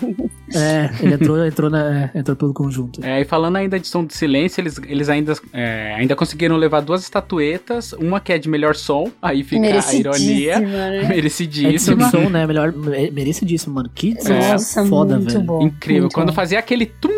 É, 0.53 0.89
ele 1.01 1.13
entrou, 1.13 1.45
entrou, 1.45 1.69
na, 1.69 2.09
é, 2.13 2.19
entrou 2.19 2.35
pelo 2.35 2.53
conjunto. 2.53 3.03
É, 3.03 3.21
e 3.21 3.25
falando 3.25 3.55
ainda 3.55 3.79
de 3.79 3.87
som 3.87 4.05
de 4.05 4.13
silêncio, 4.13 4.59
eles, 4.61 4.79
eles 4.87 5.09
ainda, 5.09 5.33
é, 5.53 5.95
ainda 5.97 6.15
conseguiram 6.15 6.57
levar 6.57 6.81
duas 6.81 7.01
estatuetas, 7.03 7.93
uma 7.93 8.19
que 8.19 8.33
é 8.33 8.37
de 8.37 8.49
melhor 8.49 8.75
som, 8.75 9.09
aí 9.21 9.43
fica 9.43 9.65
a 9.65 9.93
ironia. 9.93 10.59
Merecidíssima, 10.59 10.67
né? 10.89 10.97
É 10.97 11.01
de 11.03 11.07
Merecidíssima. 11.07 12.09
som, 12.09 12.29
né? 12.29 12.45
Melhor, 12.47 12.71
me- 12.73 13.11
merecidíssimo, 13.11 13.75
mano. 13.75 13.89
Que 13.93 14.15
som 14.21 14.33
Nossa, 14.33 14.85
foda, 14.85 15.17
muito 15.17 15.33
velho. 15.33 15.45
bom. 15.45 15.61
Incrível. 15.63 16.01
muito 16.03 16.13
Quando 16.13 16.29
bom. 16.29 16.33
fazia 16.33 16.59
aquele 16.59 16.85
tum 16.85 17.09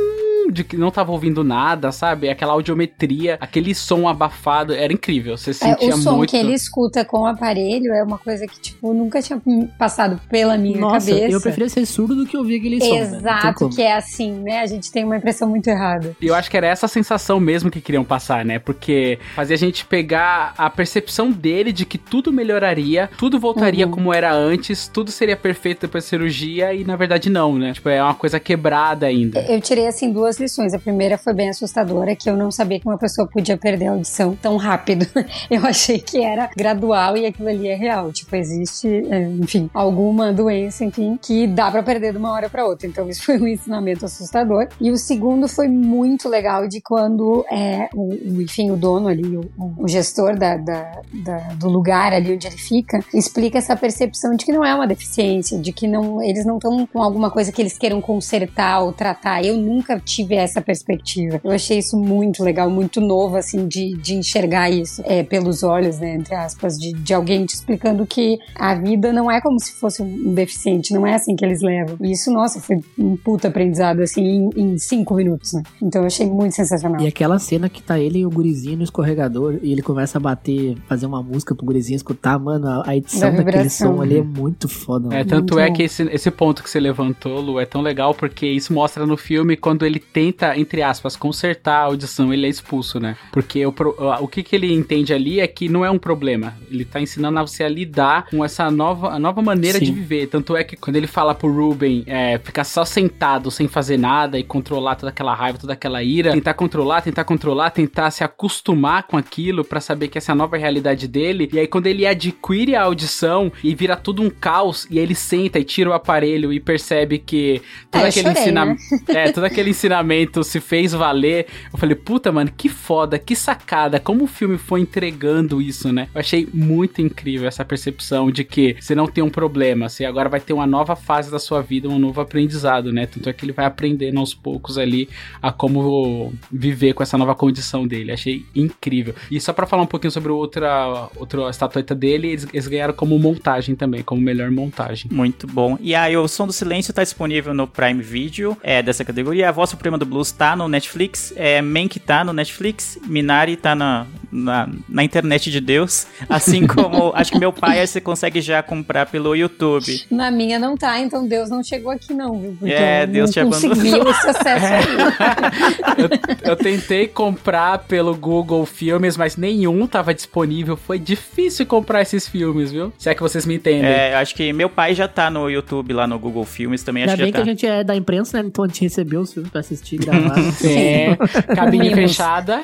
de 0.54 0.63
que 0.63 0.78
não 0.78 0.92
tava 0.92 1.12
ouvindo 1.12 1.44
nada, 1.44 1.92
sabe? 1.92 2.30
Aquela 2.30 2.54
audiometria, 2.54 3.38
aquele 3.42 3.74
som 3.76 4.08
abafado, 4.08 4.74
era 4.74 4.94
incrível. 4.94 5.38
Você 5.38 5.52
É, 5.52 5.54
sentia 5.54 5.96
o 5.96 5.98
som 6.02 6.18
muito. 6.18 6.30
que 6.30 6.38
ele 6.38 6.54
escuta 6.54 7.04
com 7.04 7.22
o 7.22 7.26
aparelho 7.26 7.92
é 7.94 8.04
uma 8.04 8.18
coisa 8.18 8.46
que, 8.48 8.60
tipo, 8.60 8.94
nunca 8.94 9.22
tinha 9.22 9.42
passado 9.78 10.20
pela 10.30 10.58
minha 10.58 10.80
Nossa, 10.80 11.08
cabeça. 11.12 11.32
eu 11.34 11.42
preferia 11.42 11.70
ser 11.70 11.86
surdo 11.86 12.16
do 12.16 12.26
que 12.26 12.38
ouvir 12.38 12.58
aquele 12.60 12.80
som. 12.80 12.96
Exato, 12.96 13.60
como. 13.60 13.76
que 13.76 13.82
é 13.82 13.96
assim, 13.96 14.32
né? 14.32 14.60
A 14.62 14.68
gente 14.68 14.92
tem 14.92 15.04
uma 15.04 15.18
impressão 15.18 15.48
muito 15.50 15.68
errada. 15.68 16.16
E 16.22 16.28
eu 16.28 16.36
acho 16.36 16.50
que 16.50 16.58
era 16.58 16.68
essa 16.68 16.88
sensação 16.88 17.39
mesmo 17.39 17.72
que 17.72 17.82
queriam 17.82 18.04
passar, 18.04 18.46
né? 18.46 18.60
Porque 18.60 19.20
fazia 19.36 19.56
a 19.56 19.60
gente 19.60 19.86
pegar 19.86 20.54
a 20.58 20.70
percepção 20.70 21.32
dele 21.32 21.72
de 21.72 21.86
que 21.86 21.98
tudo 21.98 22.32
melhoraria, 22.32 23.10
tudo 23.18 23.39
voltaria 23.39 23.86
Uhum. 23.86 23.92
como 23.92 24.13
era 24.13 24.32
antes, 24.34 24.88
tudo 24.88 25.10
seria 25.12 25.36
perfeito 25.36 25.82
depois 25.82 26.04
da 26.04 26.10
cirurgia 26.10 26.74
e 26.74 26.84
na 26.84 26.96
verdade 26.96 27.30
não, 27.30 27.58
né? 27.58 27.74
Tipo, 27.74 27.89
é 27.89 28.02
uma 28.04 28.13
coisa 28.13 28.39
quebrada 28.39 29.06
ainda. 29.08 29.39
Eu 29.50 29.60
tirei, 29.62 29.88
assim, 29.88 30.12
duas 30.12 30.38
A 30.74 30.80
primeira 30.80 31.18
foi 31.18 31.34
bem 31.34 31.50
assustadora, 31.50 32.16
que 32.16 32.30
eu 32.30 32.36
não 32.36 32.52
sabia 32.52 32.80
que 32.80 32.86
uma 32.88 32.98
pessoa 32.98 33.28
podia 33.28 33.58
perder 33.58 33.88
a 33.88 33.92
audição 33.92 34.36
tão 34.36 34.58
rápido. 34.58 35.06
Eu 35.50 35.66
achei 35.66 36.00
que 36.00 36.22
era 36.24 36.50
gradual 36.56 37.16
e 37.18 37.26
aquilo 37.26 37.48
ali 37.50 37.68
é 37.68 37.76
real. 37.76 38.12
Tipo, 38.12 38.36
existe, 38.36 38.88
é, 39.10 39.22
enfim, 39.24 39.70
alguma 39.74 40.32
doença, 40.34 40.84
enfim, 40.84 41.18
que 41.22 41.48
dá 41.48 41.70
pra 41.72 41.82
perder 41.84 42.12
de 42.12 42.18
uma 42.18 42.32
hora 42.32 42.50
pra 42.50 42.66
outra. 42.66 42.88
Então, 42.88 43.08
isso 43.10 43.24
foi 43.24 43.40
um 43.40 43.48
ensinamento 43.48 44.06
assustador. 44.06 44.68
E 44.80 44.92
o 44.92 44.98
segundo 44.98 45.48
foi 45.48 45.68
muito 45.68 46.28
legal 46.30 46.68
de 46.68 46.82
quando, 46.82 47.46
é, 47.52 47.90
o, 47.94 48.14
o, 48.38 48.42
enfim, 48.42 48.72
o 48.72 48.76
dono 48.76 49.08
ali, 49.08 49.38
o, 49.38 49.50
o 49.78 49.88
gestor 49.88 50.38
da, 50.38 50.58
da- 50.58 51.02
da- 51.14 51.54
do 51.56 51.70
lugar 51.70 52.14
ali 52.14 52.34
onde 52.34 52.48
ele 52.48 52.58
fica, 52.58 53.00
explica 53.14 53.58
essa 53.58 53.76
percepção 53.76 54.36
de 54.36 54.46
que 54.46 54.52
não 54.52 54.64
é 54.64 54.74
uma 54.74 54.88
deficiência, 54.88 55.58
de 55.60 55.72
que 55.72 55.88
não, 55.88 56.22
eles 56.22 56.46
não 56.46 56.56
estão 56.58 56.86
com 56.88 57.02
alguma 57.02 57.30
coisa 57.32 57.52
que 57.52 57.62
eles 57.62 57.78
queiram 57.78 58.02
consertar 58.02 58.82
ou 58.82 58.92
tratar. 58.94 59.44
Eu 59.44 59.58
nunca 59.58 60.00
tive 60.00 60.23
essa 60.32 60.62
perspectiva. 60.62 61.40
Eu 61.44 61.52
achei 61.52 61.80
isso 61.80 61.98
muito 61.98 62.44
legal, 62.44 62.70
muito 62.70 63.00
novo, 63.02 63.36
assim, 63.36 63.68
de, 63.68 63.94
de 63.98 64.16
enxergar 64.16 64.70
isso 64.70 65.02
é, 65.06 65.24
pelos 65.24 65.64
olhos, 65.64 66.00
né, 66.00 66.16
entre 66.16 66.36
aspas, 66.36 66.78
de, 66.78 66.94
de 66.94 67.14
alguém 67.14 67.46
te 67.46 67.56
explicando 67.56 68.06
que 68.06 68.40
a 68.56 68.76
vida 68.76 69.12
não 69.14 69.30
é 69.32 69.42
como 69.42 69.60
se 69.60 69.74
fosse 69.74 70.02
um 70.02 70.34
deficiente, 70.34 70.94
não 70.94 71.06
é 71.06 71.16
assim 71.16 71.36
que 71.36 71.44
eles 71.46 71.62
levam. 71.62 71.98
E 72.02 72.12
isso, 72.12 72.32
nossa, 72.32 72.60
foi 72.60 72.80
um 72.98 73.16
puta 73.18 73.48
aprendizado, 73.48 74.02
assim, 74.02 74.22
em, 74.24 74.50
em 74.74 74.78
cinco 74.78 75.16
minutos, 75.16 75.54
né? 75.54 75.64
Então 75.82 76.02
eu 76.02 76.08
achei 76.08 76.26
muito 76.28 76.56
sensacional. 76.56 77.02
E 77.02 77.08
aquela 77.08 77.40
cena 77.40 77.70
que 77.70 77.82
tá 77.82 78.00
ele 78.00 78.20
e 78.20 78.26
o 78.26 78.30
gurizinho 78.30 78.78
no 78.78 78.84
escorregador 78.84 79.60
e 79.62 79.72
ele 79.72 79.82
começa 79.82 80.18
a 80.18 80.22
bater, 80.22 80.76
fazer 80.88 81.06
uma 81.06 81.22
música 81.22 81.56
pro 81.56 81.66
gurizinho 81.66 81.96
escutar, 81.96 82.38
mano, 82.40 82.68
a- 82.68 82.84
a 82.88 82.96
edição 82.96 83.32
Da 83.32 83.42
daquele 83.44 83.70
som 83.70 84.02
ali 84.02 84.18
é 84.20 84.22
muito 84.24 84.68
foda. 84.68 85.08
É, 85.08 85.18
mano. 85.20 85.26
tanto 85.30 85.54
Muito 85.56 85.60
é 85.60 85.68
bom. 85.68 85.74
que 85.74 85.84
esse, 85.84 86.04
esse 86.04 86.30
ponto 86.32 86.64
que 86.64 86.70
você 86.70 86.80
levantou, 86.80 87.40
Lu, 87.40 87.60
é 87.60 87.66
tão 87.66 87.82
legal 87.82 88.14
porque 88.14 88.46
isso 88.48 88.74
mostra 88.74 89.06
no 89.06 89.18
filme 89.18 89.58
quando 89.58 89.86
ele 89.86 90.00
tem 90.00 90.12
tenta, 90.13 90.58
entre 90.58 90.82
aspas, 90.84 91.15
consertar 91.15 91.78
a 91.80 91.84
audição, 91.86 92.32
ele 92.32 92.45
é 92.45 92.49
expulso, 92.49 92.99
né? 92.99 93.15
Porque 93.32 93.65
o, 93.65 93.73
o 94.21 94.28
que, 94.28 94.43
que 94.43 94.56
ele 94.56 94.71
entende 94.71 95.13
ali 95.13 95.39
é 95.39 95.47
que 95.47 95.67
não 95.67 95.84
é 95.84 95.89
um 95.89 95.97
problema. 95.97 96.54
Ele 96.69 96.86
tá 96.86 97.02
ensinando 97.02 97.39
a 97.39 97.41
você 97.41 97.63
a 97.63 97.69
lidar 97.69 98.28
com 98.30 98.45
essa 98.45 98.69
nova, 98.69 99.10
a 99.10 99.19
nova 99.19 99.41
maneira 99.41 99.80
Sim. 99.80 99.86
de 99.86 99.91
viver. 99.91 100.28
Tanto 100.28 100.56
é 100.56 100.63
que 100.63 100.78
quando 100.78 100.95
ele 100.97 101.08
fala 101.08 101.34
pro 101.34 101.52
Ruben 101.52 102.04
é, 102.06 102.38
ficar 102.38 102.63
só 102.63 102.86
sentado 102.86 103.49
sem 103.49 103.67
fazer 103.67 103.97
nada 103.97 104.38
e 104.38 104.43
controlar 104.43 104.95
toda 104.95 105.10
aquela 105.10 105.34
raiva, 105.34 105.58
toda 105.58 105.73
aquela 105.73 106.04
ira, 106.04 106.32
tentar 106.32 106.54
controlar, 106.54 107.02
tentar 107.02 107.23
controlar, 107.23 107.71
tentar 107.71 108.12
se 108.12 108.23
acostumar 108.23 109.04
com 109.04 109.17
aquilo 109.17 109.63
pra 109.63 109.80
saber 109.82 110.08
que 110.10 110.17
essa 110.19 110.32
é 110.32 110.34
a 110.34 110.36
nova 110.36 110.58
realidade 110.58 111.08
dele. 111.08 111.49
E 111.52 111.60
aí 111.60 111.67
quando 111.67 111.88
ele 111.88 112.06
adquire 112.06 112.76
a 112.76 112.84
audição 112.84 113.52
e 113.63 113.73
vira 113.73 113.95
tudo 113.95 114.21
um 114.21 114.30
caos, 114.30 114.86
e 114.91 114.99
ele 114.99 115.15
senta 115.15 115.58
e 115.60 115.63
tira 115.63 115.89
o 115.89 115.93
aparelho 115.93 116.54
e 116.54 116.60
percebe 116.60 117.17
que 117.17 117.62
todo 117.89 118.04
É, 118.04 118.08
aquele 118.10 118.28
chorei, 118.28 118.41
ensinamento. 118.43 118.82
né? 118.91 118.99
É, 119.08 119.32
todo 119.32 119.43
aquele 119.43 119.69
ensinamento 119.71 120.03
se 120.44 120.60
fez 120.60 120.94
valer. 120.94 121.48
Eu 121.72 121.78
falei, 121.78 121.96
puta, 121.96 122.32
mano, 122.32 122.52
que 122.56 122.70
foda, 122.70 123.20
que 123.20 123.36
sacada, 123.36 124.00
como 124.00 124.24
o 124.24 124.28
filme 124.28 124.58
foi 124.58 124.82
entregando 124.82 125.62
isso, 125.62 125.92
né? 125.92 126.08
Eu 126.13 126.20
achei 126.20 126.48
muito 126.54 127.02
incrível 127.02 127.48
essa 127.48 127.66
percepção 127.66 128.32
de 128.32 128.44
que 128.44 128.76
você 128.80 128.96
não 128.96 129.08
tem 129.08 129.24
um 129.24 129.30
problema, 129.30 129.89
você 129.89 130.06
agora 130.06 130.30
vai 130.30 130.39
ter 130.39 130.54
uma 130.54 130.68
nova 130.68 130.96
fase 130.96 131.32
da 131.32 131.39
sua 131.39 131.62
vida, 131.62 131.89
um 131.89 132.00
novo 132.00 132.22
aprendizado, 132.22 132.92
né? 132.92 133.06
Tanto 133.06 133.30
é 133.30 133.34
que 133.34 133.46
ele 133.46 133.54
vai 133.54 133.66
aprendendo 133.66 134.20
aos 134.20 134.34
poucos 134.34 134.78
ali 134.78 135.10
a 135.42 135.52
como 135.52 136.34
viver 136.52 136.94
com 136.94 137.04
essa 137.04 137.18
nova 137.18 137.36
condição 137.36 137.88
dele. 137.88 138.12
Achei 138.12 138.46
incrível. 138.56 139.16
E 139.30 139.39
só 139.39 139.54
pra 139.54 139.66
falar 139.66 139.84
um 139.84 139.88
pouquinho 139.88 140.12
sobre 140.12 140.32
outra, 140.32 141.10
outra 141.16 141.50
estatueta 141.50 141.96
dele, 141.96 142.30
eles, 142.30 142.48
eles 142.52 142.68
ganharam 142.68 142.94
como 142.94 143.18
montagem 143.20 143.76
também, 143.76 144.02
como 144.02 144.22
melhor 144.22 144.50
montagem. 144.52 145.10
Muito 145.12 145.48
bom. 145.48 145.78
E 145.82 145.96
aí, 145.96 146.16
o 146.16 146.28
Som 146.28 146.48
do 146.48 146.54
Silêncio 146.54 146.94
tá 146.94 147.04
disponível 147.04 147.54
no 147.54 147.68
Prime 147.68 148.02
Video, 148.02 148.58
é 148.62 148.82
dessa 148.82 149.04
categoria. 149.04 149.50
A 149.50 149.52
Voz 149.52 149.72
Do 149.98 150.06
Blues 150.06 150.32
tá 150.32 150.56
no 150.56 150.68
Netflix, 150.68 151.34
é 151.36 151.62
Mank 151.62 152.00
tá 152.00 152.24
no 152.24 152.34
Netflix, 152.34 152.98
Minari 153.08 153.56
tá 153.56 153.76
na, 153.76 154.06
na, 154.32 154.70
na 154.90 155.04
internet 155.04 155.52
de 155.52 155.60
Deus, 155.60 156.08
assim 156.30 156.66
como 156.68 157.12
acho 157.16 157.32
que 157.32 157.40
meu 157.40 157.54
pai 157.54 157.80
aí 157.80 157.88
você 157.88 158.02
consegue 158.02 158.42
já 158.42 158.62
comprar 158.64 159.06
pelo 159.08 159.36
YouTube. 159.36 160.04
Na 160.10 160.32
minha 160.32 160.58
não 160.60 160.76
tá, 160.76 161.00
então 161.00 161.28
Deus 161.28 161.50
não 161.50 161.64
chegou 161.64 161.92
aqui 161.92 162.14
não, 162.14 162.40
viu? 162.40 162.56
Porque 162.60 162.74
É, 162.74 163.04
eu 163.04 163.08
Deus 163.08 163.32
te 163.32 163.40
abandonou. 163.40 163.74
esse 164.10 164.28
acesso 164.28 164.66
aí. 164.66 164.84
eu, 166.44 166.52
eu 166.52 166.56
tentei 166.56 167.08
comprar 167.08 167.80
pelo 167.80 168.16
Google 168.16 168.66
Filmes, 168.66 169.18
mas 169.18 169.38
nenhum 169.38 169.86
tava 169.88 170.14
disponível. 170.14 170.76
Foi 170.76 171.00
difícil 171.00 171.66
comprar 171.66 172.02
esses 172.02 172.28
filmes, 172.28 172.72
viu? 172.72 172.92
Se 172.98 173.10
é 173.10 173.16
que 173.16 173.22
vocês 173.22 173.46
me 173.46 173.56
entendem. 173.56 173.86
É, 173.86 174.16
acho 174.16 174.36
que 174.36 174.52
meu 174.54 174.70
pai 174.70 174.94
já 174.96 175.08
tá 175.08 175.30
no 175.30 175.50
YouTube 175.50 175.94
lá 175.94 176.08
no 176.08 176.18
Google 176.18 176.46
Filmes 176.46 176.84
também, 176.84 177.04
Ainda 177.04 177.14
acho 177.14 177.22
bem 177.22 177.32
que 177.32 177.38
que 177.38 177.38
já 177.38 177.44
a 177.44 177.46
tá. 177.46 177.52
gente 177.52 177.66
é 177.66 177.84
da 177.84 177.96
imprensa, 177.96 178.42
né? 178.42 178.48
Então 178.48 178.64
a 178.64 178.68
gente 178.68 178.82
recebeu 178.82 179.22
os 179.22 179.34
filmes 179.34 179.52
pra 179.52 179.62
assistir 179.62 179.83
gravar. 179.98 180.34
É, 180.63 181.15
cabine 181.56 181.93
fechada. 181.93 182.62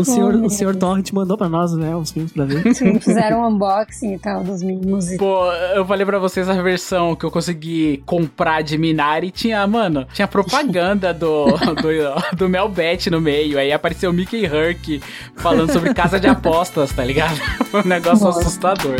o 0.00 0.04
senhor, 0.04 0.34
o 0.34 0.50
senhor 0.50 0.76
Torrent 0.76 1.12
mandou 1.12 1.36
pra 1.36 1.48
nós, 1.48 1.72
né? 1.74 1.94
Os 1.94 2.10
filmes 2.10 2.32
pra 2.32 2.44
ver. 2.44 2.74
Sim, 2.74 2.98
Fizeram 2.98 3.40
um 3.40 3.48
unboxing 3.48 4.14
e 4.14 4.18
tal 4.18 4.42
dos 4.42 4.62
mimos. 4.62 5.16
Pô, 5.16 5.50
eu 5.74 5.84
falei 5.86 6.04
pra 6.04 6.18
vocês 6.18 6.48
a 6.48 6.60
versão 6.62 7.14
que 7.14 7.24
eu 7.24 7.30
consegui 7.30 8.02
comprar 8.04 8.62
de 8.62 8.76
Minari 8.76 9.30
tinha, 9.30 9.66
mano, 9.66 10.06
tinha 10.12 10.26
propaganda 10.26 11.14
do, 11.14 11.46
do, 11.80 12.36
do 12.36 12.48
Melbet 12.48 13.10
no 13.10 13.20
meio. 13.20 13.58
Aí 13.58 13.72
apareceu 13.72 14.10
o 14.10 14.12
Mickey 14.12 14.44
Herc 14.44 15.00
falando 15.36 15.72
sobre 15.72 15.94
casa 15.94 16.18
de 16.18 16.26
apostas, 16.26 16.92
tá 16.92 17.04
ligado? 17.04 17.36
Foi 17.70 17.82
um 17.84 17.88
negócio 17.88 18.24
Nossa. 18.24 18.40
assustador. 18.40 18.96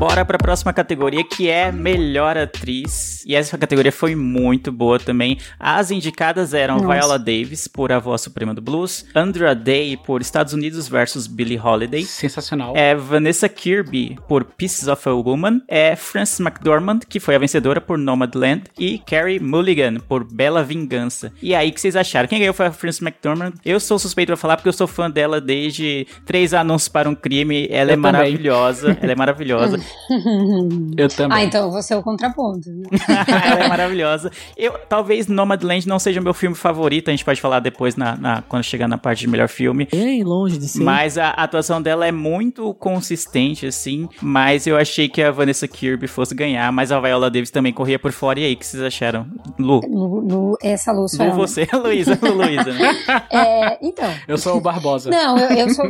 Bora 0.00 0.24
pra 0.24 0.38
próxima 0.38 0.72
categoria 0.72 1.22
que 1.22 1.50
é 1.50 1.70
Melhor 1.70 2.34
Atriz. 2.38 3.22
E 3.26 3.34
essa 3.34 3.58
categoria 3.58 3.92
foi 3.92 4.14
muito 4.14 4.72
boa 4.72 4.98
também. 4.98 5.36
As 5.58 5.90
indicadas 5.90 6.54
eram 6.54 6.78
Nossa. 6.78 6.94
Viola 6.94 7.18
Davis 7.18 7.68
por 7.68 7.92
A 7.92 7.98
Voz 7.98 8.22
Suprema 8.22 8.54
do 8.54 8.62
Blues, 8.62 9.04
Andra 9.14 9.54
Day 9.54 9.98
por 9.98 10.22
Estados 10.22 10.54
Unidos 10.54 10.88
versus 10.88 11.26
Billie 11.26 11.60
Holiday. 11.60 12.02
Sensacional. 12.02 12.74
É 12.74 12.94
Vanessa 12.94 13.46
Kirby 13.46 14.18
por 14.26 14.42
Pieces 14.44 14.88
of 14.88 15.06
a 15.06 15.12
Woman, 15.12 15.60
é 15.68 15.94
Frances 15.94 16.40
McDormand, 16.40 17.00
que 17.06 17.20
foi 17.20 17.34
a 17.34 17.38
vencedora 17.38 17.78
por 17.78 17.98
Nomadland, 17.98 18.62
e 18.78 18.98
Carrie 19.00 19.38
Mulligan 19.38 19.96
por 20.08 20.24
Bela 20.24 20.64
Vingança. 20.64 21.30
E 21.42 21.54
aí, 21.54 21.68
o 21.68 21.72
que 21.74 21.80
vocês 21.80 21.94
acharam? 21.94 22.26
Quem 22.26 22.38
ganhou 22.38 22.54
foi 22.54 22.64
a 22.64 22.72
Frances 22.72 23.02
McDormand. 23.02 23.52
Eu 23.62 23.78
sou 23.78 23.98
suspeito 23.98 24.28
pra 24.28 24.36
falar 24.38 24.56
porque 24.56 24.70
eu 24.70 24.72
sou 24.72 24.86
fã 24.86 25.10
dela 25.10 25.42
desde 25.42 26.06
Três 26.24 26.54
Anúncios 26.54 26.88
para 26.88 27.06
um 27.06 27.14
Crime. 27.14 27.68
Ela 27.70 27.90
Eu 27.90 27.92
é 27.92 27.96
também. 27.96 28.12
maravilhosa, 28.12 28.96
ela 28.98 29.12
é 29.12 29.14
maravilhosa. 29.14 29.78
Eu 30.96 31.08
também. 31.08 31.38
Ah, 31.38 31.44
então 31.44 31.64
eu 31.66 31.70
vou 31.70 31.82
ser 31.82 31.94
o 31.94 32.02
contraponto. 32.02 32.68
né? 32.70 32.88
ela 33.52 33.64
é 33.64 33.68
maravilhosa. 33.68 34.30
Eu, 34.56 34.72
talvez 34.88 35.26
Nomadland 35.26 35.86
não 35.88 35.98
seja 35.98 36.20
meu 36.20 36.34
filme 36.34 36.54
favorito, 36.56 37.08
a 37.08 37.10
gente 37.10 37.24
pode 37.24 37.40
falar 37.40 37.60
depois 37.60 37.96
na, 37.96 38.16
na- 38.16 38.42
quando 38.42 38.62
chegar 38.64 38.88
na 38.88 38.98
parte 38.98 39.20
de 39.20 39.28
melhor 39.28 39.48
filme. 39.48 39.88
Bem 39.90 40.22
longe 40.22 40.58
de 40.58 40.68
ser. 40.68 40.82
Mas 40.82 41.16
a 41.18 41.30
atuação 41.30 41.80
dela 41.80 42.06
é 42.06 42.12
muito 42.12 42.72
consistente, 42.74 43.66
assim. 43.66 44.08
Mas 44.20 44.66
eu 44.66 44.76
achei 44.76 45.08
que 45.08 45.22
a 45.22 45.30
Vanessa 45.30 45.66
Kirby 45.68 46.06
fosse 46.06 46.34
ganhar. 46.34 46.70
Mas 46.72 46.90
a 46.92 47.00
Viola 47.00 47.30
Davis 47.30 47.50
também 47.50 47.72
corria 47.72 47.98
por 47.98 48.12
fora. 48.12 48.40
E 48.40 48.44
aí, 48.44 48.54
o 48.54 48.56
que 48.56 48.66
vocês 48.66 48.82
acharam? 48.82 49.26
Lu, 49.58 49.80
Lu, 49.88 50.20
Lu, 50.20 50.58
essa 50.62 50.92
luz 50.92 51.16
Lu 51.18 51.30
você, 51.32 51.66
Luísa, 51.72 52.18
Lu, 52.22 52.34
Luísa, 52.34 52.72
né? 52.72 52.90
É, 53.30 53.78
então, 53.86 54.12
Eu 54.26 54.36
sou 54.38 54.56
o 54.56 54.60
Barbosa. 54.60 55.10
Não, 55.10 55.38
eu, 55.38 55.50
eu 55.66 55.70
sou 55.70 55.84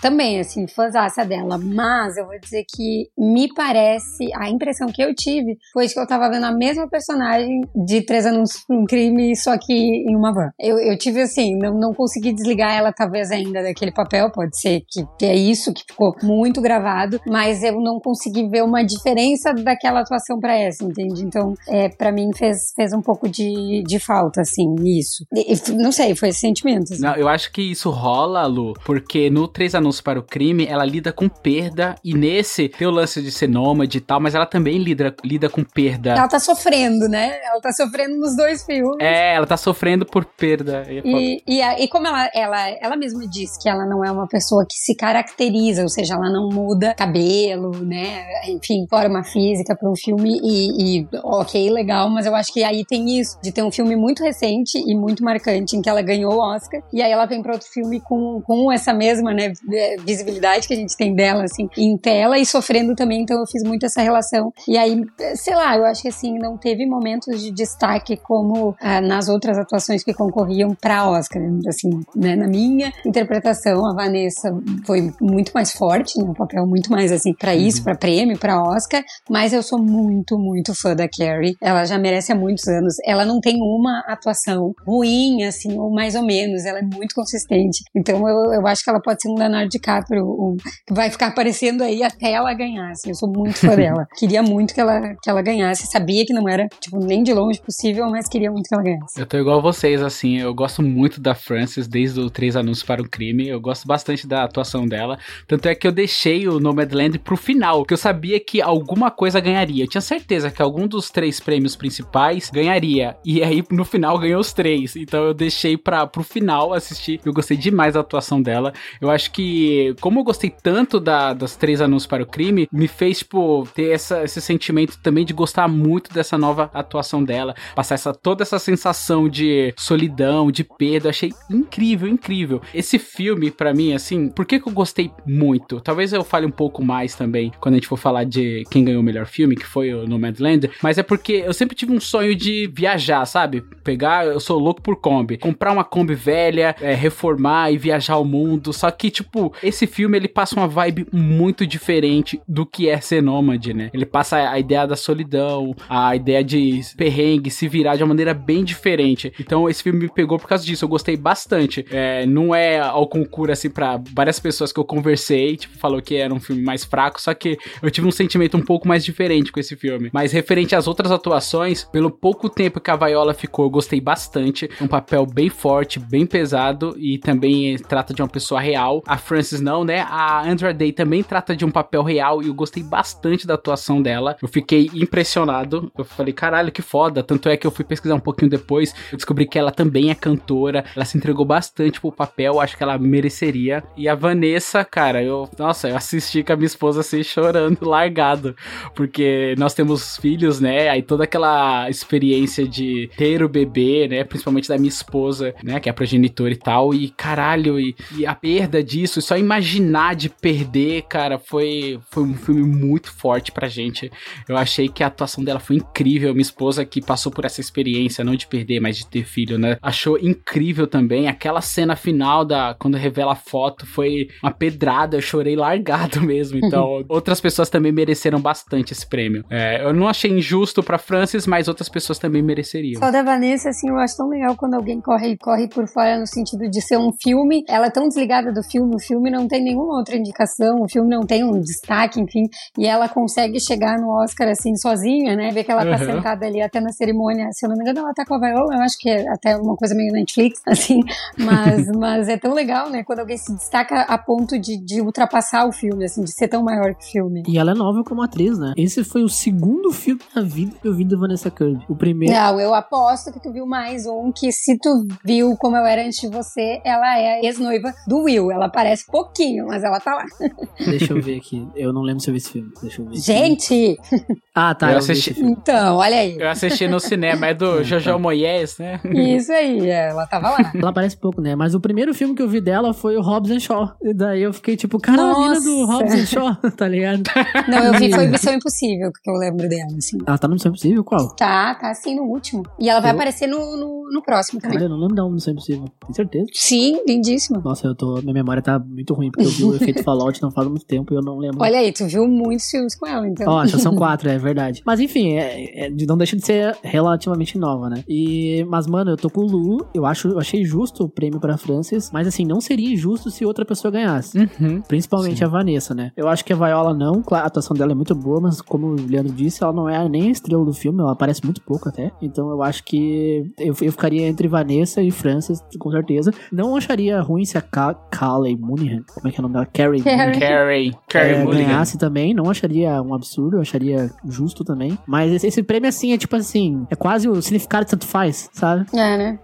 também, 0.00 0.40
assim, 0.40 0.66
fãzaça 0.66 1.24
dela, 1.24 1.58
mas 1.58 2.16
eu 2.16 2.26
vou 2.26 2.38
dizer 2.38 2.64
que 2.68 3.08
me 3.36 3.52
parece, 3.52 4.32
a 4.34 4.48
impressão 4.48 4.88
que 4.88 5.02
eu 5.02 5.14
tive 5.14 5.58
foi 5.70 5.86
de 5.86 5.92
que 5.92 6.00
eu 6.00 6.06
tava 6.06 6.30
vendo 6.30 6.44
a 6.44 6.52
mesma 6.52 6.88
personagem 6.88 7.60
de 7.84 8.00
Três 8.00 8.24
Anos 8.24 8.64
por 8.66 8.74
um 8.74 8.86
Crime, 8.86 9.36
só 9.36 9.58
que 9.58 9.74
em 9.74 10.16
uma 10.16 10.32
van. 10.32 10.48
Eu, 10.58 10.78
eu 10.78 10.96
tive, 10.96 11.20
assim, 11.20 11.54
não, 11.58 11.78
não 11.78 11.92
consegui 11.92 12.32
desligar 12.32 12.74
ela 12.74 12.94
talvez 12.94 13.30
ainda 13.30 13.62
daquele 13.62 13.92
papel, 13.92 14.32
pode 14.32 14.58
ser 14.58 14.80
que 14.88 15.26
é 15.26 15.36
isso 15.36 15.74
que 15.74 15.82
ficou 15.86 16.14
muito 16.22 16.62
gravado, 16.62 17.20
mas 17.26 17.62
eu 17.62 17.78
não 17.78 18.00
consegui 18.00 18.48
ver 18.48 18.64
uma 18.64 18.82
diferença 18.82 19.52
daquela 19.52 20.00
atuação 20.00 20.40
pra 20.40 20.56
essa, 20.58 20.82
entende? 20.82 21.22
Então, 21.22 21.52
é, 21.68 21.90
para 21.90 22.10
mim 22.10 22.30
fez, 22.34 22.72
fez 22.74 22.94
um 22.94 23.02
pouco 23.02 23.28
de, 23.28 23.82
de 23.86 23.98
falta, 23.98 24.40
assim, 24.40 24.74
isso. 24.82 25.26
E 25.34 25.72
não 25.74 25.92
sei, 25.92 26.16
foi 26.16 26.30
esse 26.30 26.40
sentimento. 26.40 26.94
assim. 26.94 27.02
Não, 27.02 27.14
eu 27.16 27.28
acho 27.28 27.52
que 27.52 27.60
isso 27.60 27.90
rola, 27.90 28.46
Lu, 28.46 28.72
porque 28.86 29.28
no 29.28 29.46
Três 29.46 29.74
Anúncios 29.74 30.00
para 30.00 30.18
o 30.18 30.22
Crime, 30.22 30.66
ela 30.66 30.86
lida 30.86 31.12
com 31.12 31.28
perda, 31.28 31.96
e 32.02 32.14
nesse 32.14 32.70
tem 32.70 32.86
o 32.86 32.90
lance 32.90 33.25
de 33.26 33.32
ser 33.32 33.48
nômade 33.48 33.98
e 33.98 34.00
tal, 34.00 34.20
mas 34.20 34.34
ela 34.34 34.46
também 34.46 34.78
lida, 34.78 35.14
lida 35.24 35.48
com 35.48 35.62
perda. 35.64 36.10
Ela 36.10 36.28
tá 36.28 36.38
sofrendo, 36.40 37.08
né? 37.08 37.38
Ela 37.44 37.60
tá 37.60 37.72
sofrendo 37.72 38.16
nos 38.18 38.36
dois 38.36 38.64
filmes. 38.64 38.96
É, 39.00 39.34
ela 39.34 39.46
tá 39.46 39.56
sofrendo 39.56 40.06
por 40.06 40.24
perda. 40.24 40.84
E 40.88 40.98
é. 40.98 41.36
E, 41.46 41.62
a- 41.62 41.80
e 41.80 41.88
como 41.88 42.06
ela, 42.06 42.30
ela, 42.34 42.68
ela 42.80 42.96
mesma 42.96 43.26
disse 43.26 43.58
que 43.60 43.68
ela 43.68 43.84
não 43.86 44.04
é 44.04 44.10
uma 44.10 44.26
pessoa 44.28 44.64
que 44.68 44.76
se 44.76 44.94
caracteriza, 44.94 45.82
ou 45.82 45.88
seja, 45.88 46.14
ela 46.14 46.30
não 46.30 46.48
muda 46.48 46.94
cabelo, 46.94 47.70
né? 47.84 48.24
Enfim, 48.48 48.86
forma 48.88 49.22
física 49.24 49.74
para 49.76 49.90
um 49.90 49.96
filme 49.96 50.38
e, 50.42 50.98
e, 51.00 51.08
ok, 51.22 51.70
legal, 51.70 52.08
mas 52.10 52.26
eu 52.26 52.34
acho 52.34 52.52
que 52.52 52.62
aí 52.62 52.84
tem 52.84 53.18
isso, 53.18 53.38
de 53.42 53.52
ter 53.52 53.62
um 53.62 53.70
filme 53.72 53.96
muito 53.96 54.22
recente 54.22 54.78
e 54.78 54.94
muito 54.94 55.24
marcante 55.24 55.76
em 55.76 55.82
que 55.82 55.88
ela 55.88 56.02
ganhou 56.02 56.34
o 56.34 56.38
Oscar, 56.38 56.80
e 56.92 57.02
aí 57.02 57.10
ela 57.10 57.26
vem 57.26 57.42
para 57.42 57.52
outro 57.52 57.68
filme 57.68 58.00
com, 58.00 58.40
com 58.44 58.70
essa 58.72 58.92
mesma, 58.92 59.32
né, 59.32 59.52
eh, 59.72 59.96
visibilidade 60.04 60.66
que 60.68 60.74
a 60.74 60.76
gente 60.76 60.96
tem 60.96 61.14
dela, 61.14 61.44
assim, 61.44 61.68
em 61.76 61.96
tela 61.96 62.38
e 62.38 62.44
sofrendo 62.46 62.94
também, 62.94 63.15
então 63.16 63.38
eu 63.38 63.46
fiz 63.46 63.62
muito 63.62 63.86
essa 63.86 64.02
relação. 64.02 64.52
E 64.68 64.76
aí, 64.76 65.02
sei 65.34 65.54
lá, 65.54 65.76
eu 65.76 65.84
acho 65.84 66.02
que 66.02 66.08
assim, 66.08 66.38
não 66.38 66.56
teve 66.56 66.86
momentos 66.86 67.40
de 67.40 67.50
destaque 67.50 68.16
como 68.16 68.74
ah, 68.80 69.00
nas 69.00 69.28
outras 69.28 69.58
atuações 69.58 70.02
que 70.02 70.14
concorriam 70.14 70.74
para 70.80 71.08
Oscar. 71.08 71.42
Assim, 71.68 71.90
né, 72.14 72.36
na 72.36 72.48
minha 72.48 72.92
interpretação, 73.04 73.86
a 73.86 73.94
Vanessa 73.94 74.50
foi 74.84 75.12
muito 75.20 75.52
mais 75.52 75.72
forte, 75.72 76.18
né, 76.18 76.28
um 76.28 76.34
papel 76.34 76.66
muito 76.66 76.90
mais 76.90 77.12
assim 77.12 77.34
para 77.34 77.54
isso, 77.54 77.82
para 77.82 77.96
prêmio, 77.96 78.38
para 78.38 78.62
Oscar, 78.62 79.02
mas 79.28 79.52
eu 79.52 79.62
sou 79.62 79.78
muito, 79.78 80.38
muito 80.38 80.74
fã 80.74 80.94
da 80.94 81.08
Carrie. 81.08 81.56
Ela 81.60 81.84
já 81.84 81.98
merece 81.98 82.32
há 82.32 82.34
muitos 82.34 82.66
anos. 82.68 82.94
Ela 83.04 83.24
não 83.24 83.40
tem 83.40 83.56
uma 83.60 84.00
atuação 84.06 84.72
ruim, 84.86 85.44
assim, 85.44 85.78
ou 85.78 85.90
mais 85.90 86.14
ou 86.14 86.24
menos. 86.24 86.64
Ela 86.64 86.80
é 86.80 86.82
muito 86.82 87.14
consistente. 87.14 87.82
Então 87.94 88.28
eu, 88.28 88.52
eu 88.54 88.66
acho 88.66 88.82
que 88.82 88.90
ela 88.90 89.00
pode 89.00 89.22
ser 89.22 89.28
um 89.28 89.34
Leonardo 89.34 89.68
DiCaprio, 89.68 90.24
um, 90.24 90.56
que 90.86 90.94
vai 90.94 91.10
ficar 91.10 91.28
aparecendo 91.28 91.82
aí 91.82 92.02
até 92.02 92.32
ela 92.32 92.52
ganhar. 92.54 92.92
Assim. 93.06 93.10
eu 93.10 93.14
sou 93.14 93.28
muito 93.28 93.58
fã 93.58 93.74
dela. 93.74 94.06
Queria 94.18 94.42
muito 94.42 94.74
que 94.74 94.80
ela, 94.80 95.14
que 95.22 95.30
ela 95.30 95.42
ganhasse. 95.42 95.86
Sabia 95.86 96.24
que 96.24 96.32
não 96.32 96.48
era, 96.48 96.68
tipo, 96.80 96.98
nem 96.98 97.22
de 97.22 97.32
longe 97.32 97.60
possível, 97.60 98.08
mas 98.10 98.28
queria 98.28 98.50
muito 98.50 98.68
que 98.68 98.74
ela 98.74 98.82
ganhasse. 98.82 99.20
Eu 99.20 99.26
tô 99.26 99.38
igual 99.38 99.60
vocês, 99.60 100.02
assim, 100.02 100.38
eu 100.38 100.54
gosto 100.54 100.82
muito 100.82 101.20
da 101.20 101.34
Frances 101.34 101.86
desde 101.86 102.20
o 102.20 102.30
Três 102.30 102.56
Anúncios 102.56 102.84
para 102.84 103.02
o 103.02 103.08
Crime, 103.08 103.48
eu 103.48 103.60
gosto 103.60 103.86
bastante 103.86 104.26
da 104.26 104.44
atuação 104.44 104.86
dela, 104.86 105.18
tanto 105.46 105.68
é 105.68 105.74
que 105.74 105.86
eu 105.86 105.92
deixei 105.92 106.48
o 106.48 106.58
Nomadland 106.60 107.18
pro 107.18 107.36
final, 107.36 107.78
porque 107.78 107.94
eu 107.94 107.98
sabia 107.98 108.38
que 108.40 108.60
alguma 108.60 109.10
coisa 109.10 109.40
ganharia, 109.40 109.84
eu 109.84 109.88
tinha 109.88 110.00
certeza 110.00 110.50
que 110.50 110.62
algum 110.62 110.86
dos 110.86 111.10
três 111.10 111.40
prêmios 111.40 111.76
principais 111.76 112.50
ganharia, 112.50 113.16
e 113.24 113.42
aí 113.42 113.62
no 113.70 113.84
final 113.84 114.18
ganhou 114.18 114.40
os 114.40 114.52
três, 114.52 114.96
então 114.96 115.24
eu 115.24 115.34
deixei 115.34 115.76
pra, 115.76 116.06
pro 116.06 116.22
final 116.22 116.72
assistir, 116.72 117.20
eu 117.24 117.32
gostei 117.32 117.56
demais 117.56 117.94
da 117.94 118.00
atuação 118.00 118.40
dela, 118.40 118.72
eu 119.00 119.10
acho 119.10 119.30
que, 119.30 119.94
como 120.00 120.20
eu 120.20 120.24
gostei 120.24 120.50
tanto 120.50 120.98
da, 121.00 121.32
das 121.32 121.56
Três 121.56 121.80
Anúncios 121.80 122.06
para 122.06 122.22
o 122.22 122.26
Crime, 122.26 122.68
me 122.72 122.85
fez, 122.88 123.18
tipo, 123.18 123.66
ter 123.74 123.90
essa, 123.90 124.24
esse 124.24 124.40
sentimento 124.40 124.98
também 125.02 125.24
de 125.24 125.32
gostar 125.32 125.68
muito 125.68 126.12
dessa 126.12 126.36
nova 126.38 126.70
atuação 126.72 127.22
dela, 127.22 127.54
passar 127.74 127.94
essa, 127.94 128.12
toda 128.12 128.42
essa 128.42 128.58
sensação 128.58 129.28
de 129.28 129.72
solidão, 129.76 130.50
de 130.50 130.64
perda, 130.64 131.10
achei 131.10 131.32
incrível, 131.50 132.08
incrível. 132.08 132.60
Esse 132.74 132.98
filme, 132.98 133.50
para 133.50 133.72
mim, 133.72 133.92
assim, 133.94 134.28
por 134.28 134.44
que, 134.44 134.60
que 134.60 134.68
eu 134.68 134.72
gostei 134.72 135.10
muito? 135.26 135.80
Talvez 135.80 136.12
eu 136.12 136.24
fale 136.24 136.46
um 136.46 136.50
pouco 136.50 136.84
mais 136.84 137.14
também 137.14 137.52
quando 137.60 137.74
a 137.74 137.76
gente 137.78 137.88
for 137.88 137.96
falar 137.96 138.24
de 138.24 138.64
quem 138.70 138.84
ganhou 138.84 139.00
o 139.00 139.04
melhor 139.04 139.26
filme, 139.26 139.56
que 139.56 139.66
foi 139.66 139.92
o 139.92 140.06
Nomadland, 140.06 140.70
mas 140.82 140.98
é 140.98 141.02
porque 141.02 141.42
eu 141.44 141.52
sempre 141.52 141.76
tive 141.76 141.92
um 141.92 142.00
sonho 142.00 142.34
de 142.34 142.70
viajar, 142.72 143.24
sabe? 143.26 143.62
Pegar, 143.82 144.26
eu 144.26 144.40
sou 144.40 144.58
louco 144.58 144.82
por 144.82 144.96
Kombi, 144.96 145.38
comprar 145.38 145.72
uma 145.72 145.84
Kombi 145.84 146.14
velha, 146.14 146.74
é, 146.80 146.94
reformar 146.94 147.70
e 147.70 147.78
viajar 147.78 148.14
ao 148.14 148.24
mundo, 148.24 148.72
só 148.72 148.90
que, 148.90 149.10
tipo, 149.10 149.52
esse 149.62 149.86
filme 149.86 150.16
ele 150.16 150.28
passa 150.28 150.56
uma 150.56 150.68
vibe 150.68 151.06
muito 151.12 151.66
diferente 151.66 152.40
do 152.46 152.66
que 152.66 152.75
é 152.88 153.00
ser 153.00 153.22
nômade, 153.22 153.72
né? 153.72 153.90
Ele 153.92 154.06
passa 154.06 154.50
a 154.50 154.58
ideia 154.58 154.86
da 154.86 154.96
solidão, 154.96 155.74
a 155.88 156.14
ideia 156.14 156.42
de 156.42 156.80
perrengue, 156.96 157.50
se 157.50 157.68
virar 157.68 157.96
de 157.96 158.02
uma 158.02 158.08
maneira 158.08 158.34
bem 158.34 158.64
diferente. 158.64 159.32
Então 159.38 159.68
esse 159.68 159.82
filme 159.82 160.00
me 160.00 160.08
pegou 160.08 160.38
por 160.38 160.48
causa 160.48 160.64
disso, 160.64 160.84
eu 160.84 160.88
gostei 160.88 161.16
bastante. 161.16 161.84
É, 161.90 162.26
não 162.26 162.54
é 162.54 162.78
ao 162.78 163.06
concurso, 163.06 163.52
assim, 163.52 163.70
pra 163.70 164.00
várias 164.14 164.40
pessoas 164.40 164.72
que 164.72 164.80
eu 164.80 164.84
conversei, 164.84 165.56
tipo, 165.56 165.78
falou 165.78 166.02
que 166.02 166.16
era 166.16 166.32
um 166.32 166.40
filme 166.40 166.62
mais 166.62 166.84
fraco, 166.84 167.20
só 167.20 167.32
que 167.34 167.56
eu 167.82 167.90
tive 167.90 168.06
um 168.06 168.10
sentimento 168.10 168.56
um 168.56 168.62
pouco 168.62 168.88
mais 168.88 169.04
diferente 169.04 169.52
com 169.52 169.60
esse 169.60 169.76
filme. 169.76 170.10
Mas 170.12 170.32
referente 170.32 170.74
às 170.74 170.86
outras 170.86 171.12
atuações, 171.12 171.84
pelo 171.84 172.10
pouco 172.10 172.48
tempo 172.48 172.80
que 172.80 172.90
a 172.90 172.96
Viola 172.96 173.34
ficou, 173.34 173.66
eu 173.66 173.70
gostei 173.70 174.00
bastante. 174.00 174.68
Um 174.80 174.88
papel 174.88 175.26
bem 175.26 175.48
forte, 175.48 175.98
bem 175.98 176.26
pesado 176.26 176.96
e 176.98 177.18
também 177.18 177.76
trata 177.76 178.12
de 178.12 178.22
uma 178.22 178.28
pessoa 178.28 178.60
real. 178.60 179.02
A 179.06 179.16
Frances 179.16 179.60
não, 179.60 179.84
né? 179.84 180.00
A 180.08 180.48
Andra 180.48 180.72
Day 180.72 180.92
também 180.92 181.22
trata 181.22 181.54
de 181.54 181.64
um 181.64 181.70
papel 181.70 182.02
real 182.02 182.42
e 182.42 182.48
eu 182.48 182.54
gostei 182.54 182.65
bastante 182.82 183.46
da 183.46 183.54
atuação 183.54 184.00
dela. 184.00 184.36
Eu 184.40 184.48
fiquei 184.48 184.90
impressionado. 184.94 185.90
Eu 185.96 186.04
falei, 186.04 186.32
caralho, 186.32 186.72
que 186.72 186.82
foda. 186.82 187.22
Tanto 187.22 187.48
é 187.48 187.56
que 187.56 187.66
eu 187.66 187.70
fui 187.70 187.84
pesquisar 187.84 188.14
um 188.14 188.20
pouquinho 188.20 188.50
depois, 188.50 188.94
eu 189.10 189.16
descobri 189.16 189.46
que 189.46 189.58
ela 189.58 189.70
também 189.70 190.10
é 190.10 190.14
cantora. 190.14 190.84
Ela 190.94 191.04
se 191.04 191.16
entregou 191.16 191.44
bastante 191.44 192.00
pro 192.00 192.12
papel, 192.12 192.60
acho 192.60 192.76
que 192.76 192.82
ela 192.82 192.98
mereceria. 192.98 193.82
E 193.96 194.08
a 194.08 194.14
Vanessa, 194.14 194.84
cara, 194.84 195.22
eu, 195.22 195.48
nossa, 195.58 195.88
eu 195.88 195.96
assisti 195.96 196.42
com 196.42 196.52
a 196.52 196.56
minha 196.56 196.66
esposa 196.66 197.00
assim 197.00 197.22
chorando, 197.22 197.78
largado, 197.88 198.56
porque 198.94 199.54
nós 199.58 199.74
temos 199.74 200.16
filhos, 200.16 200.60
né? 200.60 200.88
Aí 200.88 201.02
toda 201.02 201.24
aquela 201.24 201.88
experiência 201.88 202.66
de 202.66 203.10
ter 203.16 203.42
o 203.42 203.48
bebê, 203.48 204.08
né, 204.08 204.24
principalmente 204.24 204.68
da 204.68 204.76
minha 204.76 204.88
esposa, 204.88 205.54
né, 205.62 205.80
que 205.80 205.88
é 205.88 205.90
a 205.90 205.94
progenitora 205.94 206.52
e 206.52 206.56
tal, 206.56 206.94
e 206.94 207.10
caralho, 207.10 207.78
e, 207.78 207.94
e 208.16 208.26
a 208.26 208.34
perda 208.34 208.82
disso, 208.82 209.20
só 209.20 209.36
imaginar 209.36 210.14
de 210.14 210.28
perder, 210.28 211.02
cara, 211.02 211.38
foi 211.38 211.98
foi 212.10 212.22
um 212.22 212.34
filme 212.56 212.76
muito 212.76 213.12
forte 213.12 213.52
pra 213.52 213.68
gente. 213.68 214.10
Eu 214.48 214.56
achei 214.56 214.88
que 214.88 215.02
a 215.02 215.06
atuação 215.06 215.44
dela 215.44 215.60
foi 215.60 215.76
incrível, 215.76 216.32
minha 216.32 216.42
esposa 216.42 216.84
que 216.84 217.00
passou 217.00 217.30
por 217.30 217.44
essa 217.44 217.60
experiência, 217.60 218.24
não 218.24 218.34
de 218.34 218.46
perder, 218.46 218.80
mas 218.80 218.96
de 218.96 219.06
ter 219.06 219.24
filho, 219.24 219.58
né? 219.58 219.76
Achou 219.82 220.18
incrível 220.18 220.86
também. 220.86 221.28
Aquela 221.28 221.60
cena 221.60 221.96
final 221.96 222.44
da 222.44 222.74
quando 222.78 222.96
revela 222.96 223.32
a 223.32 223.36
foto 223.36 223.86
foi 223.86 224.28
uma 224.42 224.52
pedrada, 224.52 225.16
eu 225.16 225.20
chorei 225.20 225.56
largado 225.56 226.20
mesmo. 226.22 226.58
Então, 226.62 227.04
outras 227.08 227.40
pessoas 227.40 227.68
também 227.68 227.92
mereceram 227.92 228.40
bastante 228.40 228.92
esse 228.92 229.06
prêmio. 229.06 229.44
É, 229.50 229.84
eu 229.84 229.92
não 229.92 230.08
achei 230.08 230.30
injusto 230.30 230.82
pra 230.82 230.98
Francis, 230.98 231.46
mas 231.46 231.68
outras 231.68 231.88
pessoas 231.88 232.18
também 232.18 232.42
mereceriam. 232.42 233.00
Só 233.00 233.10
da 233.10 233.22
Vanessa, 233.22 233.68
assim, 233.68 233.88
eu 233.88 233.98
acho 233.98 234.16
tão 234.16 234.28
legal 234.28 234.56
quando 234.56 234.74
alguém 234.74 235.00
corre 235.00 235.36
corre 235.36 235.68
por 235.68 235.86
fora 235.88 236.18
no 236.18 236.26
sentido 236.26 236.68
de 236.68 236.80
ser 236.80 236.98
um 236.98 237.10
filme. 237.22 237.64
Ela 237.68 237.86
é 237.86 237.90
tão 237.90 238.08
desligada 238.08 238.52
do 238.52 238.62
filme, 238.62 238.94
o 238.94 238.98
filme 238.98 239.30
não 239.30 239.46
tem 239.46 239.62
nenhuma 239.62 239.96
outra 239.96 240.16
indicação, 240.16 240.82
o 240.82 240.88
filme 240.88 241.08
não 241.08 241.22
tem 241.22 241.44
um 241.44 241.60
destaque, 241.60 242.20
enfim, 242.20 242.45
e 242.78 242.86
ela 242.86 243.08
consegue 243.08 243.60
chegar 243.60 243.98
no 243.98 244.08
Oscar 244.22 244.48
assim 244.48 244.74
sozinha, 244.76 245.34
né? 245.36 245.50
Ver 245.50 245.64
que 245.64 245.70
ela 245.70 245.84
tá 245.84 245.90
Uhum. 245.92 246.12
sentada 246.16 246.46
ali 246.46 246.60
até 246.60 246.80
na 246.80 246.90
cerimônia. 246.92 247.48
Se 247.52 247.64
eu 247.64 247.70
não 247.70 247.76
me 247.76 247.82
engano, 247.82 248.00
ela 248.00 248.12
tá 248.14 248.24
com 248.24 248.34
a 248.34 248.38
Viola, 248.38 248.74
eu 248.74 248.80
acho 248.82 248.96
que 248.98 249.08
é 249.08 249.28
até 249.30 249.56
uma 249.56 249.76
coisa 249.76 249.94
meio 249.94 250.12
Netflix, 250.12 250.60
assim, 250.66 251.00
mas, 251.38 251.86
mas 251.96 252.28
é 252.28 252.36
tão 252.36 252.52
legal, 252.54 252.90
né? 252.90 253.02
Quando 253.04 253.20
alguém 253.20 253.36
se 253.36 253.52
destaca 253.54 254.02
a 254.02 254.18
ponto 254.18 254.58
de, 254.58 254.76
de 254.76 255.00
ultrapassar 255.00 255.66
o 255.66 255.72
filme, 255.72 256.04
assim, 256.04 256.22
de 256.22 256.32
ser 256.32 256.48
tão 256.48 256.62
maior 256.62 256.94
que 256.94 257.04
o 257.04 257.10
filme. 257.10 257.42
E 257.48 257.58
ela 257.58 257.72
é 257.72 257.74
nova 257.74 258.02
como 258.04 258.22
atriz, 258.22 258.58
né? 258.58 258.72
Esse 258.76 259.04
foi 259.04 259.22
o 259.22 259.28
segundo 259.28 259.92
filme 259.92 260.20
da 260.34 260.42
vida 260.42 260.72
que 260.80 260.86
eu 260.88 260.94
vi 260.94 261.04
da 261.04 261.16
Vanessa 261.16 261.50
Kirby. 261.50 261.84
O 261.88 261.96
primeiro. 261.96 262.34
Não, 262.34 262.60
eu 262.60 262.74
aposto 262.74 263.32
que 263.32 263.40
tu 263.40 263.52
viu 263.52 263.66
mais 263.66 264.06
um 264.06 264.30
que 264.32 264.50
se 264.52 264.78
tu 264.78 265.06
viu 265.24 265.56
como 265.56 265.76
eu 265.76 265.84
era 265.84 266.02
antes 266.04 266.20
de 266.20 266.28
você, 266.28 266.80
ela 266.84 267.18
é 267.18 267.40
ex-noiva 267.44 267.92
do 268.06 268.22
Will. 268.24 268.50
Ela 268.50 268.68
parece 268.68 269.06
pouquinho, 269.06 269.66
mas 269.66 269.82
ela 269.82 270.00
tá 270.00 270.14
lá. 270.14 270.24
Deixa 270.84 271.12
eu 271.12 271.22
ver 271.22 271.36
aqui. 271.38 271.66
Eu 271.74 271.92
não 271.92 272.02
lembro 272.02 272.20
se 272.22 272.30
eu 272.30 272.34
vi 272.36 272.38
esse 272.38 272.50
filme. 272.50 272.70
Deixa 272.82 273.02
eu 273.02 273.06
ver. 273.08 273.16
Gente! 273.16 273.96
Ah, 274.58 274.74
tá. 274.74 274.86
Eu 274.86 274.92
Eu, 274.92 274.98
assisti-. 275.00 275.38
Então, 275.38 275.96
olha 275.98 276.16
aí. 276.16 276.34
Eu 276.40 276.48
assisti 276.48 276.88
no 276.88 276.98
cinema, 276.98 277.48
é 277.48 277.52
do 277.52 277.84
Jojo 277.84 278.18
Moyes, 278.18 278.78
né? 278.78 278.98
Isso 279.04 279.52
aí, 279.52 279.86
ela 279.86 280.26
tava 280.26 280.48
lá. 280.48 280.72
Ela 280.74 280.94
parece 280.94 281.14
pouco, 281.14 281.42
né? 281.42 281.54
Mas 281.54 281.74
o 281.74 281.80
primeiro 281.80 282.14
filme 282.14 282.34
que 282.34 282.40
eu 282.40 282.48
vi 282.48 282.58
dela 282.62 282.94
foi 282.94 283.18
o 283.18 283.20
Hobbs 283.20 283.50
and 283.50 283.60
Shaw. 283.60 283.92
E 284.02 284.14
daí 284.14 284.40
eu 284.40 284.54
fiquei 284.54 284.74
tipo, 284.74 284.98
cara, 284.98 285.20
a 285.20 285.38
mina 285.40 285.60
do. 285.60 285.84
Hobbs 285.84 286.14
and 286.14 286.24
Shaw, 286.24 286.56
tá 286.74 286.88
ligado? 286.88 287.20
Não, 287.68 287.84
eu 287.84 287.98
vi 287.98 288.10
foi 288.10 288.26
Missão 288.28 288.54
Impossível, 288.54 289.12
que 289.22 289.30
eu 289.30 289.34
lembro 289.34 289.68
dela, 289.68 289.94
assim. 289.98 290.16
Ela 290.26 290.38
tá 290.38 290.48
no 290.48 290.54
Missão 290.54 290.70
Impossível? 290.70 291.04
Qual? 291.04 291.36
Tá, 291.36 291.74
tá 291.74 291.90
assim 291.90 292.16
no 292.16 292.22
último. 292.22 292.62
E 292.80 292.88
ela 292.88 293.00
vai 293.00 293.10
Eu- 293.10 293.14
aparecer 293.16 293.46
no, 293.46 293.58
no, 293.76 294.08
no 294.10 294.22
próximo 294.22 294.58
também. 294.58 294.78
Cara, 294.78 294.86
eu 294.86 294.88
não 294.88 295.00
lembro 295.00 295.16
da 295.16 295.28
Missão 295.28 295.52
Impossível. 295.52 295.84
Tem 296.06 296.14
certeza? 296.14 296.46
Sim, 296.54 296.98
lindíssimo. 297.06 297.60
Nossa, 297.62 297.88
eu 297.88 297.94
tô. 297.94 298.22
Minha 298.22 298.32
memória 298.32 298.62
tá 298.62 298.78
muito 298.78 299.12
ruim, 299.12 299.30
porque 299.30 299.46
eu 299.46 299.50
vi 299.50 299.64
o 299.64 299.76
efeito 299.76 300.02
Fallout 300.02 300.40
não 300.40 300.50
faz 300.50 300.66
muito 300.66 300.86
tempo 300.86 301.12
e 301.12 301.16
eu 301.18 301.20
não 301.22 301.36
lembro. 301.36 301.58
Olha 301.60 301.78
aí, 301.78 301.92
tu 301.92 302.06
viu 302.06 302.25
muitos 302.28 302.68
filmes 302.70 302.94
com 302.94 303.06
ela, 303.06 303.26
então. 303.26 303.52
Ó, 303.52 303.66
já 303.66 303.78
são 303.78 303.94
quatro, 303.96 304.28
é 304.28 304.38
verdade. 304.38 304.82
Mas 304.84 305.00
enfim, 305.00 305.34
é, 305.34 305.86
é- 305.86 305.90
não 306.06 306.16
deixa 306.16 306.36
de 306.36 306.44
ser 306.44 306.76
relativamente 306.82 307.58
nova, 307.58 307.88
né? 307.88 308.04
E, 308.08 308.64
mas, 308.68 308.86
mano, 308.86 309.12
eu 309.12 309.16
tô 309.16 309.28
com 309.30 309.42
o 309.42 309.46
Lu. 309.46 309.86
Eu, 309.94 310.06
acho, 310.06 310.28
eu 310.28 310.38
achei 310.38 310.64
justo 310.64 311.04
o 311.04 311.08
prêmio 311.08 311.40
pra 311.40 311.56
Francis. 311.56 312.10
Mas, 312.12 312.26
assim, 312.26 312.44
não 312.44 312.60
seria 312.60 312.92
injusto 312.92 313.30
se 313.30 313.44
outra 313.44 313.64
pessoa 313.64 313.90
ganhasse. 313.90 314.38
Uhum. 314.38 314.80
Principalmente 314.82 315.44
a 315.44 315.48
Vanessa, 315.48 315.94
né? 315.94 316.12
Eu 316.16 316.28
acho 316.28 316.44
que 316.44 316.52
a 316.52 316.56
Viola 316.56 316.94
não. 316.94 317.22
Claro, 317.22 317.44
a 317.44 317.46
atuação 317.48 317.76
dela 317.76 317.92
é 317.92 317.94
muito 317.94 318.14
boa, 318.14 318.40
mas 318.40 318.60
como 318.60 318.88
o 318.88 318.94
Leandro 318.94 319.32
disse, 319.32 319.62
ela 319.62 319.72
não 319.72 319.88
é 319.88 320.08
nem 320.08 320.28
a 320.28 320.30
estrela 320.30 320.64
do 320.64 320.72
filme. 320.72 321.00
Ela 321.00 321.12
aparece 321.12 321.44
muito 321.44 321.60
pouco 321.62 321.88
até. 321.88 322.10
Então 322.20 322.50
eu 322.50 322.62
acho 322.62 322.84
que 322.84 323.50
eu, 323.58 323.74
eu 323.80 323.92
ficaria 323.92 324.26
entre 324.26 324.48
Vanessa 324.48 325.02
e 325.02 325.10
Francis, 325.10 325.62
com 325.78 325.90
certeza. 325.90 326.32
Não 326.52 326.76
acharia 326.76 327.20
ruim 327.20 327.44
se 327.44 327.56
a 327.58 327.60
Ka 327.60 327.94
Callie 328.10 328.56
Mooneyhan, 328.56 329.02
como 329.14 329.28
é 329.28 329.30
que 329.30 329.36
é 329.36 329.40
o 329.40 329.42
nome 329.42 329.54
dela? 329.54 329.66
Carrie. 329.66 330.02
Carrie. 330.02 330.38
Carrie. 330.40 330.94
Carrie 331.08 331.34
é, 331.34 331.44
ganhasse 331.44 331.98
também, 331.98 332.15
não 332.34 332.50
acharia 332.50 333.00
um 333.02 333.14
absurdo, 333.14 333.56
eu 333.56 333.60
acharia 333.60 334.10
justo 334.28 334.64
também. 334.64 334.98
Mas 335.06 335.32
esse, 335.32 335.46
esse 335.46 335.62
prêmio, 335.62 335.88
assim, 335.88 336.12
é 336.12 336.18
tipo 336.18 336.36
assim, 336.36 336.86
é 336.90 336.96
quase 336.96 337.28
o 337.28 337.40
significado 337.40 337.84
de 337.84 337.90
tanto 337.90 338.06
faz, 338.06 338.48
sabe? 338.52 338.86
É, 338.94 339.16
né? 339.16 339.38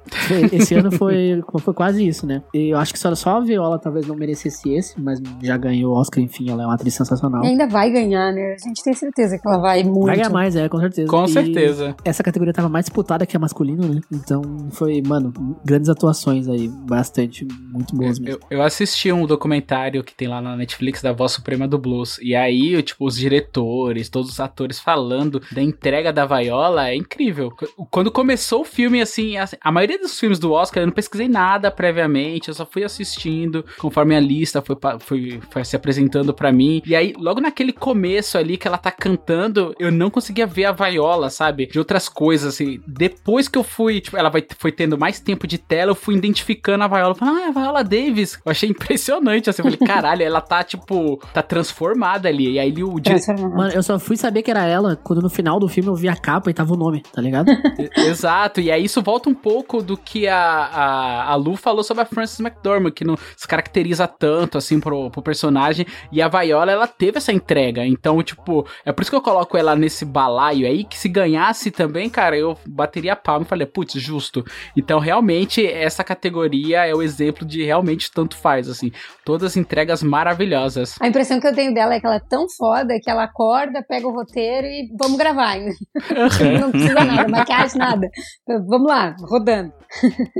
Esse 0.53 0.75
ano 0.75 0.91
foi, 0.93 1.43
foi 1.61 1.75
quase 1.75 2.07
isso, 2.07 2.27
né? 2.27 2.43
E 2.55 2.73
eu 2.73 2.79
acho 2.79 2.93
que 2.93 2.99
só, 2.99 3.15
só 3.15 3.37
a 3.37 3.41
Viola 3.41 3.79
talvez 3.79 4.07
não 4.07 4.17
merecesse 4.17 4.73
esse, 4.73 5.01
mas 5.01 5.21
já 5.43 5.57
ganhou 5.57 5.95
o 5.95 5.97
Oscar, 5.99 6.23
enfim, 6.23 6.51
ela 6.51 6.63
é 6.63 6.67
uma 6.67 6.75
atriz 6.75 6.95
sensacional. 6.95 7.45
E 7.45 7.49
ainda 7.49 7.67
vai 7.67 7.91
ganhar, 7.91 8.33
né? 8.33 8.57
A 8.63 8.69
gente 8.69 8.83
tem 8.83 8.95
certeza 8.95 9.39
que 9.39 9.47
ela 9.49 9.59
vai 9.59 9.83
muito. 9.83 10.07
Vai 10.07 10.17
ganhar 10.17 10.31
mais, 10.31 10.57
é, 10.57 10.69
com 10.69 10.79
certeza. 10.79 11.09
Com 11.09 11.25
E 11.25 11.29
certeza. 11.29 11.97
Essa 12.05 12.23
categoria 12.23 12.53
tava 12.53 12.69
mais 12.69 12.85
disputada 12.85 13.27
que 13.27 13.37
a 13.37 13.41
masculina, 13.41 13.87
né? 13.87 14.01
Então 14.13 14.43
foi, 14.71 15.03
mano, 15.03 15.33
grandes 15.65 15.89
atuações 15.89 16.49
aí, 16.49 16.69
bastante, 16.69 17.47
muito 17.73 17.95
boas 17.97 18.19
mesmo. 18.19 18.41
Eu, 18.51 18.59
eu 18.59 18.63
assisti 18.63 19.11
um 19.13 19.27
documentário 19.27 20.03
que 20.05 20.15
tem 20.15 20.29
lá 20.29 20.41
na 20.41 20.57
Netflix 20.57 21.03
da 21.03 21.13
Voz 21.13 21.33
Suprema 21.33 21.67
do 21.67 21.79
Blues. 21.79 22.19
E 22.23 22.35
aí, 22.35 22.52
eu, 22.53 22.83
tipo, 22.83 23.07
os 23.07 23.17
diretores, 23.17 24.09
todos 24.09 24.31
os 24.31 24.41
atores 24.41 24.79
falando 24.79 25.41
da 25.51 25.63
entrega 25.63 26.13
da 26.13 26.25
Viola 26.27 26.89
é 26.89 26.97
incrível. 26.97 27.51
Qu- 27.51 27.87
Quando 27.91 28.11
começou 28.11 28.63
o 28.63 28.65
filme, 28.65 29.01
assim, 29.01 29.35
a, 29.61 29.73
maioria 29.73 29.99
dos 29.99 30.19
filmes 30.19 30.39
do 30.39 30.53
Oscar 30.53 30.83
eu 30.83 30.87
não 30.87 30.93
pesquisei 30.95 31.29
nada 31.29 31.71
previamente, 31.71 32.49
eu 32.49 32.55
só 32.55 32.67
fui 32.67 32.85
assistindo 32.85 33.65
conforme 33.79 34.15
a 34.17 34.21
lista 34.21 34.63
foi, 34.63 34.77
foi, 35.01 35.41
foi 35.51 35.65
se 35.65 35.77
apresentando 35.77 36.33
pra 36.35 36.53
mim. 36.53 36.83
E 36.87 36.95
aí, 36.95 37.13
logo 37.19 37.41
naquele 37.41 37.73
começo 37.73 38.37
ali 38.39 38.57
que 38.57 38.67
ela 38.69 38.79
tá 38.79 38.91
cantando, 38.91 39.75
eu 39.79 39.91
não 39.91 40.11
conseguia 40.11 40.47
ver 40.47 40.65
a 40.67 40.73
Viola, 40.73 41.31
sabe? 41.31 41.67
De 41.67 41.79
outras 41.79 42.09
coisas, 42.09 42.55
assim. 42.55 42.81
Depois 42.87 43.49
que 43.49 43.59
eu 43.59 43.65
fui, 43.65 44.01
tipo, 44.01 44.17
ela 44.17 44.29
vai, 44.29 44.45
foi 44.59 44.73
tendo 44.73 44.99
mais 44.99 45.21
tempo 45.21 45.47
de 45.47 45.59
tela, 45.59 45.91
eu 45.91 45.95
fui 45.95 46.15
identificando 46.15 46.85
a 46.85 46.89
Viola. 46.89 47.15
Falei, 47.15 47.35
ah, 47.35 47.47
é 47.47 47.49
a 47.49 47.53
Viola 47.53 47.85
Davis. 47.85 48.39
Eu 48.45 48.51
achei 48.51 48.69
impressionante, 48.69 49.49
assim. 49.51 49.63
Eu 49.63 49.71
falei, 49.71 49.79
caralho, 49.87 50.23
ela 50.23 50.41
tá, 50.41 50.63
tipo, 50.63 51.17
tá 51.33 51.43
transformada 51.43 52.29
ali. 52.29 52.42
E 52.51 52.59
aí 52.59 52.73
ele, 52.73 52.83
o 52.83 52.99
dire... 52.99 53.21
Transformar. 53.21 53.57
Mano, 53.57 53.73
eu 53.73 53.83
só 53.83 53.99
fui 53.99 54.17
saber 54.17 54.43
que 54.43 54.51
era 54.51 54.65
ela 54.67 54.97
quando 54.97 55.23
no 55.23 55.31
final 55.31 55.59
do 55.59 55.69
filme 55.69 55.89
eu 55.89 55.95
vi 55.95 56.09
a 56.09 56.17
capa 56.17 56.51
e 56.51 56.55
tava 56.55 56.73
o 56.73 56.77
nome, 56.77 57.03
tá 57.13 57.21
ligado? 57.21 57.51
Exato, 57.97 58.61
e 58.61 58.71
aí 58.71 58.85
isso 58.85 59.03
volta 59.03 59.29
um 59.29 59.35
pouco 59.35 59.83
do 59.83 59.97
que 59.97 60.27
a, 60.27 60.39
a, 60.39 61.33
a 61.33 61.35
Lu 61.35 61.57
falou 61.57 61.83
sobre 61.85 62.03
a 62.03 62.07
Frances 62.07 62.41
McDormand, 62.41 62.93
que 62.93 63.05
não 63.05 63.17
se 63.37 63.47
caracteriza 63.47 64.07
tanto, 64.07 64.59
assim, 64.59 64.81
pro, 64.81 65.11
pro 65.11 65.23
personagem, 65.23 65.87
e 66.11 66.21
a 66.21 66.29
Viola, 66.29 66.73
ela 66.73 66.87
teve 66.87 67.19
essa 67.19 67.33
entrega, 67.33 67.87
então, 67.87 68.23
tipo, 68.23 68.67
é 68.85 68.93
por 68.93 69.03
isso 69.03 69.11
que 69.11 69.17
eu 69.17 69.23
coloco 69.23 69.57
ela 69.57 69.77
nesse 69.77 70.05
balaio 70.05 70.67
aí, 70.67 70.85
que 70.85 70.99
se 70.99 71.09
ganhasse 71.09 71.71
também, 71.71 72.09
cara, 72.09 72.37
eu 72.37 72.57
bateria 72.67 73.13
a 73.13 73.17
palma 73.17 73.45
e 73.45 73.49
falei, 73.49 73.67
putz, 73.67 73.95
justo. 73.95 74.45
Então, 74.77 74.99
realmente, 74.99 75.65
essa 75.67 76.03
categoria 76.03 76.87
é 76.87 76.95
o 76.95 77.03
exemplo 77.03 77.47
de 77.47 77.63
realmente 77.65 78.11
tanto 78.11 78.37
faz, 78.37 78.69
assim, 78.69 78.91
todas 79.25 79.57
entregas 79.57 80.03
maravilhosas. 80.03 80.97
A 81.01 81.09
impressão 81.09 81.41
que 81.41 81.47
eu 81.47 81.55
tenho 81.55 81.73
dela 81.75 81.95
é 81.95 82.01
que 82.01 82.07
ela 82.07 82.17
é 82.17 82.21
tão 82.33 82.49
foda 82.49 82.99
que 82.99 83.11
ela 83.11 83.25
acorda, 83.25 83.85
pega 83.87 84.09
o 84.09 84.15
roteiro 84.15 84.67
e 84.67 84.89
vamos 84.99 85.19
gravar. 85.19 85.57
Não 86.59 86.71
precisa 86.71 87.05
nada, 87.05 87.29
maquiagem, 87.29 87.79
nada. 87.79 88.09
Vamos 88.67 88.89
lá, 88.89 89.15
rodando. 89.21 89.71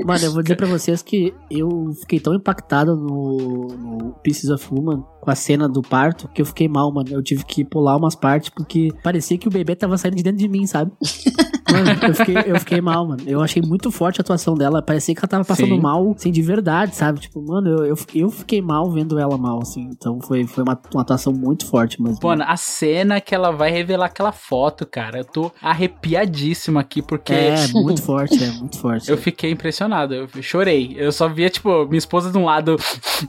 Mano, 0.03 0.25
eu 0.25 0.31
vou 0.33 0.41
dizer 0.41 0.55
pra 0.55 0.65
vocês 0.65 1.03
que 1.03 1.31
eu 1.51 1.91
fiquei 2.01 2.19
tão 2.19 2.33
impactado 2.33 2.95
no, 2.95 3.67
no 3.67 4.13
Pieces 4.23 4.49
of 4.49 4.67
Woman 4.73 5.03
com 5.21 5.29
a 5.29 5.35
cena 5.35 5.69
do 5.69 5.83
parto 5.83 6.27
que 6.29 6.41
eu 6.41 6.45
fiquei 6.47 6.67
mal, 6.67 6.91
mano. 6.91 7.09
Eu 7.11 7.21
tive 7.21 7.45
que 7.45 7.63
pular 7.63 7.95
umas 7.95 8.15
partes 8.15 8.49
porque 8.49 8.89
parecia 9.03 9.37
que 9.37 9.47
o 9.47 9.51
bebê 9.51 9.75
tava 9.75 9.95
saindo 9.95 10.17
de 10.17 10.23
dentro 10.23 10.39
de 10.39 10.49
mim, 10.49 10.65
sabe? 10.65 10.91
Mano, 11.73 11.89
eu 12.07 12.13
fiquei, 12.13 12.35
eu 12.45 12.59
fiquei 12.59 12.81
mal, 12.81 13.07
mano. 13.07 13.23
Eu 13.25 13.41
achei 13.41 13.61
muito 13.61 13.89
forte 13.89 14.19
a 14.19 14.21
atuação 14.21 14.53
dela. 14.53 14.79
Parecia 14.79 15.15
que 15.15 15.19
ela 15.19 15.27
tava 15.27 15.43
passando 15.43 15.75
Sim. 15.75 15.81
mal, 15.81 16.11
assim, 16.11 16.31
de 16.31 16.41
verdade, 16.41 16.95
sabe? 16.95 17.19
Tipo, 17.19 17.41
mano, 17.41 17.67
eu, 17.67 17.85
eu, 17.85 17.95
eu 18.13 18.29
fiquei 18.29 18.61
mal 18.61 18.91
vendo 18.91 19.17
ela 19.17 19.37
mal, 19.37 19.59
assim. 19.59 19.89
Então 19.91 20.19
foi, 20.21 20.45
foi 20.45 20.63
uma, 20.63 20.79
uma 20.93 21.01
atuação 21.01 21.33
muito 21.33 21.65
forte, 21.65 21.82
mas. 21.99 22.19
Mano, 22.19 22.43
a 22.47 22.57
cena 22.57 23.19
que 23.21 23.33
ela 23.33 23.51
vai 23.51 23.71
revelar 23.71 24.07
aquela 24.07 24.31
foto, 24.31 24.85
cara, 24.85 25.19
eu 25.19 25.25
tô 25.25 25.51
arrepiadíssimo 25.61 26.79
aqui, 26.79 27.01
porque 27.01 27.33
É, 27.33 27.55
muito 27.73 28.01
forte, 28.01 28.43
é, 28.43 28.47
muito 28.51 28.79
forte. 28.79 29.09
eu 29.09 29.17
fiquei 29.17 29.51
impressionado, 29.51 30.13
eu 30.13 30.27
chorei. 30.41 30.95
Eu 30.97 31.11
só 31.11 31.27
via, 31.27 31.49
tipo, 31.49 31.85
minha 31.85 31.97
esposa 31.97 32.31
de 32.31 32.37
um 32.37 32.45
lado 32.45 32.77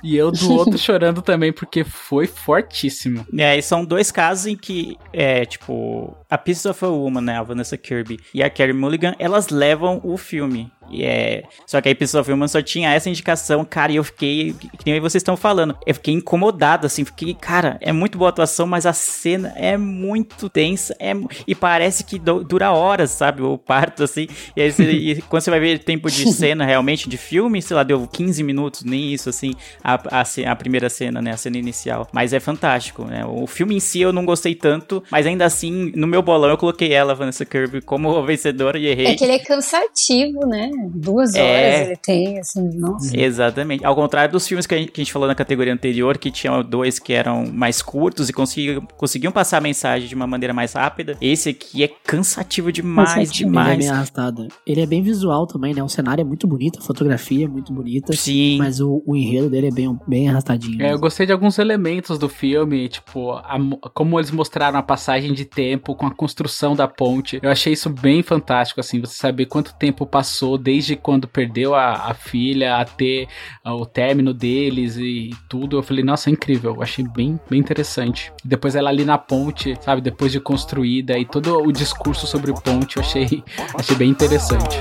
e 0.03 0.17
eu 0.17 0.31
do 0.31 0.53
outro 0.53 0.77
chorando 0.79 1.23
também, 1.23 1.53
porque 1.53 1.85
foi 1.85 2.27
fortíssimo. 2.27 3.27
E 3.33 3.43
aí 3.43 3.63
são 3.63 3.85
dois 3.85 4.11
casos 4.11 4.47
em 4.47 4.57
que, 4.57 4.97
é, 5.13 5.45
tipo, 5.45 6.17
a 6.31 6.39
Pieces 6.39 6.67
of 6.67 6.85
a 6.85 6.89
Woman, 6.89 7.21
né, 7.21 7.39
a 7.39 7.43
Vanessa 7.43 7.77
Kirby 7.77 8.19
e 8.33 8.43
a 8.43 8.51
Carey 8.51 8.73
Mulligan, 8.75 9.15
elas 9.19 9.49
levam 9.49 10.01
o 10.03 10.17
filme. 10.17 10.71
E 10.91 11.05
é, 11.05 11.43
só 11.67 11.81
que 11.81 11.89
a 11.89 11.95
Pieces 11.95 12.15
Woman 12.29 12.49
só 12.49 12.61
tinha 12.63 12.93
essa 12.93 13.09
indicação, 13.09 13.65
cara, 13.65 13.93
e 13.93 13.97
eu 13.97 14.05
fiquei, 14.05 14.53
que 14.53 14.91
nem 14.91 15.01
vocês 15.01 15.21
estão 15.23 15.37
falando, 15.37 15.77
eu 15.87 15.95
fiquei 15.95 16.15
incomodado, 16.15 16.87
assim, 16.87 17.05
fiquei, 17.05 17.35
cara, 17.35 17.79
é 17.81 17.93
muito 17.93 18.17
boa 18.19 18.29
a 18.29 18.31
atuação, 18.31 18.67
mas 18.67 18.87
a 18.87 18.93
cena 18.93 19.53
é 19.57 19.77
muito 19.77 20.49
tensa, 20.49 20.95
é, 20.99 21.13
e 21.47 21.55
parece 21.55 22.05
que 22.05 22.19
du- 22.19 22.45
dura 22.45 22.71
horas, 22.73 23.11
sabe, 23.11 23.43
o 23.43 23.57
parto, 23.59 24.05
assim, 24.05 24.27
e 24.57 24.61
aí 24.63 24.71
você- 24.73 24.91
e 24.93 25.23
quando 25.23 25.43
você 25.43 25.51
vai 25.51 25.61
ver 25.61 25.79
tempo 25.81 26.11
de 26.11 26.25
cena, 26.33 26.65
realmente, 26.65 27.09
de 27.09 27.17
filme, 27.17 27.61
sei 27.63 27.77
lá, 27.77 27.83
deu 27.83 28.07
15 28.07 28.43
minutos, 28.43 28.83
nem 28.85 29.13
isso, 29.13 29.29
assim, 29.29 29.53
a, 29.83 29.95
a, 30.21 30.51
a 30.53 30.57
primeira 30.57 30.89
cena, 30.91 31.21
né, 31.23 31.33
a 31.33 31.37
cena 31.37 31.57
inicial, 31.59 32.09
mas 32.13 32.33
é 32.33 32.41
fantástico, 32.41 33.05
né, 33.05 33.25
o 33.27 33.47
filme 33.47 33.75
em 33.77 33.81
si 33.81 34.01
eu 34.01 34.13
não 34.13 34.25
gostei 34.25 34.55
tanto, 34.55 35.03
mas 35.11 35.27
ainda 35.27 35.45
assim, 35.45 35.93
no 35.97 36.07
meu 36.07 36.23
bolão 36.23 36.51
eu 36.51 36.59
coloquei 36.59 36.93
ela, 36.93 37.15
Vanessa 37.15 37.45
Kirby, 37.45 37.81
como 37.81 38.23
vencedora 38.25 38.79
e 38.79 38.87
errei. 38.87 39.07
É 39.07 39.15
que 39.15 39.25
ele 39.25 39.33
é 39.35 39.39
cansativo, 39.39 40.47
né? 40.47 40.71
Duas 40.95 41.31
horas 41.35 41.39
É. 41.39 41.85
ele 41.87 41.97
tem, 41.97 42.39
assim, 42.39 42.69
nossa. 42.79 43.17
Exatamente. 43.17 43.85
Ao 43.85 43.95
contrário 43.95 44.33
dos 44.33 44.47
filmes 44.47 44.67
que 44.67 44.75
a 44.75 44.79
gente, 44.79 44.93
que 44.93 45.01
a 45.01 45.05
gente 45.05 45.13
falou 45.13 45.29
na 45.29 45.35
categoria 45.35 45.73
anterior, 45.73 46.19
que 46.19 46.31
tinham 46.31 46.63
dois 46.63 46.99
que 46.99 47.13
eram 47.13 47.47
mais 47.53 47.83
curtos 47.83 48.29
e 48.29 48.33
conseguiam, 48.33 48.87
conseguiam 48.97 49.33
passar 49.33 49.59
a 49.59 49.61
mensagem 49.61 50.09
de 50.09 50.15
uma 50.15 50.27
maneira 50.27 50.53
mais 50.55 50.73
rápida, 50.75 51.17
esse 51.21 51.49
aqui 51.51 51.83
é 51.85 51.89
cansativo 51.89 52.71
demais, 52.73 53.15
Cansativo. 53.15 53.35
Ele 53.51 53.59
é 53.59 53.61
demais. 53.61 53.79
bem 53.79 53.89
arrastado. 53.91 54.49
Ele 54.67 54.81
é 54.81 54.87
bem 54.87 55.03
visual 55.03 55.47
também, 55.47 55.75
né? 55.75 55.83
O 55.83 55.89
cenário 55.89 56.23
é 56.23 56.25
muito 56.25 56.47
bonito, 56.47 56.79
a 56.79 56.83
fotografia 56.83 57.45
é 57.45 57.49
muito 57.49 57.73
bonita. 57.73 58.13
Sim. 58.15 58.59
Mas 58.59 58.81
o, 58.81 59.03
o 59.07 59.17
enredo 59.17 59.51
dele 59.51 59.69
é 59.69 59.71
bem, 59.71 59.99
bem 60.07 60.29
arrastadinho. 60.29 60.83
É, 60.83 60.93
eu 60.93 60.99
gostei 60.99 61.27
de 61.27 61.33
alguns 61.33 61.59
elementos 61.59 62.19
do 62.19 62.29
filme, 62.29 62.89
tipo, 62.89 63.33
a 63.33 63.59
mo- 63.59 63.79
como 63.95 64.19
eles 64.19 64.31
mostraram 64.31 64.79
a 64.79 64.83
passagem 64.83 65.33
de 65.33 65.45
tempo 65.45 65.95
com 65.95 66.07
a 66.07 66.11
construção 66.15 66.75
da 66.75 66.87
ponte. 66.89 67.39
Eu 67.43 67.51
achei 67.51 67.73
isso 67.73 67.89
bem 67.91 68.23
fantástico, 68.23 68.81
assim, 68.81 69.01
você 69.01 69.15
saber 69.15 69.47
quanto 69.47 69.75
tempo 69.75 70.07
passou 70.07 70.57
desde 70.65 70.97
quando 70.97 71.29
perdeu 71.29 71.75
a, 71.75 72.11
a 72.11 72.15
filha 72.15 72.79
até 72.79 73.29
ah, 73.63 73.75
o 73.75 73.85
término 73.85 74.33
deles 74.33 74.97
e 74.97 75.31
tudo. 75.47 75.77
Eu 75.77 75.83
falei, 75.83 76.03
nossa, 76.03 76.31
é 76.31 76.33
incrível. 76.33 76.75
Eu 76.75 76.83
achei 76.83 77.07
bem, 77.07 77.39
bem 77.51 77.61
interessante. 77.61 78.33
Depois 78.43 78.75
ela 78.75 78.89
ali 78.89 79.05
na 79.05 79.19
ponte, 79.19 79.77
sabe, 79.83 80.01
depois 80.01 80.33
de 80.33 80.41
construída 80.41 81.19
e 81.19 81.27
todo 81.27 81.59
o 81.59 81.71
discurso 81.71 82.27
sobre 82.27 82.53
ponte, 82.55 82.97
eu 82.97 83.03
achei, 83.03 83.45
achei 83.79 83.97
bem 83.97 84.09
interessante. 84.09 84.79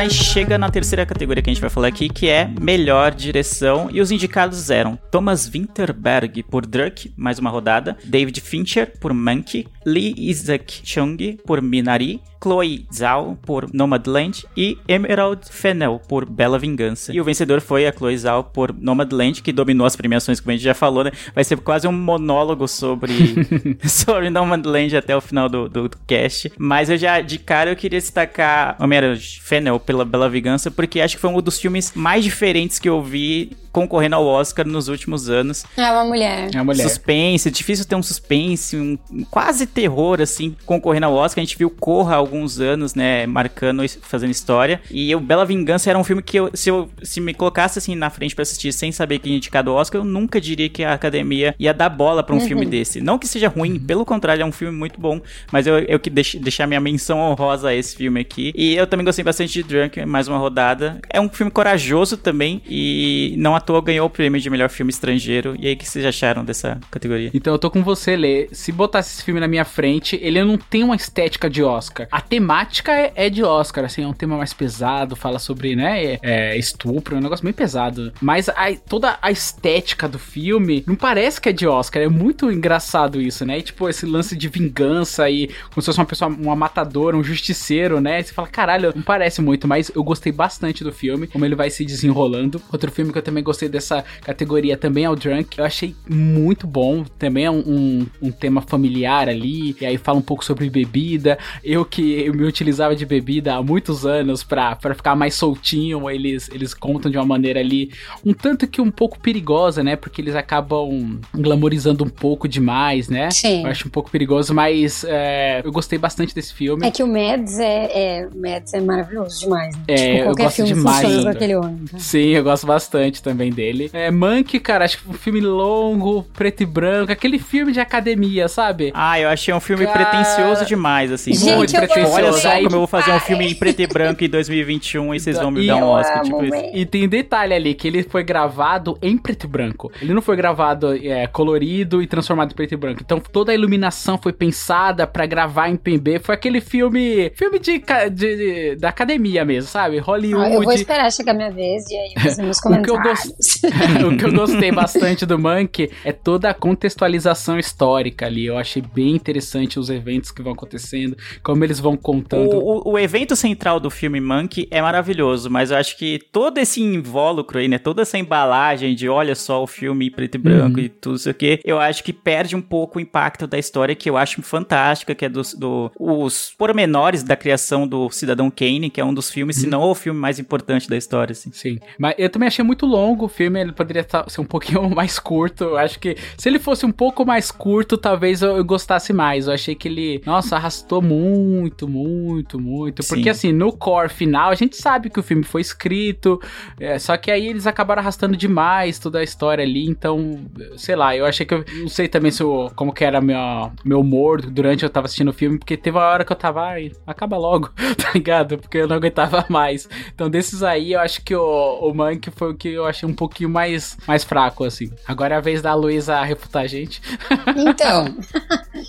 Agora 0.00 0.06
a 0.06 0.08
gente 0.08 0.24
chega 0.24 0.56
na 0.56 0.70
terceira 0.70 1.04
categoria 1.04 1.42
que 1.42 1.50
a 1.50 1.52
gente 1.52 1.60
vai 1.60 1.68
falar 1.68 1.88
aqui, 1.88 2.08
que 2.08 2.26
é 2.28 2.50
melhor 2.58 3.14
direção. 3.14 3.88
E 3.92 4.00
os 4.00 4.10
indicados 4.10 4.70
eram 4.70 4.96
Thomas 5.10 5.46
Winterberg 5.46 6.42
por 6.44 6.64
Druk, 6.64 7.12
mais 7.16 7.38
uma 7.38 7.50
rodada, 7.50 7.96
David 8.04 8.40
Fincher 8.40 8.98
por 8.98 9.12
Monkey, 9.12 9.66
Lee 9.90 10.14
Isaac 10.16 10.82
Chung 10.84 11.16
por 11.44 11.60
Minari, 11.60 12.20
Chloe 12.42 12.86
Zhao 12.94 13.36
por 13.42 13.68
Nomadland 13.72 14.46
e 14.56 14.78
Emerald 14.88 15.42
Fennell 15.50 16.00
por 16.08 16.24
Bela 16.24 16.58
Vingança. 16.58 17.12
E 17.12 17.20
o 17.20 17.24
vencedor 17.24 17.60
foi 17.60 17.86
a 17.86 17.92
Chloe 17.92 18.16
Zhao 18.16 18.44
por 18.44 18.72
Nomadland, 18.72 19.42
que 19.42 19.52
dominou 19.52 19.86
as 19.86 19.96
premiações, 19.96 20.40
como 20.40 20.52
a 20.52 20.54
gente 20.54 20.64
já 20.64 20.74
falou, 20.74 21.04
né? 21.04 21.10
Vai 21.34 21.44
ser 21.44 21.58
quase 21.58 21.86
um 21.86 21.92
monólogo 21.92 22.66
sobre, 22.68 23.12
sobre 23.84 24.30
Nomadland 24.30 24.96
até 24.96 25.14
o 25.14 25.20
final 25.20 25.48
do, 25.48 25.68
do, 25.68 25.88
do 25.88 25.98
cast. 26.06 26.52
Mas 26.56 26.88
eu 26.88 26.96
já, 26.96 27.20
de 27.20 27.38
cara, 27.38 27.70
eu 27.70 27.76
queria 27.76 27.98
destacar 27.98 28.76
Emerald 28.80 29.40
Fennell 29.42 29.80
pela 29.80 30.04
Bela 30.04 30.28
Vingança, 30.28 30.70
porque 30.70 31.00
acho 31.00 31.16
que 31.16 31.20
foi 31.20 31.30
um 31.30 31.42
dos 31.42 31.60
filmes 31.60 31.92
mais 31.94 32.24
diferentes 32.24 32.78
que 32.78 32.88
eu 32.88 33.02
vi 33.02 33.50
concorrendo 33.72 34.16
ao 34.16 34.26
Oscar 34.26 34.66
nos 34.66 34.88
últimos 34.88 35.28
anos. 35.28 35.64
É 35.76 35.92
uma 35.92 36.04
mulher. 36.04 36.50
É 36.54 36.58
a 36.58 36.64
mulher. 36.64 36.88
Suspense, 36.88 37.50
difícil 37.50 37.84
ter 37.84 37.94
um 37.94 38.02
suspense, 38.02 38.76
um 38.76 38.98
um 39.10 39.24
quase 39.24 39.66
terror, 39.80 40.20
assim, 40.20 40.54
concorrendo 40.66 41.06
ao 41.06 41.14
Oscar. 41.14 41.40
A 41.40 41.44
gente 41.44 41.56
viu 41.56 41.70
Corra 41.70 42.14
há 42.14 42.18
alguns 42.18 42.60
anos, 42.60 42.94
né, 42.94 43.26
marcando, 43.26 43.82
fazendo 44.02 44.30
história. 44.30 44.80
E 44.90 45.14
o 45.14 45.20
Bela 45.20 45.46
Vingança 45.46 45.88
era 45.88 45.98
um 45.98 46.04
filme 46.04 46.22
que 46.22 46.38
eu, 46.38 46.50
se 46.52 46.68
eu 46.68 46.90
se 47.02 47.20
me 47.20 47.32
colocasse 47.32 47.78
assim 47.78 47.94
na 47.94 48.10
frente 48.10 48.34
pra 48.34 48.42
assistir 48.42 48.72
sem 48.72 48.92
saber 48.92 49.18
quem 49.18 49.32
ia 49.32 49.38
indicado 49.38 49.70
ao 49.70 49.76
Oscar, 49.76 50.00
eu 50.00 50.04
nunca 50.04 50.40
diria 50.40 50.68
que 50.68 50.84
a 50.84 50.92
academia 50.92 51.54
ia 51.58 51.72
dar 51.72 51.88
bola 51.88 52.22
pra 52.22 52.34
um 52.34 52.40
filme 52.40 52.66
desse. 52.66 53.00
Não 53.00 53.18
que 53.18 53.26
seja 53.26 53.48
ruim, 53.48 53.78
pelo 53.78 54.04
contrário, 54.04 54.42
é 54.42 54.44
um 54.44 54.52
filme 54.52 54.76
muito 54.76 55.00
bom, 55.00 55.20
mas 55.50 55.66
eu, 55.66 55.78
eu 55.78 55.98
que 55.98 56.10
deixe, 56.10 56.38
deixar 56.38 56.66
minha 56.66 56.80
menção 56.80 57.18
honrosa 57.18 57.68
a 57.68 57.74
esse 57.74 57.96
filme 57.96 58.20
aqui. 58.20 58.52
E 58.54 58.76
eu 58.76 58.86
também 58.86 59.04
gostei 59.04 59.24
bastante 59.24 59.52
de 59.52 59.62
Drunk, 59.62 60.04
mais 60.04 60.28
uma 60.28 60.36
rodada. 60.36 61.00
É 61.08 61.20
um 61.20 61.28
filme 61.28 61.50
corajoso 61.50 62.16
também 62.16 62.60
e 62.68 63.34
não 63.38 63.56
à 63.56 63.60
toa 63.60 63.80
ganhou 63.80 64.06
o 64.06 64.10
prêmio 64.10 64.40
de 64.40 64.50
melhor 64.50 64.68
filme 64.68 64.90
estrangeiro. 64.90 65.56
E 65.58 65.66
aí, 65.66 65.74
o 65.74 65.76
que 65.76 65.88
vocês 65.88 66.04
acharam 66.04 66.44
dessa 66.44 66.78
categoria? 66.90 67.30
Então 67.32 67.52
eu 67.52 67.58
tô 67.58 67.70
com 67.70 67.82
você, 67.82 68.16
Lê. 68.16 68.48
Se 68.52 68.72
botasse 68.72 69.14
esse 69.14 69.24
filme 69.24 69.40
na 69.40 69.48
minha 69.48 69.59
frente, 69.64 70.18
ele 70.22 70.42
não 70.42 70.56
tem 70.56 70.82
uma 70.82 70.96
estética 70.96 71.48
de 71.48 71.62
Oscar. 71.62 72.06
A 72.10 72.20
temática 72.20 72.92
é, 72.92 73.12
é 73.14 73.30
de 73.30 73.42
Oscar, 73.42 73.84
assim, 73.84 74.02
é 74.02 74.06
um 74.06 74.12
tema 74.12 74.36
mais 74.36 74.52
pesado, 74.52 75.16
fala 75.16 75.38
sobre, 75.38 75.74
né, 75.76 76.04
é, 76.04 76.18
é, 76.22 76.56
estupro, 76.58 77.14
é 77.14 77.18
um 77.18 77.22
negócio 77.22 77.44
bem 77.44 77.52
pesado. 77.52 78.12
Mas 78.20 78.48
a- 78.48 78.74
toda 78.88 79.18
a 79.20 79.30
estética 79.30 80.08
do 80.08 80.18
filme 80.18 80.84
não 80.86 80.94
parece 80.96 81.40
que 81.40 81.48
é 81.48 81.52
de 81.52 81.66
Oscar, 81.66 82.02
é 82.02 82.08
muito 82.08 82.50
engraçado 82.50 83.20
isso, 83.20 83.44
né? 83.44 83.58
E, 83.58 83.62
tipo, 83.62 83.88
esse 83.88 84.06
lance 84.06 84.36
de 84.36 84.48
vingança 84.48 85.28
e 85.30 85.48
como 85.70 85.80
se 85.82 85.86
fosse 85.86 85.98
uma 85.98 86.06
pessoa, 86.06 86.30
uma 86.30 86.56
matadora, 86.56 87.16
um 87.16 87.22
justiceiro, 87.24 88.00
né? 88.00 88.20
E 88.20 88.24
você 88.24 88.32
fala, 88.32 88.48
caralho, 88.48 88.92
não 88.94 89.02
parece 89.02 89.40
muito, 89.42 89.66
mas 89.66 89.90
eu 89.94 90.02
gostei 90.02 90.32
bastante 90.32 90.84
do 90.84 90.92
filme, 90.92 91.26
como 91.26 91.44
ele 91.44 91.54
vai 91.54 91.70
se 91.70 91.84
desenrolando. 91.84 92.60
Outro 92.72 92.90
filme 92.90 93.12
que 93.12 93.18
eu 93.18 93.22
também 93.22 93.42
gostei 93.42 93.68
dessa 93.68 94.04
categoria 94.22 94.76
também 94.76 95.04
é 95.04 95.10
o 95.10 95.16
Drunk. 95.16 95.58
Eu 95.58 95.64
achei 95.64 95.94
muito 96.08 96.66
bom. 96.66 97.04
Também 97.18 97.44
é 97.44 97.50
um, 97.50 97.58
um, 97.66 98.06
um 98.22 98.30
tema 98.32 98.60
familiar 98.60 99.28
ali. 99.28 99.49
E 99.80 99.86
aí 99.86 99.96
fala 99.96 100.18
um 100.18 100.22
pouco 100.22 100.44
sobre 100.44 100.68
bebida. 100.68 101.38
Eu 101.62 101.84
que 101.84 102.00
que 102.00 102.30
me 102.30 102.44
utilizava 102.44 102.96
de 102.96 103.04
bebida 103.04 103.54
há 103.54 103.62
muitos 103.62 104.06
anos 104.06 104.42
pra, 104.42 104.74
pra 104.74 104.94
ficar 104.94 105.14
mais 105.14 105.34
soltinho. 105.34 106.08
Eles, 106.10 106.48
eles 106.50 106.72
contam 106.72 107.10
de 107.10 107.18
uma 107.18 107.26
maneira 107.26 107.60
ali 107.60 107.92
um 108.24 108.32
tanto 108.32 108.66
que 108.66 108.80
um 108.80 108.90
pouco 108.90 109.20
perigosa, 109.20 109.82
né? 109.82 109.96
Porque 109.96 110.22
eles 110.22 110.34
acabam 110.34 111.20
glamorizando 111.34 112.04
um 112.04 112.08
pouco 112.08 112.48
demais, 112.48 113.08
né? 113.08 113.30
Sim. 113.30 113.62
Eu 113.64 113.70
acho 113.70 113.86
um 113.86 113.90
pouco 113.90 114.10
perigoso, 114.10 114.54
mas 114.54 115.04
é, 115.06 115.60
eu 115.62 115.70
gostei 115.70 115.98
bastante 115.98 116.34
desse 116.34 116.54
filme. 116.54 116.86
É 116.86 116.90
que 116.90 117.02
o 117.02 117.06
Mads 117.06 117.58
é, 117.58 117.90
é, 117.92 118.28
Mads 118.34 118.72
é 118.72 118.80
maravilhoso 118.80 119.40
demais. 119.40 119.76
Né? 119.76 119.82
É, 119.88 119.94
tipo, 119.94 120.08
eu 120.08 120.24
qualquer 120.24 120.42
gosto 120.44 120.56
filme 120.56 120.72
demais. 120.72 121.00
funciona 121.00 121.22
com 121.22 121.28
aquele 121.28 121.56
homem. 121.56 121.84
tá? 121.90 121.98
Sim, 121.98 122.28
eu 122.28 122.44
gosto 122.44 122.66
bastante 122.66 123.22
também 123.22 123.52
dele. 123.52 123.90
É, 123.92 124.10
Monkey, 124.10 124.58
cara, 124.58 124.84
acho 124.84 125.02
que 125.02 125.10
um 125.10 125.12
filme 125.12 125.40
longo, 125.40 126.22
preto 126.34 126.62
e 126.62 126.66
branco, 126.66 127.12
aquele 127.12 127.38
filme 127.38 127.72
de 127.72 127.80
academia, 127.80 128.48
sabe? 128.48 128.90
Ah, 128.94 129.20
eu 129.20 129.28
achei 129.40 129.54
um 129.54 129.60
filme 129.60 129.86
Cara- 129.86 130.04
pretencioso 130.06 130.64
demais, 130.66 131.10
assim. 131.10 131.32
Gente, 131.34 131.56
Muito 131.56 131.72
pretencioso. 131.74 132.12
Olha 132.14 132.32
só 132.32 132.50
como 132.56 132.64
eu 132.66 132.70
vou 132.70 132.86
fazer 132.86 133.10
um 133.12 133.20
filme 133.20 133.50
em 133.50 133.54
preto 133.54 133.80
e 133.80 133.86
branco 133.86 134.22
em 134.22 134.28
2021 134.28 135.14
e 135.14 135.20
vocês 135.20 135.38
vão 135.38 135.50
me 135.50 135.64
E 135.64 135.66
dar 135.66 135.76
um 135.76 135.84
Oscar, 135.88 136.22
tipo 136.22 136.44
isso. 136.44 136.56
E 136.74 136.84
tem 136.86 137.08
detalhe 137.08 137.54
ali, 137.54 137.74
que 137.74 137.88
ele 137.88 138.02
foi 138.02 138.22
gravado 138.22 138.98
em 139.02 139.16
preto 139.16 139.44
e 139.44 139.48
branco. 139.48 139.90
Ele 140.00 140.12
não 140.14 140.22
foi 140.22 140.36
gravado 140.36 140.94
é, 140.94 141.26
colorido 141.26 142.02
e 142.02 142.06
transformado 142.06 142.52
em 142.52 142.54
preto 142.54 142.72
e 142.74 142.76
branco. 142.76 143.00
Então 143.04 143.18
toda 143.20 143.52
a 143.52 143.54
iluminação 143.54 144.18
foi 144.18 144.32
pensada 144.32 145.06
pra 145.06 145.26
gravar 145.26 145.68
em 145.68 145.76
PB. 145.76 146.18
Foi 146.20 146.34
aquele 146.34 146.60
filme. 146.60 147.30
Filme 147.34 147.58
de, 147.58 147.78
de- 148.10 148.36
de- 148.36 148.76
da 148.76 148.88
academia 148.90 149.44
mesmo, 149.44 149.70
sabe? 149.70 149.98
Hollywood. 149.98 150.46
Ah, 150.46 150.54
eu 150.54 150.62
vou 150.62 150.72
esperar 150.72 151.10
chegar 151.10 151.32
a 151.32 151.34
minha 151.34 151.50
vez 151.50 151.88
e 151.90 151.96
aí 151.96 152.12
fazer 152.22 152.42
meus 152.42 152.58
O 152.60 152.62
que 152.62 152.68
eu 152.90 152.94
comentários. 152.94 153.32
o 154.06 154.16
que 154.16 154.24
eu 154.24 154.32
gostei 154.32 154.70
bastante 154.72 155.24
do 155.26 155.38
Monkey 155.38 155.90
é 156.04 156.12
toda 156.12 156.50
a 156.50 156.54
contextualização 156.54 157.58
histórica 157.58 158.26
ali. 158.26 158.46
Eu 158.46 158.56
achei 158.58 158.82
bem 158.82 159.10
interessante 159.14 159.78
os 159.78 159.90
eventos 159.90 160.30
que 160.30 160.42
vão 160.42 160.52
acontecendo, 160.52 161.16
como 161.42 161.64
eles 161.64 161.78
vão 161.78 161.96
contando. 161.96 162.56
O, 162.56 162.88
o- 162.88 162.92
o 162.92 162.98
evento 162.98 163.34
central 163.36 163.78
do 163.80 163.90
filme 163.90 164.20
Monkey 164.20 164.66
é 164.70 164.80
maravilhoso, 164.82 165.48
mas 165.50 165.70
eu 165.70 165.76
acho 165.76 165.96
que 165.96 166.18
todo 166.32 166.58
esse 166.58 166.80
invólucro 166.82 167.58
aí, 167.58 167.68
né? 167.68 167.78
Toda 167.78 168.02
essa 168.02 168.18
embalagem 168.18 168.94
de 168.94 169.08
olha 169.08 169.34
só 169.34 169.62
o 169.62 169.66
filme 169.66 170.10
preto 170.10 170.34
e 170.36 170.38
branco 170.38 170.78
Uhum. 170.78 170.84
e 170.84 170.88
tudo 170.88 171.16
isso 171.16 171.30
aqui, 171.30 171.60
eu 171.64 171.78
acho 171.78 172.02
que 172.04 172.12
perde 172.12 172.54
um 172.56 172.60
pouco 172.62 172.98
o 172.98 173.00
impacto 173.00 173.46
da 173.46 173.58
história 173.58 173.94
que 173.94 174.08
eu 174.10 174.16
acho 174.16 174.40
fantástica, 174.42 175.14
que 175.14 175.24
é 175.24 175.28
dos 175.28 175.54
do, 175.54 175.90
os 175.98 176.52
pormenores 176.56 177.22
da 177.22 177.36
criação 177.36 177.86
do 177.86 178.10
Cidadão 178.10 178.50
Kane, 178.50 178.90
que 178.90 179.00
é 179.00 179.04
um 179.04 179.12
dos 179.14 179.30
filmes, 179.30 179.56
se 179.56 179.66
não 179.66 179.82
o 179.82 179.94
filme 179.94 180.18
mais 180.18 180.38
importante 180.38 180.88
da 180.88 180.96
história, 180.96 181.32
assim. 181.32 181.50
Sim, 181.52 181.78
mas 181.98 182.14
eu 182.18 182.28
também 182.30 182.46
achei 182.46 182.64
muito 182.64 182.86
longo 182.86 183.24
o 183.24 183.28
filme, 183.28 183.49
ele 183.58 183.72
poderia 183.72 184.06
ser 184.28 184.40
um 184.40 184.44
pouquinho 184.44 184.88
mais 184.94 185.18
curto. 185.18 185.64
Eu 185.64 185.78
acho 185.78 185.98
que 185.98 186.16
se 186.36 186.48
ele 186.48 186.58
fosse 186.58 186.84
um 186.84 186.92
pouco 186.92 187.24
mais 187.24 187.50
curto, 187.50 187.96
talvez 187.96 188.42
eu, 188.42 188.56
eu 188.56 188.64
gostasse 188.64 189.12
mais. 189.12 189.46
Eu 189.46 189.54
achei 189.54 189.74
que 189.74 189.88
ele, 189.88 190.22
nossa, 190.26 190.56
arrastou 190.56 191.00
muito, 191.00 191.88
muito, 191.88 192.58
muito. 192.60 193.06
Porque 193.06 193.24
Sim. 193.24 193.30
assim, 193.30 193.52
no 193.52 193.72
core 193.72 194.08
final, 194.08 194.50
a 194.50 194.54
gente 194.54 194.76
sabe 194.76 195.10
que 195.10 195.18
o 195.18 195.22
filme 195.22 195.42
foi 195.42 195.60
escrito, 195.60 196.40
é, 196.78 196.98
só 196.98 197.16
que 197.16 197.30
aí 197.30 197.46
eles 197.46 197.66
acabaram 197.66 198.00
arrastando 198.00 198.36
demais 198.36 198.98
toda 198.98 199.18
a 199.18 199.22
história 199.22 199.64
ali. 199.64 199.86
Então, 199.86 200.40
sei 200.76 200.96
lá, 200.96 201.16
eu 201.16 201.24
achei 201.24 201.46
que 201.46 201.54
eu 201.54 201.64
não 201.80 201.88
sei 201.88 202.08
também 202.08 202.30
se 202.30 202.42
eu, 202.42 202.70
como 202.76 202.92
que 202.92 203.04
era 203.04 203.20
meu, 203.20 203.72
meu 203.84 204.00
humor 204.00 204.42
durante 204.42 204.82
eu 204.82 204.90
tava 204.90 205.06
assistindo 205.06 205.28
o 205.28 205.32
filme, 205.32 205.58
porque 205.58 205.76
teve 205.76 205.96
uma 205.96 206.06
hora 206.06 206.24
que 206.24 206.32
eu 206.32 206.36
tava, 206.36 206.62
ai, 206.62 206.92
acaba 207.06 207.36
logo, 207.36 207.70
tá 207.96 208.10
ligado? 208.14 208.58
Porque 208.58 208.78
eu 208.78 208.88
não 208.88 208.96
aguentava 208.96 209.44
mais. 209.48 209.88
Então, 210.14 210.28
desses 210.28 210.62
aí, 210.62 210.92
eu 210.92 211.00
acho 211.00 211.22
que 211.22 211.34
o, 211.34 211.78
o 211.80 211.94
Monkey 211.94 212.30
foi 212.30 212.52
o 212.52 212.54
que 212.54 212.68
eu 212.68 212.84
achei 212.84 213.08
um 213.08 213.14
pouquinho 213.14 213.39
mais, 213.48 213.96
mais 214.06 214.24
fraco, 214.24 214.64
assim. 214.64 214.90
Agora 215.06 215.34
é 215.34 215.38
a 215.38 215.40
vez 215.40 215.62
da 215.62 215.74
Luísa 215.74 216.20
refutar 216.22 216.62
a 216.62 216.66
gente. 216.66 217.00
Então, 217.56 218.04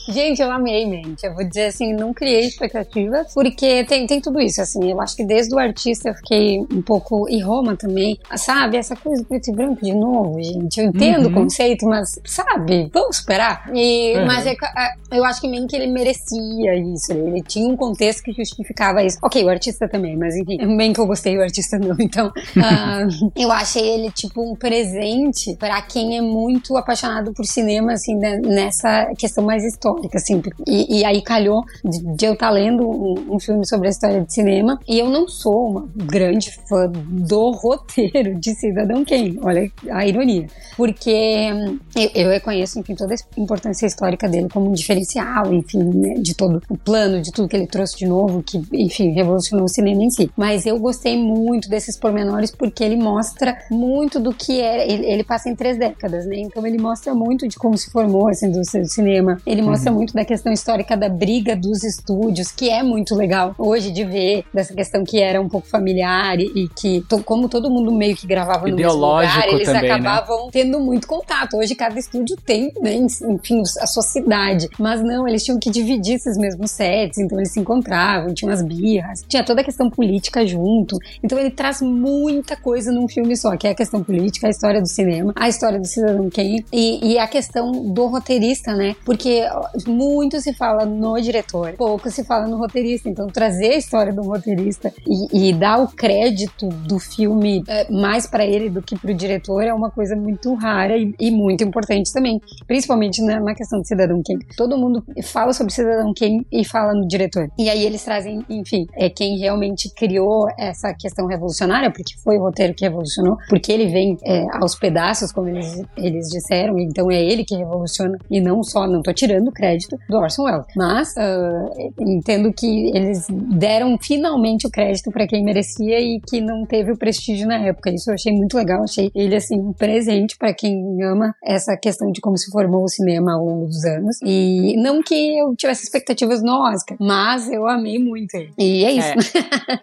gente, 0.09 0.41
eu 0.41 0.51
amei, 0.51 0.85
mente. 0.85 1.25
Eu 1.25 1.33
vou 1.33 1.43
dizer 1.47 1.65
assim, 1.65 1.93
não 1.93 2.13
criei 2.13 2.41
expectativa, 2.47 3.25
porque 3.33 3.83
tem, 3.85 4.05
tem 4.07 4.21
tudo 4.21 4.39
isso, 4.39 4.61
assim. 4.61 4.89
Eu 4.91 5.01
acho 5.01 5.15
que 5.15 5.25
desde 5.25 5.53
o 5.53 5.59
artista 5.59 6.09
eu 6.09 6.15
fiquei 6.15 6.59
um 6.71 6.81
pouco. 6.81 7.27
E 7.29 7.41
Roma 7.41 7.75
também, 7.75 8.17
sabe? 8.35 8.77
Essa 8.77 8.95
coisa 8.95 9.21
do 9.21 9.27
preto 9.27 9.49
e 9.49 9.53
branco 9.53 9.83
de 9.83 9.93
novo, 9.93 10.41
gente. 10.41 10.79
Eu 10.79 10.85
entendo 10.87 11.25
Uhum. 11.25 11.31
o 11.31 11.33
conceito, 11.33 11.85
mas, 11.85 12.19
sabe? 12.25 12.89
Vamos 12.93 13.17
esperar. 13.17 13.69
E, 13.73 14.13
Uhum. 14.17 14.25
Mas 14.25 14.45
é 14.45 14.55
ah, 14.75 14.93
eu 15.11 15.23
acho 15.25 15.41
que 15.41 15.47
meio 15.47 15.67
que 15.67 15.75
ele 15.75 15.87
merecia 15.87 16.75
isso. 16.93 17.11
Ele 17.11 17.41
tinha 17.41 17.67
um 17.67 17.75
contexto 17.75 18.23
que 18.23 18.31
justificava 18.33 19.03
isso. 19.03 19.17
Ok, 19.23 19.43
o 19.43 19.49
artista 19.49 19.87
também, 19.87 20.15
mas 20.17 20.35
enfim, 20.35 20.57
bem 20.77 20.93
que 20.93 20.99
eu 20.99 21.07
gostei, 21.07 21.37
o 21.37 21.41
artista 21.41 21.77
não. 21.79 21.95
Então, 21.99 22.31
ah, 22.63 23.07
eu 23.35 23.51
achei 23.51 23.87
ele, 23.87 24.11
tipo, 24.11 24.40
um 24.41 24.55
presente 24.55 25.55
pra 25.55 25.81
quem 25.81 26.17
é 26.17 26.21
muito 26.21 26.75
apaixonado 26.77 27.33
por 27.33 27.45
cinema, 27.45 27.93
assim, 27.93 28.15
né, 28.15 28.37
nessa 28.37 29.11
questão 29.17 29.43
mais 29.43 29.63
histórica, 29.63 30.17
assim. 30.17 30.41
E, 30.67 30.99
e 30.99 31.05
aí 31.05 31.21
calhou 31.21 31.63
de, 31.83 31.99
de 32.15 32.25
eu 32.25 32.33
estar 32.33 32.49
lendo 32.49 32.87
um, 32.87 33.35
um 33.35 33.39
filme 33.39 33.65
sobre 33.67 33.87
a 33.87 33.91
história 33.91 34.21
de 34.21 34.33
cinema. 34.33 34.79
E 34.87 34.99
eu 34.99 35.09
não 35.09 35.27
sou 35.27 35.69
uma 35.69 35.89
grande 35.95 36.51
fã 36.67 36.91
do 36.91 37.51
roteiro 37.51 38.39
de 38.39 38.53
Cidadão 38.55 39.03
Kane. 39.05 39.39
Olha 39.41 39.71
a 39.89 40.05
ironia. 40.05 40.47
Porque 40.75 41.51
hum, 41.53 41.79
eu, 41.95 42.09
eu 42.15 42.29
reconheço, 42.29 42.79
enfim, 42.79 42.95
toda 42.95 43.13
a 43.13 43.39
importância 43.39 43.85
histórica 43.85 44.27
dele 44.27 44.47
como 44.49 44.69
um 44.69 44.73
diferencial, 44.73 45.53
enfim, 45.53 45.83
né, 45.83 46.15
de 46.15 46.33
todo 46.35 46.61
o 46.69 46.77
plano, 46.77 47.21
de 47.21 47.31
tudo 47.31 47.47
que 47.47 47.55
ele 47.55 47.67
trouxe 47.67 47.97
de 47.97 48.05
novo, 48.05 48.43
que, 48.43 48.61
enfim, 48.73 49.11
revolucionou 49.11 49.65
o 49.65 49.69
cinema 49.69 50.03
em 50.03 50.09
si. 50.09 50.31
Mas 50.35 50.65
eu 50.65 50.79
gostei 50.79 51.17
muito 51.17 51.69
desses 51.69 51.97
pormenores 51.97 52.51
porque 52.51 52.83
ele 52.83 52.95
mostra 52.95 53.57
muito 53.69 54.19
do 54.19 54.30
que 54.34 54.59
é. 54.61 54.91
Ele, 54.91 55.05
ele 55.05 55.23
passa 55.23 55.49
em 55.49 55.55
três 55.55 55.77
décadas, 55.77 56.25
né? 56.25 56.38
Então 56.38 56.65
ele 56.65 56.77
mostra 56.77 57.13
muito 57.13 57.47
de 57.47 57.57
como 57.57 57.77
se 57.77 57.89
formou 57.91 58.29
essa 58.29 58.45
indústria 58.45 58.82
do 58.84 58.89
cinema. 58.89 59.38
Ele 59.45 59.61
mostra 59.61 59.91
muito 59.91 60.13
da 60.13 60.25
questão 60.25 60.51
histórica 60.51 60.95
da 60.97 61.09
briga 61.09 61.55
dos 61.55 61.84
estúdios, 61.84 62.51
que 62.51 62.69
é 62.69 62.84
muito 62.84 63.15
legal 63.15 63.53
hoje 63.57 63.91
de 63.91 64.03
ver, 64.03 64.43
dessa 64.53 64.73
questão 64.73 65.03
que 65.03 65.19
era 65.19 65.39
um 65.41 65.47
pouco 65.49 65.67
familiar 65.67 66.39
e, 66.39 66.51
e 66.55 66.69
que, 66.69 67.01
to- 67.07 67.23
como 67.23 67.47
todo 67.49 67.69
mundo 67.69 67.91
meio 67.91 68.15
que 68.15 68.25
gravava 68.27 68.67
no 68.67 68.75
mesmo 68.75 68.91
lugar, 69.25 69.47
eles 69.55 69.67
também, 69.67 69.82
né? 69.89 69.95
acabavam 70.09 70.49
tendo 70.51 70.79
muito 70.79 71.07
contato. 71.07 71.57
Hoje 71.57 71.75
cada 71.75 71.97
estúdio 71.99 72.36
tem, 72.45 72.71
né, 72.82 72.95
enfim, 72.95 73.61
a 73.79 73.88
sua 73.88 74.03
cidade. 74.03 74.67
Mas 74.79 75.01
não, 75.01 75.27
eles 75.27 75.43
tinham 75.43 75.59
que 75.59 75.69
dividir 75.69 76.15
esses 76.15 76.38
mesmos 76.38 76.71
sets, 76.71 77.17
então 77.17 77.38
eles 77.39 77.51
se 77.51 77.59
encontravam, 77.59 78.34
tinham 78.34 78.51
as 78.53 78.61
birras, 78.61 79.23
tinha 79.27 79.43
toda 79.43 79.61
a 79.61 79.63
questão 79.63 79.89
política 79.89 80.45
junto. 80.45 80.97
Então 81.23 81.38
ele 81.38 81.51
traz 81.51 81.82
muita 81.82 82.55
coisa 82.55 82.91
num 82.91 83.07
filme 83.07 83.36
só, 83.36 83.55
que 83.57 83.67
é 83.67 83.71
a 83.71 83.75
questão 83.75 84.03
política, 84.03 84.11
a 84.20 84.49
história 84.49 84.82
do 84.82 84.88
cinema, 84.88 85.34
a 85.36 85.47
história 85.47 85.80
do 85.80 85.88
Cidadão 85.88 86.30
Kane 86.30 86.66
e, 86.72 87.14
e 87.14 87.20
a 87.20 87.28
questão 87.28 87.72
do 87.72 88.07
roteirista, 88.07 88.74
né? 88.74 88.95
Porque 89.05 89.43
muito 89.88 90.39
se 90.39 90.53
fala 90.53 90.86
no 90.86 91.20
diretor, 91.20 91.74
pouco 91.78 92.09
se 92.09 92.24
fala 92.24 92.47
no 92.47 92.57
roteirista. 92.57 93.09
Então 93.09 93.28
trazer 93.28 93.74
a 93.74 93.78
história 93.78 94.14
do 94.14 94.22
roteirista 94.22 94.93
e, 95.07 95.49
e 95.49 95.53
dar 95.53 95.80
o 95.80 95.88
crédito 95.88 96.68
do 96.68 96.99
filme 96.99 97.64
é, 97.68 97.91
mais 97.91 98.28
pra 98.28 98.45
ele 98.45 98.70
do 98.70 98.82
que 98.82 98.97
pro 98.97 99.14
diretor 99.14 99.64
é 99.64 99.74
uma 99.74 99.89
coisa 99.89 100.16
muito 100.16 100.53
rara 100.55 100.97
e, 100.97 101.14
e 101.20 101.32
muito 101.32 101.64
importante 101.64 102.12
também, 102.14 102.39
principalmente 102.68 103.22
na, 103.22 103.39
na 103.39 103.55
questão 103.55 103.80
do 103.80 103.88
Cidadão 103.88 104.22
Kane. 104.26 104.45
Todo 104.55 104.78
mundo 104.78 105.03
fala 105.24 105.53
sobre 105.53 105.74
Cidadão 105.74 106.14
Kane 106.14 106.45
e 106.51 106.66
fala 106.66 106.93
no 106.93 107.07
diretor. 107.07 107.49
E 107.57 107.70
aí 107.70 107.86
eles 107.86 108.03
trazem, 108.03 108.43
enfim, 108.49 108.86
é 108.95 109.09
quem 109.09 109.38
realmente 109.38 109.89
criou 109.93 110.47
essa 110.57 110.93
questão 110.93 111.28
revolucionária, 111.28 111.91
porque 111.91 112.16
foi 112.24 112.38
o 112.38 112.41
roteiro 112.41 112.74
que 112.74 112.86
revolucionou, 112.86 113.38
porque 113.49 113.72
ele 113.72 113.88
vem 114.01 114.17
é, 114.25 114.45
aos 114.57 114.75
pedaços, 114.75 115.31
como 115.31 115.47
eles, 115.49 115.81
eles 115.97 116.27
disseram, 116.29 116.77
então 116.79 117.09
é 117.11 117.21
ele 117.21 117.43
que 117.45 117.55
revoluciona 117.55 118.17
e 118.29 118.39
não 118.41 118.63
só, 118.63 118.87
não 118.87 119.01
tô 119.01 119.13
tirando 119.13 119.47
o 119.49 119.51
crédito 119.51 119.97
do 120.09 120.17
Orson 120.17 120.43
Welles, 120.43 120.65
mas 120.75 121.15
ah, 121.17 121.69
entendo 121.99 122.51
que 122.53 122.89
eles 122.95 123.27
deram 123.29 123.97
finalmente 124.01 124.65
o 124.67 124.71
crédito 124.71 125.11
pra 125.11 125.27
quem 125.27 125.43
merecia 125.43 125.99
e 125.99 126.19
que 126.19 126.41
não 126.41 126.65
teve 126.65 126.91
o 126.91 126.97
prestígio 126.97 127.47
na 127.47 127.57
época. 127.59 127.91
Isso 127.91 128.09
eu 128.09 128.15
achei 128.15 128.33
muito 128.33 128.55
legal, 128.57 128.83
achei 128.83 129.11
ele 129.13 129.35
assim 129.35 129.59
um 129.59 129.73
presente 129.73 130.37
pra 130.37 130.53
quem 130.53 131.01
ama 131.03 131.35
essa 131.43 131.75
questão 131.77 132.11
de 132.11 132.19
como 132.21 132.37
se 132.37 132.49
formou 132.51 132.83
o 132.83 132.87
cinema 132.89 133.33
ao 133.33 133.45
longo 133.45 133.65
dos 133.67 133.83
anos. 133.85 134.17
E 134.23 134.75
não 134.77 135.01
que 135.01 135.37
eu 135.37 135.55
tivesse 135.55 135.83
expectativas 135.83 136.41
no 136.41 136.53
Oscar, 136.73 136.97
mas 136.99 137.49
eu 137.51 137.67
amei 137.67 137.99
muito 137.99 138.33
ele. 138.35 138.51
E 138.57 138.83
é 138.85 138.91
isso. 138.91 139.13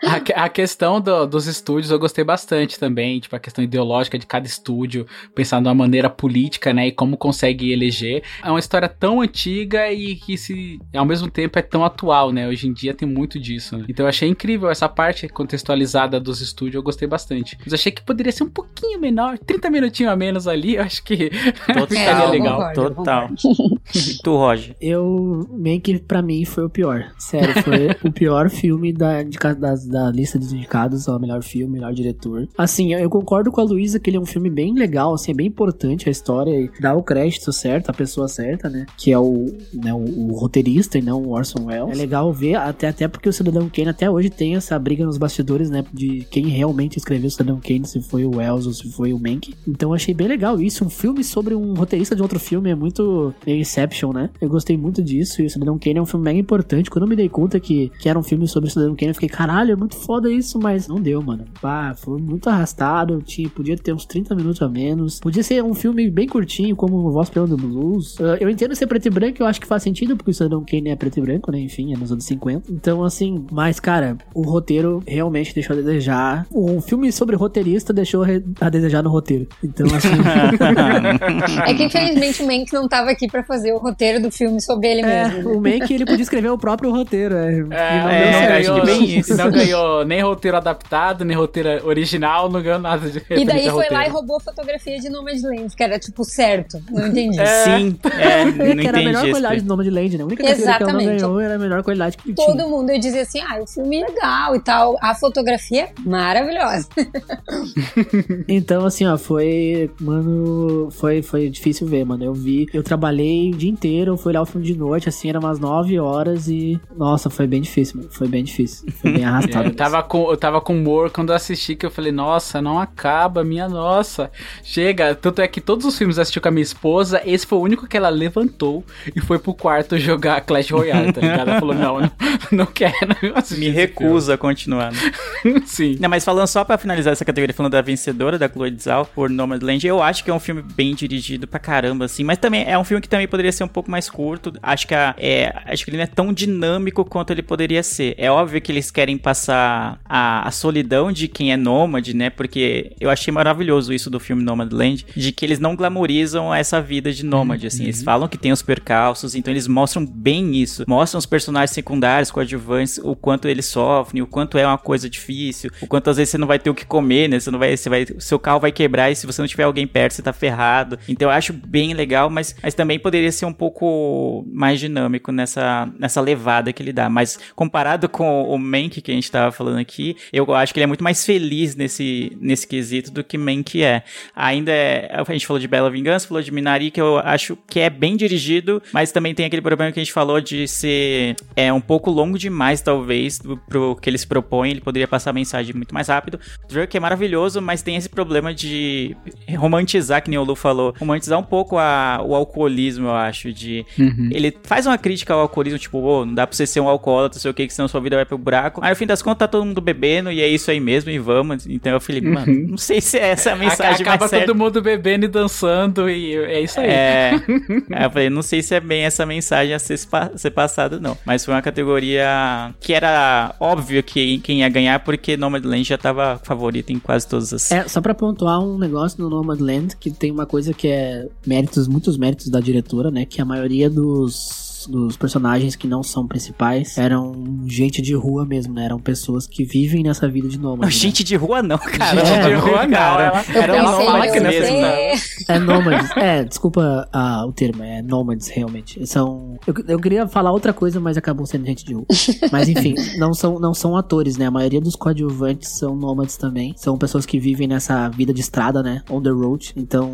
A, 0.07 0.21
que- 0.21 0.33
a 0.33 0.49
questão 0.49 1.01
do- 1.01 1.27
dos 1.27 1.47
estúdios 1.47 1.91
eu 1.91 1.99
gostei 1.99 2.25
bastante 2.25 2.79
também, 2.79 3.21
tipo, 3.21 3.35
a 3.37 3.41
questão 3.41 3.63
ideológica 3.63 4.08
de 4.17 4.27
cada 4.27 4.47
estúdio, 4.47 5.05
pensar 5.35 5.61
de 5.61 5.67
uma 5.67 5.75
maneira 5.75 6.09
política, 6.09 6.73
né, 6.73 6.87
e 6.87 6.93
como 6.93 7.17
consegue 7.17 7.73
eleger. 7.73 8.23
É 8.45 8.49
uma 8.51 8.61
história 8.61 8.89
tão 8.89 9.21
antiga 9.21 9.91
e 9.93 10.15
que 10.15 10.39
se, 10.39 10.79
ao 10.95 11.05
mesmo 11.05 11.29
tempo 11.29 11.59
é 11.59 11.63
tão 11.63 11.85
atual, 11.85 12.31
né, 12.33 12.49
hoje 12.49 12.69
em 12.69 12.73
dia 12.73 12.95
tem 12.95 13.09
muito 13.09 13.39
disso, 13.41 13.77
né? 13.77 13.85
Então 13.89 14.05
eu 14.07 14.09
achei 14.11 14.29
incrível 14.29 14.71
essa 14.71 14.89
parte 14.89 15.29
contextualizada 15.29 16.21
dos 16.21 16.41
estúdios, 16.41 16.77
eu 16.77 16.83
gostei 16.83 17.09
bastante. 17.09 17.59
Mas 17.65 17.75
achei 17.75 17.91
que 17.91 18.03
poderia 18.03 18.31
ser 18.33 18.45
um 18.45 18.49
pouquinho 18.51 19.01
menor, 19.01 19.37
30 19.39 19.69
minutinhos 19.71 20.13
a 20.13 20.17
menos 20.17 20.47
ali, 20.47 20.77
eu 20.77 20.83
acho 20.83 21.03
que 21.03 21.31
Total, 21.67 22.31
legal. 22.31 22.57
concordo, 22.59 22.95
total. 22.95 23.29
concordo. 23.29 23.81
E 23.95 24.23
tu, 24.23 24.37
Roger? 24.37 24.77
Eu, 24.81 25.47
Mank 25.51 25.99
pra 26.07 26.23
mim 26.23 26.45
foi 26.45 26.65
o 26.65 26.71
pior. 26.71 27.13
Sério, 27.19 27.63
foi 27.63 27.89
o 28.05 28.13
pior 28.13 28.49
filme 28.51 28.93
da, 28.93 29.23
das- 29.59 29.87
da 29.87 30.11
lista 30.11 30.39
dos 30.39 30.53
indicados 30.53 31.09
ao 31.09 31.19
melhor 31.19 31.43
filme, 31.43 31.73
melhor 31.75 31.93
diretor. 31.93 32.49
Assim, 32.57 32.93
eu, 32.93 33.01
eu 33.01 33.11
concordo 33.11 33.51
com 33.51 33.61
a 33.61 33.65
Luísa 33.65 33.98
que 34.01 34.11
ele 34.11 34.17
é 34.17 34.21
um 34.21 34.27
filme 34.27 34.51
bem 34.51 34.75
legal, 34.75 35.15
assim, 35.15 35.33
é 35.33 35.35
bem 35.35 35.47
importante 35.47 36.09
a 36.09 36.13
história 36.13 36.51
e 36.51 36.71
dá 36.81 36.95
o 36.95 37.03
crédito 37.03 37.53
certo, 37.53 37.91
a 37.91 37.93
pessoa 37.93 38.29
certa, 38.29 38.69
né? 38.69 38.87
Que 38.97 39.13
é 39.13 39.19
o, 39.19 39.47
né, 39.73 39.93
o, 39.93 40.31
o 40.31 40.35
roteirista 40.35 40.99
e 40.99 41.03
não 41.03 41.23
o 41.23 41.31
Orson 41.31 41.67
Welles. 41.67 41.93
É 41.93 42.01
legal 42.01 42.33
ver, 42.33 42.57
até, 42.57 42.89
até 42.89 43.09
porque 43.09 43.29
o 43.29 43.33
Cidadão 43.33 43.69
Kane 43.69 43.89
até 43.89 44.11
hoje 44.11 44.31
tem 44.31 44.57
essa 44.57 44.79
briga 44.79 45.05
nos 45.05 45.19
bastidores, 45.19 45.71
né? 45.71 45.85
De 45.93 46.27
quem 46.31 46.47
realmente 46.49 46.97
escreveu 46.97 47.29
o 47.29 47.31
Cidadão 47.31 47.61
Kane, 47.61 47.87
se 47.87 48.01
foi 48.03 48.25
o 48.25 48.37
Wells 48.37 48.67
ou 48.67 48.73
se 48.73 48.91
foi 48.91 49.13
o 49.13 49.19
Mank. 49.19 49.55
Então 49.67 49.93
achei 49.93 50.15
bem 50.15 50.29
legal 50.29 50.61
isso. 50.61 50.85
Um 50.85 50.91
filme 50.91 51.23
sobre 51.25 51.55
um 51.55 51.75
roteirista 51.75 52.15
de 52.15 52.23
outro 52.23 52.39
filme 52.39 52.71
é 52.71 52.75
muito 52.75 53.35
meio 53.47 53.59
Inception, 53.61 54.13
né? 54.13 54.31
Eu 54.41 54.49
gostei 54.49 54.77
muito 54.77 55.03
disso. 55.03 55.43
E 55.43 55.47
o 55.47 55.51
Cidadão 55.51 55.79
Kane 55.79 55.99
é 55.99 56.03
um 56.03 56.07
filme 56.07 56.25
mega 56.25 56.39
importante. 56.39 56.91
Quando 56.91 57.05
eu 57.05 57.09
me 57.09 57.17
dei 57.17 57.29
conta 57.29 57.61
que, 57.61 57.91
que 58.01 58.09
era 58.09 58.19
um 58.19 58.23
filme 58.23 58.47
sobre 58.47 58.69
o 58.69 58.73
Cidadão 58.73 58.95
Kane, 58.95 59.11
eu 59.11 59.15
fiquei, 59.15 59.29
caralho, 59.29 59.73
é 59.73 59.77
muito 59.77 59.97
foda 59.97 60.31
isso, 60.31 60.59
mas 60.59 60.89
não 60.89 61.01
deu, 61.01 61.23
mano. 61.23 61.45
Pá, 61.61 61.95
foi 61.95 62.21
muito 62.21 62.49
arrastado. 62.49 63.23
Tinha, 63.23 63.49
podia 63.49 63.77
ter 63.77 63.88
uns 63.95 64.05
30 64.07 64.35
minutos 64.35 64.61
a 64.63 64.69
menos. 64.69 65.21
Podia 65.21 65.43
ser 65.43 65.63
um 65.63 65.75
filme 65.75 66.11
bem 66.11 66.27
curtinho, 66.27 66.75
como 66.77 67.11
Voz 67.11 67.29
Pelo 67.31 67.57
Blues. 67.57 68.17
Ah, 68.21 68.37
eu 68.41 68.49
entendo 68.49 68.75
ser 68.75 68.87
preto 68.87 69.07
e 69.07 69.11
branco, 69.11 69.37
eu 69.43 69.47
acho 69.47 69.61
que 69.61 69.67
faz 69.67 69.83
sentido, 69.83 70.17
porque 70.17 70.31
o 70.31 70.35
Cidadão 70.35 70.65
Kane 70.65 70.91
é 70.91 70.97
preto 70.97 71.19
e 71.19 71.23
branco, 71.23 71.51
né? 71.53 71.59
Enfim, 71.61 71.93
é 71.95 71.97
nos 71.97 72.11
anos 72.13 72.25
50. 72.25 72.71
Então, 72.73 73.03
assim, 73.05 73.45
mas, 73.51 73.79
cara, 73.81 74.17
o 74.35 74.43
roteiro 74.43 75.03
realmente 75.07 75.55
deixou 75.55 75.75
a 75.75 75.81
desejar. 75.81 76.47
Um 76.53 76.81
filme 76.81 77.11
sobre 77.13 77.37
roteirista 77.37 77.93
deixou 77.93 78.25
a 78.61 78.69
desejar 78.71 79.03
no 79.03 79.11
roteiro. 79.11 79.47
Então, 79.63 79.87
assim. 79.87 80.09
É 81.67 81.75
que 81.75 81.85
infelizmente 81.85 82.43
o 82.43 82.47
Mank 82.47 82.73
não 82.73 82.89
tava 82.89 83.11
aqui 83.11 83.27
pra 83.29 83.43
fazer 83.43 83.73
o 83.73 83.79
roteiro 83.79 84.21
do 84.23 84.31
filme 84.31 84.61
sobre 84.61 84.89
ele 84.89 85.01
É, 85.03 85.25
mesmo. 85.29 85.51
né? 85.51 85.57
o 85.57 85.61
Mank 85.61 85.93
ele 85.93 86.05
podia 86.05 86.23
escrever 86.23 86.51
o 86.51 86.59
próprio 86.59 86.91
roteiro. 86.91 87.35
É, 87.35 87.51
não 87.63 87.73
É, 87.77 88.33
não 88.33 88.39
acho 88.39 88.49
ganhou, 88.49 88.81
que 88.81 88.87
bem 88.87 89.19
isso. 89.19 89.37
não 89.37 89.51
ganhou 89.51 90.05
nem 90.05 90.23
roteiro 90.23 90.57
adaptado, 90.57 91.25
nem 91.25 91.37
roteiro 91.37 91.87
original, 91.87 92.49
não 92.51 92.63
ganhou 92.63 92.79
nada 92.79 93.09
de 93.09 93.23
E 93.31 93.45
daí 93.45 93.69
foi 93.87 93.97
lá 93.97 94.07
e 94.07 94.11
roubou 94.11 94.37
a 94.37 94.41
fotografia 94.41 94.99
de 94.99 95.09
Nomadland, 95.09 95.75
que 95.77 95.83
era 95.83 95.99
tipo 95.99 96.25
certo. 96.25 96.83
Não 96.91 97.07
entendi. 97.07 97.37
Sim, 97.37 97.99
é, 98.19 98.45
não 98.51 98.53
que 98.53 98.87
era 98.87 98.99
a 98.99 99.01
entendi 99.01 99.05
melhor 99.05 99.23
esse 99.23 99.31
qualidade 99.31 99.61
do 99.63 99.69
nome 99.69 99.85
de 99.85 99.91
Land, 99.91 100.17
né? 100.19 100.23
A 100.23 100.27
única 100.27 100.43
categoria 100.43 100.65
que 100.67 100.83
ela 100.83 100.91
Exatamente. 100.93 101.21
ganhou 101.21 101.41
era 101.41 101.55
a 101.55 101.59
melhor 101.59 101.83
qualidade 101.83 102.17
que 102.17 102.33
Todo 102.33 102.53
tinha. 102.53 102.67
mundo 102.67 102.91
ia 102.93 102.99
dizer 102.99 103.21
assim: 103.21 103.41
ah, 103.41 103.59
o 103.61 103.67
filme 103.67 104.01
é 104.03 104.07
legal 104.07 104.57
e 104.57 104.61
tal. 104.61 104.97
A 105.01 105.15
fotografia 105.15 105.89
maravilhosa. 106.05 106.89
Então, 108.49 108.85
assim, 108.85 109.07
ó, 109.07 109.17
foi. 109.19 109.91
Mano, 110.01 110.89
foi, 110.91 111.23
foi 111.23 111.49
difícil 111.49 111.87
ver, 111.87 112.05
mano. 112.05 112.25
Eu 112.25 112.33
vi, 112.35 112.67
eu 112.73 112.83
trabalhei 112.83 113.51
o 113.51 113.57
dia 113.57 113.71
inteiro, 113.71 114.17
fui 114.17 114.31
olhar 114.31 114.43
o 114.43 114.47
filme 114.47 114.67
de 114.67 114.77
noite, 114.77 115.09
assim, 115.09 115.29
era 115.29 115.39
umas 115.39 115.59
9 115.59 115.99
horas 115.99 116.49
e. 116.49 116.81
Nossa, 116.97 117.29
foi 117.31 117.47
bem 117.47 117.61
difícil, 117.61 117.99
mano. 117.99 118.09
Foi 118.11 118.29
bem 118.29 118.43
difícil. 118.45 118.91
Foi 118.93 119.13
bem 119.13 119.25
arrastado. 119.25 119.67
É, 119.67 119.69
Eu 119.69 119.75
tava, 119.75 120.03
com, 120.03 120.31
eu 120.31 120.37
tava 120.37 120.61
com 120.61 120.75
humor 120.75 121.11
quando 121.11 121.31
eu 121.31 121.37
assisti, 121.37 121.75
que 121.77 121.85
eu 121.87 121.91
falei, 121.91 122.13
nossa, 122.13 122.61
não 122.63 122.79
acaba, 122.79 123.45
minha 123.45 123.68
nossa. 123.69 124.31
Chega, 124.63 125.15
tanto 125.15 125.41
é 125.43 125.49
que 125.49 125.61
todos 125.61 125.85
os 125.87 125.97
filmes 125.97 126.17
eu 126.17 126.23
assisti 126.23 126.41
com 126.41 126.49
a 126.49 126.51
minha 126.51 126.63
esposa, 126.63 127.21
esse 127.25 127.47
foi 127.47 127.59
o 127.59 127.63
único 127.63 127.87
que 127.87 127.97
ela 127.97 128.09
levantou 128.09 128.85
e 129.15 129.21
foi 129.21 129.39
pro 129.39 129.55
quarto 129.55 129.97
jogar 129.99 130.41
Clash 130.43 130.71
Royale, 130.71 131.13
tá 131.13 131.21
ligado? 131.21 131.49
Ela 131.51 131.61
falou, 131.61 131.75
não, 131.75 132.01
não, 132.01 132.11
não 132.53 132.67
quero 132.67 132.95
Me 133.23 133.33
esse 133.39 133.69
recuso 133.71 134.33
a 134.33 134.39
continuar. 134.39 134.93
né? 134.93 134.99
filme." 135.43 135.63
Sim. 135.67 135.97
Não, 136.01 136.09
mas 136.09 136.25
falando 136.25 136.47
só 136.47 136.65
pra 136.65 136.79
finalizar 136.79 137.13
essa 137.13 137.25
categoria, 137.25 137.55
falando 137.55 137.73
da 137.73 137.83
vencedora 137.83 138.39
da 138.39 138.49
Chloe 138.49 138.75
Zhao 138.79 139.05
por 139.07 139.29
Nomadland, 139.31 139.87
eu 139.87 140.03
acho 140.03 140.25
que 140.25 140.31
é 140.31 140.35
um 140.35 140.41
filme 140.41 140.63
bem 140.63 140.95
dirigido 140.95 141.47
pra 141.47 141.59
caramba, 141.61 142.05
assim, 142.07 142.25
mas 142.25 142.39
também 142.39 142.65
é 142.67 142.79
um 142.79 142.85
filme 142.85 143.01
que 143.01 143.09
também 143.09 143.29
poderia 143.29 143.53
ser 143.53 143.65
um 143.65 143.69
pouco 143.69 143.91
mais 143.91 144.09
curto. 144.11 144.53
Acho 144.63 144.87
que, 144.87 144.95
a- 144.95 145.15
é, 145.19 145.53
acho 145.67 145.85
que 145.85 145.91
ele 145.91 145.97
não 145.99 146.05
é 146.05 146.07
tão 146.07 146.33
dinâmico 146.33 147.05
quanto 147.05 147.31
ele 147.33 147.43
poderia 147.43 147.83
ser. 147.83 148.15
É 148.19 148.31
óbvio 148.31 148.61
que 148.61 148.73
eles 148.73 148.91
querem 148.91 149.17
passar 149.19 150.01
a, 150.05 150.47
a 150.47 150.51
solidão 150.51 151.13
de 151.13 151.29
quem 151.29 151.53
é 151.53 151.57
nômade, 151.57 152.15
né? 152.15 152.31
Porque 152.31 152.93
eu 153.01 153.11
achei 153.11 153.33
maravilhoso 153.33 153.58
isso 153.93 154.11
do 154.11 154.21
filme 154.21 154.43
Nomadland, 154.43 155.07
de 155.15 155.33
que 155.33 155.45
eles 155.45 155.59
não 155.59 155.77
glamorizam 155.77 156.55
essa 156.55 156.81
vida 156.81 157.13
de 157.13 157.25
nômade, 157.25 157.67
assim. 157.67 157.85
Eles 157.85 158.03
falam 158.03 158.29
que 158.29 158.39
tem 158.39 158.53
os 158.53 158.63
percalços, 158.63 159.35
então 159.35 159.53
eles 159.53 159.67
mostram 159.67 160.05
bem 160.05 160.57
isso. 160.57 160.85
Mostram 160.87 161.19
os 161.19 161.27
personagens 161.27 161.71
secundários, 161.71 162.31
coadjuvantes, 162.31 162.99
o 162.99 163.15
quanto 163.15 163.49
eles 163.49 163.67
sofrem, 163.67 164.23
o 164.23 164.27
quanto 164.27 164.59
é 164.59 164.67
uma 164.67 164.79
coisa 164.79 165.09
difícil, 165.09 165.71
o 165.81 165.87
quanto 165.87 166.11
às 166.11 166.17
vezes 166.17 166.31
você 166.31 166.39
não 166.39 166.47
vai 166.47 166.59
ter 166.59 166.71
o 166.71 166.75
que 166.75 166.85
comer, 166.85 167.29
né? 167.29 167.41
Você 167.41 167.51
não 167.51 167.59
vai, 167.59 167.77
você 167.77 167.89
vai, 167.89 168.07
seu 168.19 168.39
carro 168.39 168.61
vai 168.61 168.73
quebrar 168.73 169.11
e 169.11 169.17
se 169.17 169.27
você 169.27 169.41
não 169.41 169.49
tiver 169.49 169.65
alguém 169.65 169.87
perto, 169.87 170.13
você 170.13 170.23
tá 170.23 170.33
ferrado. 170.33 170.99
Então 171.09 171.29
eu 171.29 171.33
acho 171.33 171.53
bem 171.53 171.95
legal, 171.95 172.31
mas, 172.31 172.55
mas 172.63 172.75
também 172.75 172.99
poderia 172.99 173.33
ser 173.33 173.47
um 173.47 173.53
pouco 173.53 174.45
mais 174.53 174.81
dinâmico 174.81 175.33
nessa, 175.33 175.89
nessa 175.99 176.21
levada 176.21 176.73
que 176.73 176.83
ele 176.83 176.93
dá. 176.93 177.09
Mas 177.09 177.39
comparado 177.55 178.09
com 178.09 178.45
o 178.45 178.59
Mank 178.59 179.01
que 179.01 179.11
a 179.11 179.15
gente 179.15 179.31
tava 179.31 179.53
falando 179.53 179.79
aqui, 179.79 180.17
eu 180.33 180.55
acho 180.55 180.73
que 180.73 180.79
ele 180.79 180.85
é 180.85 180.87
muito 180.87 181.05
mais 181.05 181.25
feliz 181.25 181.75
nesse, 181.75 182.37
nesse 182.41 182.67
quesito 182.67 183.11
do 183.11 183.25
que 183.25 183.39
Mank 183.49 183.83
é. 183.83 184.03
Ainda 184.35 184.73
é, 184.73 185.11
a 185.15 185.33
gente 185.33 185.47
falou 185.47 185.61
de 185.61 185.69
Bela 185.69 185.91
Vingança, 185.91 186.29
falou 186.29 186.43
de 186.43 186.51
Minari, 186.51 186.91
que 186.91 187.01
eu 187.01 187.19
acho 187.19 187.57
que 187.67 187.81
é 187.81 187.91
bem 187.91 188.17
dirigido, 188.17 188.83
mas 188.93 189.13
também 189.13 189.35
tem 189.35 189.47
aquele 189.47 189.63
problema 189.63 189.93
que 189.93 189.99
a 189.99 190.03
gente 190.03 190.13
falou 190.13 190.41
de 190.41 190.67
ser 190.69 191.37
é 191.57 191.73
um 191.73 191.81
pouco 191.81 192.11
longo 192.11 192.39
demais, 192.39 192.81
talvez, 192.81 193.39
do, 193.39 193.57
pro 193.57 193.97
que 193.97 194.09
eles 194.09 194.25
propõem. 194.25 194.73
Ele 194.73 194.81
poderia 194.81 195.09
passar 195.09 195.31
a 195.31 195.33
mensagem 195.33 195.75
muito 195.75 195.95
mais 195.95 196.09
rápido. 196.09 196.39
Drunk 196.69 196.97
é 196.97 197.01
maravilhoso, 197.01 197.61
mas 197.61 197.83
tem 197.83 197.97
esse 197.97 198.09
problema 198.09 198.55
de 198.55 199.17
romantizar, 199.57 200.23
que 200.23 200.31
nem 200.31 200.39
o 200.39 200.45
Lu 200.45 200.55
falou, 200.55 200.95
romantizar 200.99 201.39
um 201.39 201.43
pouco 201.43 201.79
a, 201.79 202.21
o 202.25 202.35
alcoolismo, 202.35 203.09
eu 203.09 203.15
acho. 203.15 203.53
De 203.53 203.85
ele 204.31 204.57
faz 204.63 204.87
uma 204.87 204.99
crítica 204.99 205.35
ao 205.35 205.41
alcoolismo, 205.41 205.79
tipo, 205.79 205.99
ô, 205.99 206.25
não 206.25 206.35
dá 206.35 206.47
pra 206.47 206.57
você 206.57 206.67
ser 206.67 206.81
um 206.81 206.89
alcoólatra, 206.89 207.37
não 207.37 207.43
sei 207.43 207.51
o 207.51 207.55
que, 207.55 207.67
que 207.67 207.73
senão 207.73 207.89
sua 207.89 208.01
vida 208.01 208.17
vai 208.17 208.25
pro 208.25 208.39
buraco. 208.39 208.81
Aí 208.83 208.91
no 208.91 208.97
fim 208.97 209.07
das 209.07 209.23
contas 209.23 209.39
tá 209.39 209.49
todo 209.49 209.65
mundo 209.65 209.81
bebendo 209.81 210.31
e 210.31 210.41
é 210.41 210.49
isso 210.49 210.71
aí 210.71 210.81
mesmo 210.81 211.11
e 211.11 211.19
vamos. 211.19 211.67
Então 211.67 211.93
eu 211.93 212.01
falei, 212.01 212.21
mano, 212.21 212.69
não 212.69 212.79
sei 212.79 213.01
se 213.01 213.19
é 213.19 213.28
essa 213.29 213.53
a 213.53 213.57
mensagem 213.57 214.03
Acaba 214.03 214.21
mais 214.21 214.31
certa. 214.31 214.47
todo 214.47 214.57
mundo 214.57 214.83
bebendo 214.83 215.25
e 215.25 215.29
dançando 215.29 216.09
e 216.09 216.35
é 216.35 216.61
isso 216.61 216.81
aí. 216.81 216.87
É. 216.89 217.31
Aí 217.93 218.05
eu 218.05 218.11
falei, 218.11 218.31
não 218.31 218.43
sei 218.43 218.63
se 218.63 218.75
é 218.75 218.81
bem 218.81 219.05
essa 219.05 219.25
mensagem 219.25 219.75
a 219.75 219.79
ser, 219.79 219.99
ser 220.37 220.51
passada, 220.51 220.99
não. 221.01 221.17
Mas 221.25 221.45
foi 221.45 221.55
uma 221.55 221.63
categoria 221.63 222.75
que 222.81 222.93
era 222.93 223.55
óbvio 223.61 224.03
que 224.03 224.39
quem 224.39 224.61
ia 224.61 224.69
ganhar, 224.69 225.01
porque 225.01 225.37
Nomadland 225.37 225.85
já 225.85 225.99
tava 225.99 226.41
favorito 226.43 226.91
em 226.91 226.99
quase 226.99 227.27
todas 227.27 227.53
as. 227.53 227.71
É, 227.71 227.87
só 227.89 228.01
pra 228.01 228.15
pontuar 228.15 228.61
um 228.61 228.79
negócio 228.79 229.23
no 229.23 229.29
Nomadland, 229.29 229.97
que 229.97 230.11
tem 230.11 230.31
uma 230.31 230.47
coisa 230.47 230.73
que 230.73 230.89
é 230.89 231.27
méritos, 231.47 231.89
muitos 231.89 232.17
méritos 232.17 232.49
da 232.49 232.61
diretora, 232.61 233.11
né? 233.11 233.25
Que 233.25 233.41
a 233.41 233.45
maioria 233.45 233.89
dos, 233.89 234.68
dos 234.87 235.17
personagens 235.17 235.75
que 235.77 235.87
não 235.87 236.03
são 236.03 236.27
principais 236.27 236.97
eram 236.99 237.65
gente 237.67 238.01
de 238.03 238.15
rua 238.15 238.45
mesmo, 238.45 238.75
né? 238.75 238.85
Eram 238.85 238.99
pessoas 238.99 239.47
que 239.47 239.65
vivem 239.65 240.03
nessa 240.03 240.29
vida 240.29 240.49
de 240.49 240.59
nômade. 240.59 240.81
Não, 240.81 240.87
né? 240.87 240.93
gente 240.93 241.25
de 241.25 241.37
rua 241.37 241.63
não, 241.63 241.79
cara. 241.79 242.25
Gente 242.25 242.49
de 242.49 242.55
rua 242.55 242.85
Eu 242.85 243.63
Era 243.63 243.73
pensei, 243.73 243.81
um 243.81 243.99
meu 244.01 244.13
nômade 244.13 244.41
mesmo, 244.41 244.81
né? 244.81 245.15
É 245.49 245.59
nômades. 245.59 246.11
É, 246.17 246.45
desculpa 246.45 247.09
ah, 247.13 247.45
o 247.47 247.53
termo, 247.53 247.83
é 247.83 248.03
nômades 248.03 248.49
realmente. 248.49 249.07
São. 249.07 249.59
Eu, 249.67 249.75
eu 249.89 249.99
queria 249.99 250.27
falar 250.27 250.53
outra 250.53 250.73
coisa, 250.73 251.01
mas 251.01 251.17
acabou 251.17 251.47
sendo 251.47 251.67
gente 251.67 251.85
de 251.85 251.95
rua. 251.95 252.07
Mas 252.53 252.69
enfim, 252.69 252.95
não 253.19 253.33
são, 253.35 253.59
não 253.59 253.75
são 253.75 253.97
atores, 253.97 254.37
né? 254.37 254.47
A 254.47 254.51
maioria 254.51 254.81
dos 254.81 254.97
coadjuvantes 254.97 255.71
são 255.71 255.95
nômades 255.95 256.37
também. 256.37 256.75
São 256.77 256.97
pessoas 256.97 257.27
que 257.27 257.39
vivem 257.39 257.67
nessa 257.67 258.09
vida 258.09 258.33
de 258.33 258.41
estrada, 258.41 258.83
né? 258.83 259.03
On 259.11 259.21
the 259.21 259.31
road. 259.31 259.73
Então, 259.77 260.11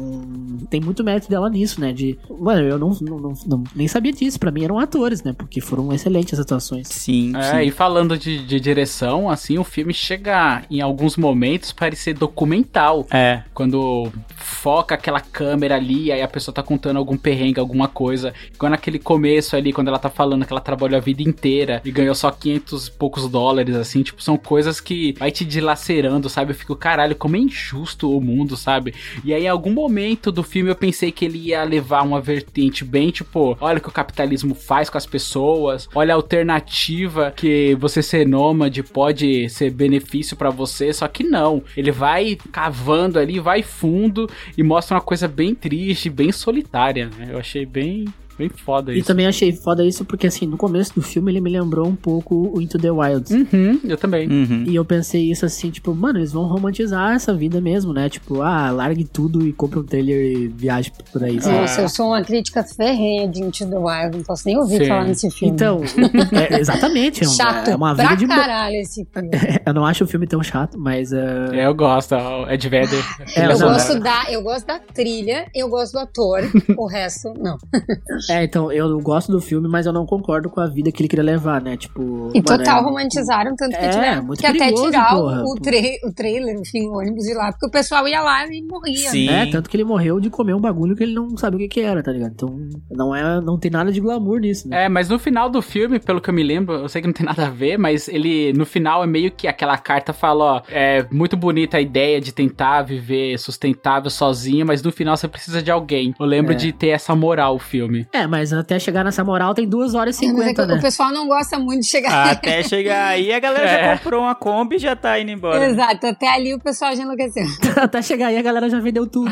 tem 0.70 0.80
muito 0.80 1.04
mérito 1.04 1.28
dela 1.28 1.48
nisso, 1.48 1.80
né? 1.80 1.92
De. 1.92 2.18
Mano, 2.38 2.60
eu 2.62 2.78
não, 2.78 2.90
não, 3.00 3.18
não- 3.18 3.34
não- 3.46 3.64
nem 3.74 3.88
sabia 3.88 4.12
disso. 4.12 4.38
Pra 4.38 4.50
mim 4.54 4.64
eram 4.64 4.78
atores, 4.78 5.22
né? 5.22 5.34
Porque 5.36 5.60
foram 5.60 5.92
excelentes 5.92 6.34
as 6.34 6.40
atuações. 6.40 6.88
Sim, 6.88 7.32
É, 7.36 7.42
sim. 7.50 7.60
e 7.68 7.70
falando 7.70 8.16
de, 8.16 8.44
de 8.46 8.58
direção, 8.60 9.28
assim, 9.28 9.58
o 9.58 9.64
filme 9.64 9.92
chega 9.92 10.62
em 10.70 10.80
alguns 10.80 11.16
momentos 11.16 11.72
parecer 11.72 12.14
documental. 12.14 13.06
É. 13.10 13.42
Quando 13.52 14.12
foca 14.36 14.94
aquela 14.94 15.20
câmera 15.20 15.76
ali, 15.76 16.12
aí 16.12 16.22
a 16.22 16.28
pessoa 16.28 16.54
tá 16.54 16.62
contando 16.62 16.96
algum 16.98 17.16
perrengue, 17.16 17.58
alguma 17.60 17.88
coisa. 17.88 18.32
Igual 18.54 18.70
naquele 18.70 18.98
começo 18.98 19.56
ali, 19.56 19.72
quando 19.72 19.88
ela 19.88 19.98
tá 19.98 20.10
falando 20.10 20.44
que 20.44 20.52
ela 20.52 20.60
trabalhou 20.60 20.96
a 20.96 21.00
vida 21.00 21.22
inteira 21.22 21.80
e 21.84 21.90
ganhou 21.90 22.14
só 22.14 22.30
500 22.30 22.86
e 22.86 22.90
poucos 22.92 23.28
dólares, 23.28 23.74
assim, 23.76 24.02
tipo, 24.02 24.22
são 24.22 24.36
coisas 24.36 24.80
que 24.80 25.14
vai 25.18 25.30
te 25.30 25.44
dilacerando, 25.44 26.28
sabe? 26.28 26.52
Eu 26.52 26.56
fico, 26.56 26.76
caralho, 26.76 27.16
como 27.16 27.36
é 27.36 27.38
injusto 27.38 28.10
o 28.16 28.20
mundo, 28.20 28.56
sabe? 28.56 28.94
E 29.24 29.32
aí, 29.32 29.44
em 29.44 29.48
algum 29.48 29.72
momento 29.72 30.30
do 30.30 30.42
filme, 30.42 30.70
eu 30.70 30.76
pensei 30.76 31.10
que 31.10 31.24
ele 31.24 31.38
ia 31.38 31.64
levar 31.64 32.02
uma 32.02 32.20
vertente 32.20 32.84
bem, 32.84 33.10
tipo, 33.10 33.56
olha 33.60 33.80
que 33.80 33.88
o 33.88 33.92
capitalismo 33.92 34.43
faz 34.52 34.90
com 34.90 34.98
as 34.98 35.06
pessoas, 35.06 35.88
olha 35.94 36.12
a 36.12 36.16
alternativa 36.16 37.32
que 37.34 37.76
você 37.76 38.02
ser 38.02 38.26
nômade 38.26 38.82
pode 38.82 39.48
ser 39.48 39.70
benefício 39.70 40.36
pra 40.36 40.50
você, 40.50 40.92
só 40.92 41.06
que 41.06 41.22
não. 41.22 41.62
Ele 41.76 41.92
vai 41.92 42.36
cavando 42.50 43.20
ali, 43.20 43.38
vai 43.38 43.62
fundo 43.62 44.28
e 44.58 44.62
mostra 44.64 44.96
uma 44.96 45.00
coisa 45.00 45.28
bem 45.28 45.54
triste, 45.54 46.10
bem 46.10 46.32
solitária, 46.32 47.08
né? 47.16 47.28
Eu 47.30 47.38
achei 47.38 47.64
bem 47.64 48.06
Bem 48.38 48.48
foda 48.48 48.92
E 48.92 48.98
isso. 48.98 49.06
também 49.06 49.26
achei 49.26 49.52
foda 49.52 49.84
isso 49.84 50.04
porque, 50.04 50.26
assim, 50.26 50.46
no 50.46 50.56
começo 50.56 50.94
do 50.94 51.02
filme 51.02 51.30
ele 51.32 51.40
me 51.40 51.50
lembrou 51.50 51.86
um 51.86 51.94
pouco 51.94 52.50
o 52.56 52.60
Into 52.60 52.78
the 52.78 52.90
Wilds. 52.90 53.30
Uhum, 53.30 53.80
eu 53.84 53.96
também. 53.96 54.28
Uhum. 54.28 54.64
E 54.66 54.74
eu 54.74 54.84
pensei 54.84 55.30
isso 55.30 55.44
assim, 55.46 55.70
tipo, 55.70 55.94
mano, 55.94 56.18
eles 56.18 56.32
vão 56.32 56.44
romantizar 56.44 57.14
essa 57.14 57.32
vida 57.34 57.60
mesmo, 57.60 57.92
né? 57.92 58.08
Tipo, 58.08 58.42
ah, 58.42 58.70
largue 58.70 59.04
tudo 59.04 59.46
e 59.46 59.52
compre 59.52 59.78
um 59.78 59.84
trailer 59.84 60.24
e 60.36 60.48
viaje 60.48 60.90
por 61.12 61.22
aí. 61.22 61.36
Nossa, 61.36 61.80
eu 61.82 61.88
sou 61.88 62.08
uma 62.08 62.22
crítica 62.22 62.62
ferrenha 62.64 63.28
de 63.28 63.42
Into 63.42 63.66
the 63.68 63.76
Wild, 63.78 64.16
não 64.16 64.24
posso 64.24 64.42
nem 64.46 64.56
ouvir 64.58 64.78
Sim. 64.78 64.86
falar 64.88 65.04
nesse 65.04 65.30
filme. 65.30 65.54
Então, 65.54 65.80
é, 66.32 66.58
exatamente. 66.60 67.22
É, 67.24 67.28
um- 67.28 67.30
chato 67.30 67.68
é 67.68 67.76
uma 67.76 67.94
pra 67.94 68.04
vida 68.08 68.16
de. 68.16 68.26
mo- 68.26 68.34
caralho 68.34 68.76
esse 68.76 69.04
filme. 69.12 69.30
Eu 69.66 69.72
não 69.74 69.84
acho 69.86 70.04
o 70.04 70.06
filme 70.06 70.26
tão 70.26 70.42
chato, 70.42 70.78
mas. 70.78 71.12
é, 71.12 71.48
É, 71.52 71.66
Eu 71.66 71.74
gosto, 71.74 72.14
o 72.14 72.50
Ed 72.50 72.68
Vedder. 72.68 73.04
É, 73.36 73.46
Eu 73.52 73.58
gosto, 73.58 74.00
da, 74.00 74.24
eu 74.30 74.42
gosto 74.42 74.66
da 74.66 74.78
trilha, 74.78 75.46
eu 75.54 75.68
gosto 75.68 75.92
do 75.92 75.98
ator, 76.00 76.40
o 76.76 76.86
resto, 76.86 77.32
não. 77.38 77.56
É, 78.28 78.44
então, 78.44 78.70
eu 78.72 78.98
gosto 79.00 79.30
do 79.32 79.40
filme, 79.40 79.68
mas 79.68 79.86
eu 79.86 79.92
não 79.92 80.06
concordo 80.06 80.48
com 80.50 80.60
a 80.60 80.66
vida 80.66 80.90
que 80.92 81.02
ele 81.02 81.08
queria 81.08 81.24
levar, 81.24 81.60
né? 81.60 81.76
Tipo. 81.76 82.30
E 82.34 82.42
total 82.42 82.80
é- 82.80 82.82
romantizaram, 82.82 83.54
tanto 83.56 83.70
que 83.76 83.84
É, 83.84 83.88
tiveram 83.88 84.24
muito 84.24 84.40
que 84.40 84.46
até 84.46 84.58
perigoso, 84.58 84.84
tirar 84.90 85.14
o- 85.16 85.20
porra. 85.22 85.42
o, 85.44 85.54
tra- 85.56 86.08
o 86.08 86.12
trailer, 86.14 86.56
enfim, 86.58 86.86
o 86.88 86.98
ônibus 86.98 87.24
de 87.24 87.34
lá, 87.34 87.50
porque 87.52 87.66
o 87.66 87.70
pessoal 87.70 88.06
ia 88.08 88.20
lá 88.20 88.46
e 88.46 88.62
morria. 88.62 89.10
Sim. 89.10 89.28
É, 89.28 89.46
tanto 89.46 89.68
que 89.68 89.76
ele 89.76 89.84
morreu 89.84 90.20
de 90.20 90.30
comer 90.30 90.54
um 90.54 90.60
bagulho 90.60 90.96
que 90.96 91.02
ele 91.02 91.14
não 91.14 91.36
sabia 91.36 91.56
o 91.56 91.60
que, 91.60 91.68
que 91.68 91.80
era, 91.80 92.02
tá 92.02 92.12
ligado? 92.12 92.32
Então, 92.32 92.56
não, 92.90 93.14
é, 93.14 93.40
não 93.40 93.58
tem 93.58 93.70
nada 93.70 93.90
de 93.92 94.00
glamour 94.00 94.38
nisso, 94.40 94.68
né? 94.68 94.84
É, 94.84 94.88
mas 94.88 95.08
no 95.08 95.18
final 95.18 95.48
do 95.50 95.60
filme, 95.62 95.98
pelo 95.98 96.20
que 96.20 96.30
eu 96.30 96.34
me 96.34 96.42
lembro, 96.42 96.74
eu 96.74 96.88
sei 96.88 97.00
que 97.00 97.06
não 97.08 97.14
tem 97.14 97.26
nada 97.26 97.46
a 97.46 97.50
ver, 97.50 97.78
mas 97.78 98.08
ele, 98.08 98.52
no 98.52 98.64
final, 98.66 99.02
é 99.02 99.06
meio 99.06 99.30
que 99.30 99.46
aquela 99.46 99.76
carta 99.78 100.12
fala, 100.12 100.44
ó, 100.44 100.62
é 100.68 101.06
muito 101.10 101.36
bonita 101.36 101.76
a 101.76 101.80
ideia 101.80 102.20
de 102.20 102.32
tentar 102.32 102.82
viver 102.82 103.38
sustentável 103.38 104.10
sozinho, 104.10 104.64
mas 104.66 104.82
no 104.82 104.90
final 104.92 105.16
você 105.16 105.28
precisa 105.28 105.62
de 105.62 105.70
alguém. 105.70 106.14
Eu 106.18 106.26
lembro 106.26 106.52
É. 106.52 106.56
de 106.56 106.72
ter 106.72 106.88
essa 106.88 107.14
moral 107.14 107.56
o 107.56 107.58
filme. 107.58 108.06
É, 108.14 108.26
mas 108.28 108.52
até 108.52 108.78
chegar 108.78 109.04
nessa 109.04 109.24
moral 109.24 109.52
tem 109.54 109.68
2 109.68 109.94
horas 109.94 110.20
e 110.20 110.24
É, 110.26 110.28
mas 110.32 110.36
é 110.36 110.42
que 110.42 110.48
50, 110.50 110.66
né? 110.66 110.74
o 110.78 110.80
pessoal 110.80 111.12
não 111.12 111.26
gosta 111.26 111.58
muito 111.58 111.80
de 111.82 111.88
chegar. 111.88 112.30
Até 112.30 112.62
chegar 112.64 113.08
aí, 113.08 113.32
a 113.32 113.40
galera 113.40 113.64
É. 113.68 113.84
já 113.90 113.98
comprou 113.98 114.22
uma 114.22 114.34
Kombi 114.34 114.76
e 114.76 114.78
já 114.78 114.94
tá 114.94 115.18
indo 115.18 115.30
embora. 115.32 115.66
Exato, 115.66 116.06
até 116.06 116.28
ali 116.28 116.54
o 116.54 116.60
pessoal 116.60 116.94
já 116.94 117.02
enlouqueceu. 117.02 117.44
Até 117.76 118.00
chegar 118.02 118.28
aí 118.28 118.36
a 118.38 118.42
galera 118.42 118.70
já 118.70 118.78
vendeu 118.78 119.04
tudo 119.06 119.30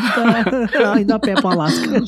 tá 0.73 0.99
indo 1.01 1.13
a 1.13 1.19
pé 1.19 1.35
pro 1.35 1.49
Alasca. 1.49 2.03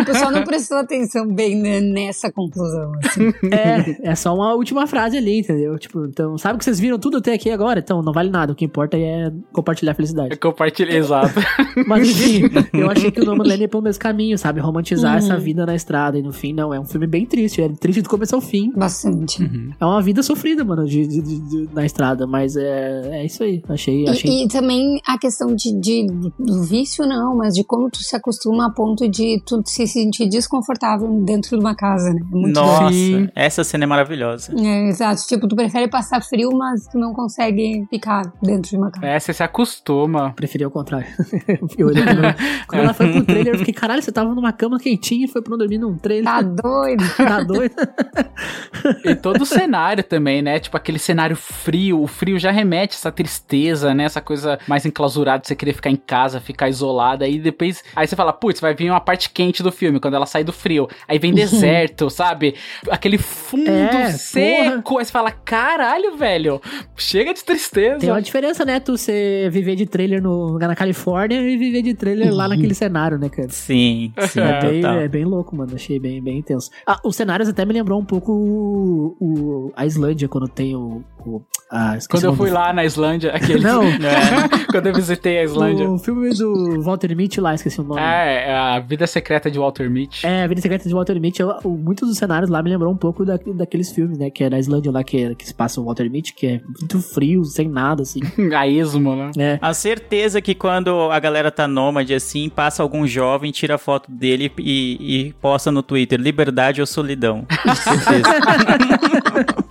O 0.00 0.04
pessoal 0.04 0.32
não 0.32 0.42
prestou 0.44 0.78
atenção 0.78 1.26
bem 1.32 1.54
ne- 1.56 1.80
nessa 1.80 2.30
conclusão. 2.32 2.92
Assim. 3.04 3.28
É, 3.52 4.10
é 4.10 4.14
só 4.16 4.34
uma 4.34 4.52
última 4.54 4.86
frase 4.88 5.16
ali, 5.16 5.38
entendeu? 5.40 5.78
Tipo, 5.78 6.06
então, 6.06 6.36
sabe 6.36 6.58
que 6.58 6.64
vocês 6.64 6.80
viram 6.80 6.98
tudo 6.98 7.18
até 7.18 7.34
aqui 7.34 7.50
agora? 7.50 7.78
Então, 7.78 8.02
não 8.02 8.12
vale 8.12 8.30
nada. 8.30 8.52
O 8.52 8.56
que 8.56 8.64
importa 8.64 8.96
é 8.96 9.30
compartilhar 9.52 9.92
a 9.92 9.94
felicidade. 9.94 10.36
compartilhei, 10.38 10.96
exato. 10.98 11.34
Mas 11.86 12.08
enfim, 12.10 12.50
eu 12.72 12.90
achei 12.90 13.10
que 13.12 13.20
o 13.20 13.24
Nomadland 13.24 13.60
ia 13.62 13.68
pelo 13.68 13.82
mesmo 13.82 14.00
caminho, 14.00 14.36
sabe? 14.36 14.60
Romantizar 14.60 15.12
Uhum. 15.12 15.18
essa 15.18 15.36
vida 15.38 15.64
na 15.64 15.74
estrada. 15.74 15.99
E 16.08 16.22
no 16.22 16.32
fim, 16.32 16.52
não. 16.52 16.72
É 16.72 16.80
um 16.80 16.84
filme 16.84 17.06
bem 17.06 17.26
triste. 17.26 17.60
É 17.62 17.68
triste 17.68 18.02
do 18.02 18.08
começo 18.08 18.34
ao 18.34 18.40
fim. 18.40 18.72
Bastante. 18.74 19.42
É 19.78 19.84
uma 19.84 20.00
vida 20.02 20.22
sofrida, 20.22 20.64
mano, 20.64 20.86
de, 20.86 21.06
de- 21.06 21.20
de- 21.22 21.38
de- 21.40 21.68
na 21.74 21.84
estrada. 21.84 22.26
Mas 22.26 22.56
é, 22.56 23.20
é 23.20 23.24
isso 23.26 23.42
aí. 23.42 23.62
Achei. 23.68 24.08
achei... 24.08 24.30
E, 24.30 24.44
e 24.44 24.48
também 24.48 25.00
a 25.06 25.18
questão 25.18 25.54
de, 25.54 25.72
de- 25.80 26.06
do 26.38 26.62
vício, 26.64 27.06
não, 27.06 27.36
mas 27.36 27.54
de 27.54 27.64
como 27.64 27.90
tu 27.90 27.98
se 28.02 28.16
acostuma 28.16 28.66
a 28.66 28.70
ponto 28.70 29.08
de 29.08 29.42
tu 29.46 29.62
se 29.66 29.86
sentir 29.86 30.28
desconfortável 30.28 31.08
dentro 31.24 31.50
de 31.56 31.62
uma 31.64 31.74
casa, 31.74 32.12
né? 32.12 32.20
É 32.20 32.34
muito 32.36 32.54
Nossa, 32.54 32.92
Sim. 32.92 33.28
essa 33.34 33.62
cena 33.64 33.84
é 33.84 33.86
maravilhosa. 33.86 34.52
É, 34.58 34.88
exato. 34.88 35.22
Tipo, 35.26 35.46
tu 35.48 35.54
prefere 35.56 35.88
passar 35.88 36.22
frio, 36.22 36.50
mas 36.56 36.86
tu 36.86 36.98
não 36.98 37.12
consegue 37.12 37.86
ficar 37.90 38.32
dentro 38.42 38.70
de 38.70 38.76
uma 38.76 38.90
casa. 38.90 39.06
É, 39.06 39.18
você 39.18 39.32
se 39.32 39.42
acostuma. 39.42 40.32
Preferi 40.34 40.64
ao 40.64 40.70
contrário. 40.70 41.06
Eu 41.76 41.88
olhei 41.88 42.02
quando, 42.04 42.20
quando 42.68 42.82
ela 42.82 42.94
foi 42.94 43.12
pro 43.12 43.24
trailer, 43.24 43.54
eu 43.54 43.58
fiquei, 43.58 43.74
caralho, 43.74 44.02
você 44.02 44.12
tava 44.12 44.34
numa 44.34 44.52
cama 44.52 44.78
quentinha 44.78 45.24
e 45.24 45.28
foi 45.28 45.40
pra 45.42 45.50
não 45.50 45.58
dormir 45.58 45.78
num 45.90 45.98
trailer. 45.98 46.24
Tá 46.24 46.42
doido? 46.42 47.04
Tá 47.16 47.42
doido? 47.42 47.74
E 49.04 49.14
todo 49.14 49.42
o 49.42 49.46
cenário 49.46 50.02
também, 50.02 50.40
né? 50.40 50.58
Tipo, 50.58 50.76
aquele 50.76 50.98
cenário 50.98 51.36
frio. 51.36 52.00
O 52.00 52.06
frio 52.06 52.38
já 52.38 52.50
remete 52.50 52.94
essa 52.96 53.12
tristeza, 53.12 53.92
né? 53.94 54.04
Essa 54.04 54.20
coisa 54.20 54.58
mais 54.66 54.86
enclausurada 54.86 55.42
de 55.42 55.48
você 55.48 55.54
querer 55.54 55.74
ficar 55.74 55.90
em 55.90 55.96
casa, 55.96 56.40
ficar 56.40 56.68
isolada. 56.68 57.24
Aí 57.24 57.38
depois. 57.38 57.82
Aí 57.94 58.06
você 58.06 58.16
fala, 58.16 58.32
putz, 58.32 58.60
vai 58.60 58.74
vir 58.74 58.90
uma 58.90 59.00
parte 59.00 59.28
quente 59.30 59.62
do 59.62 59.70
filme, 59.70 60.00
quando 60.00 60.14
ela 60.14 60.24
sai 60.26 60.44
do 60.44 60.52
frio. 60.52 60.88
Aí 61.06 61.18
vem 61.18 61.32
deserto, 61.34 62.08
sabe? 62.08 62.54
Aquele 62.90 63.18
fundo 63.18 63.68
É, 63.70 64.12
seco. 64.12 64.98
Aí 64.98 65.04
você 65.04 65.12
fala, 65.12 65.30
caralho, 65.30 66.16
velho. 66.16 66.60
Chega 66.96 67.34
de 67.34 67.44
tristeza. 67.44 67.98
Tem 67.98 68.10
uma 68.10 68.22
diferença, 68.22 68.64
né? 68.64 68.80
Tu 68.80 68.96
você 68.96 69.48
viver 69.52 69.76
de 69.76 69.84
trailer 69.86 70.22
no, 70.22 70.58
na 70.58 70.74
Califórnia 70.74 71.40
e 71.40 71.56
viver 71.56 71.82
de 71.82 71.94
trailer 71.94 72.32
lá 72.32 72.48
naquele 72.48 72.74
cenário, 72.74 73.18
né, 73.18 73.28
cara? 73.28 73.48
Sim, 73.50 74.12
sim, 74.28 74.40
É 74.40 74.60
bem, 74.60 74.86
é 74.86 75.08
bem 75.08 75.24
louco, 75.24 75.54
mano. 75.54 75.72
Achei 75.80 75.98
bem, 75.98 76.22
bem 76.22 76.38
intenso. 76.38 76.70
Ah, 76.86 77.00
os 77.02 77.16
cenários 77.16 77.48
até 77.48 77.64
me 77.64 77.72
lembrou 77.72 77.98
um 77.98 78.04
pouco 78.04 78.30
o, 78.32 79.16
o- 79.18 79.72
a 79.74 79.86
Islândia, 79.86 80.28
quando 80.28 80.46
tem 80.46 80.76
o. 80.76 81.02
o 81.26 81.42
ah, 81.72 81.96
esqueci 81.96 82.08
Quando 82.08 82.24
eu 82.24 82.36
fui 82.36 82.50
lá 82.50 82.72
na 82.72 82.84
Islândia, 82.84 83.30
aquele. 83.32 83.60
Não, 83.64 83.82
quando 84.72 84.86
eu 84.88 84.94
visitei 84.94 85.38
a 85.38 85.44
Islândia. 85.44 85.88
o 85.88 85.98
filme 85.98 86.30
do 86.30 86.82
Walter 86.82 87.14
Mitty 87.16 87.40
lá, 87.40 87.54
esqueci 87.54 87.80
o 87.80 87.84
nome. 87.84 88.00
É, 88.00 88.48
é 88.50 88.56
a 88.56 88.80
vida 88.80 89.06
secreta 89.06 89.50
de 89.50 89.58
Walter 89.58 89.88
Mitty. 89.88 90.26
É, 90.26 90.42
a 90.42 90.46
Vida 90.48 90.60
Secreta 90.60 90.88
de 90.88 90.94
Walter 90.94 91.20
Mitty, 91.20 91.42
eu- 91.42 91.54
o- 91.64 91.76
muitos 91.76 92.08
dos 92.08 92.18
cenários 92.18 92.50
lá 92.50 92.60
me 92.62 92.70
lembrou 92.70 92.92
um 92.92 92.96
pouco 92.96 93.24
da, 93.24 93.38
daqueles 93.54 93.92
filmes, 93.92 94.18
né? 94.18 94.30
Que 94.30 94.44
é 94.44 94.50
na 94.50 94.58
Islândia 94.58 94.90
lá, 94.90 95.04
que, 95.04 95.34
que 95.36 95.46
se 95.46 95.54
passa 95.54 95.80
o 95.80 95.84
Walter 95.84 96.10
Mitty, 96.10 96.34
que 96.34 96.46
é 96.46 96.60
muito 96.80 97.00
frio, 97.00 97.44
sem 97.44 97.68
nada, 97.68 98.02
assim. 98.02 98.20
A 98.56 98.66
esmo, 98.66 99.14
né? 99.14 99.30
É. 99.38 99.58
A 99.62 99.72
certeza 99.72 100.40
que 100.40 100.54
quando 100.54 100.90
a 101.10 101.18
galera 101.20 101.50
tá 101.52 101.68
nômade 101.68 102.12
assim, 102.14 102.48
passa 102.48 102.82
algum 102.82 103.06
jovem, 103.06 103.52
tira 103.52 103.78
foto 103.78 104.10
dele 104.10 104.50
e, 104.58 105.26
e 105.28 105.32
posta 105.34 105.70
no 105.70 105.82
Twitter, 105.82 106.18
liberdade 106.20 106.80
ou 106.80 106.86
solidão. 106.86 107.46
Certeza. 107.76 108.28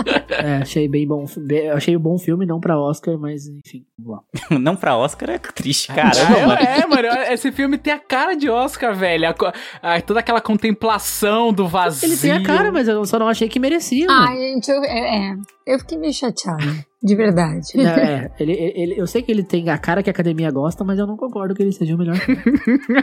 É, 0.42 0.58
achei 0.62 0.88
bem 0.88 1.06
bom. 1.06 1.26
bem- 1.38 1.70
achei 1.70 1.98
um 1.98 2.00
bom 2.00 2.18
filme, 2.18 2.46
não 2.46 2.62
pra 2.62 2.80
Oscar, 2.80 3.18
mas 3.18 3.46
enfim, 3.48 3.84
vamos 3.98 4.22
lá. 4.52 4.58
Não 4.60 4.74
pra 4.76 4.96
Oscar 4.96 5.30
é 5.32 5.38
triste, 5.38 5.88
caramba, 5.90 6.38
É, 6.38 6.46
mano. 6.46 6.60
é, 6.62 6.86
mano, 6.88 7.08
esse 7.34 7.52
filme 7.52 7.78
tem 7.78 7.92
a 7.92 8.00
cara 8.00 8.36
de 8.36 8.50
Oscar, 8.50 8.96
velho. 8.96 9.28
A 9.28 9.36
a- 9.82 10.02
toda 10.02 10.22
aquela 10.22 10.40
contemplação 10.40 11.52
do 11.52 11.68
vazio. 11.68 12.08
Ele 12.10 12.18
tem 12.18 12.32
a 12.32 12.42
cara, 12.44 12.72
mas 12.72 12.88
eu 12.88 13.04
só 13.06 13.20
não 13.20 13.28
achei 13.28 13.50
que 13.50 13.60
merecia. 13.60 14.08
Ai, 14.10 14.38
gente, 14.38 14.70
eu, 14.72 14.82
é, 14.86 15.18
é, 15.32 15.36
eu 15.74 15.80
fiquei 15.80 15.98
meio 15.98 16.14
chateada, 16.14 16.64
de 17.02 17.16
verdade. 17.16 17.68
Não, 17.76 17.84
é, 17.92 18.30
ele, 18.40 18.52
ele- 18.54 19.00
eu 19.00 19.08
sei 19.08 19.22
que 19.22 19.32
ele 19.32 19.44
tem 19.44 19.70
a 19.70 19.78
cara 19.78 20.02
que 20.04 20.10
a 20.10 20.12
academia 20.12 20.52
gosta, 20.52 20.84
mas 20.84 20.98
eu 21.00 21.08
não 21.08 21.16
concordo 21.16 21.54
que 21.56 21.62
ele 21.64 21.72
seja 21.72 21.96
o 21.96 21.98
melhor. 21.98 22.16
filme. 22.20 22.42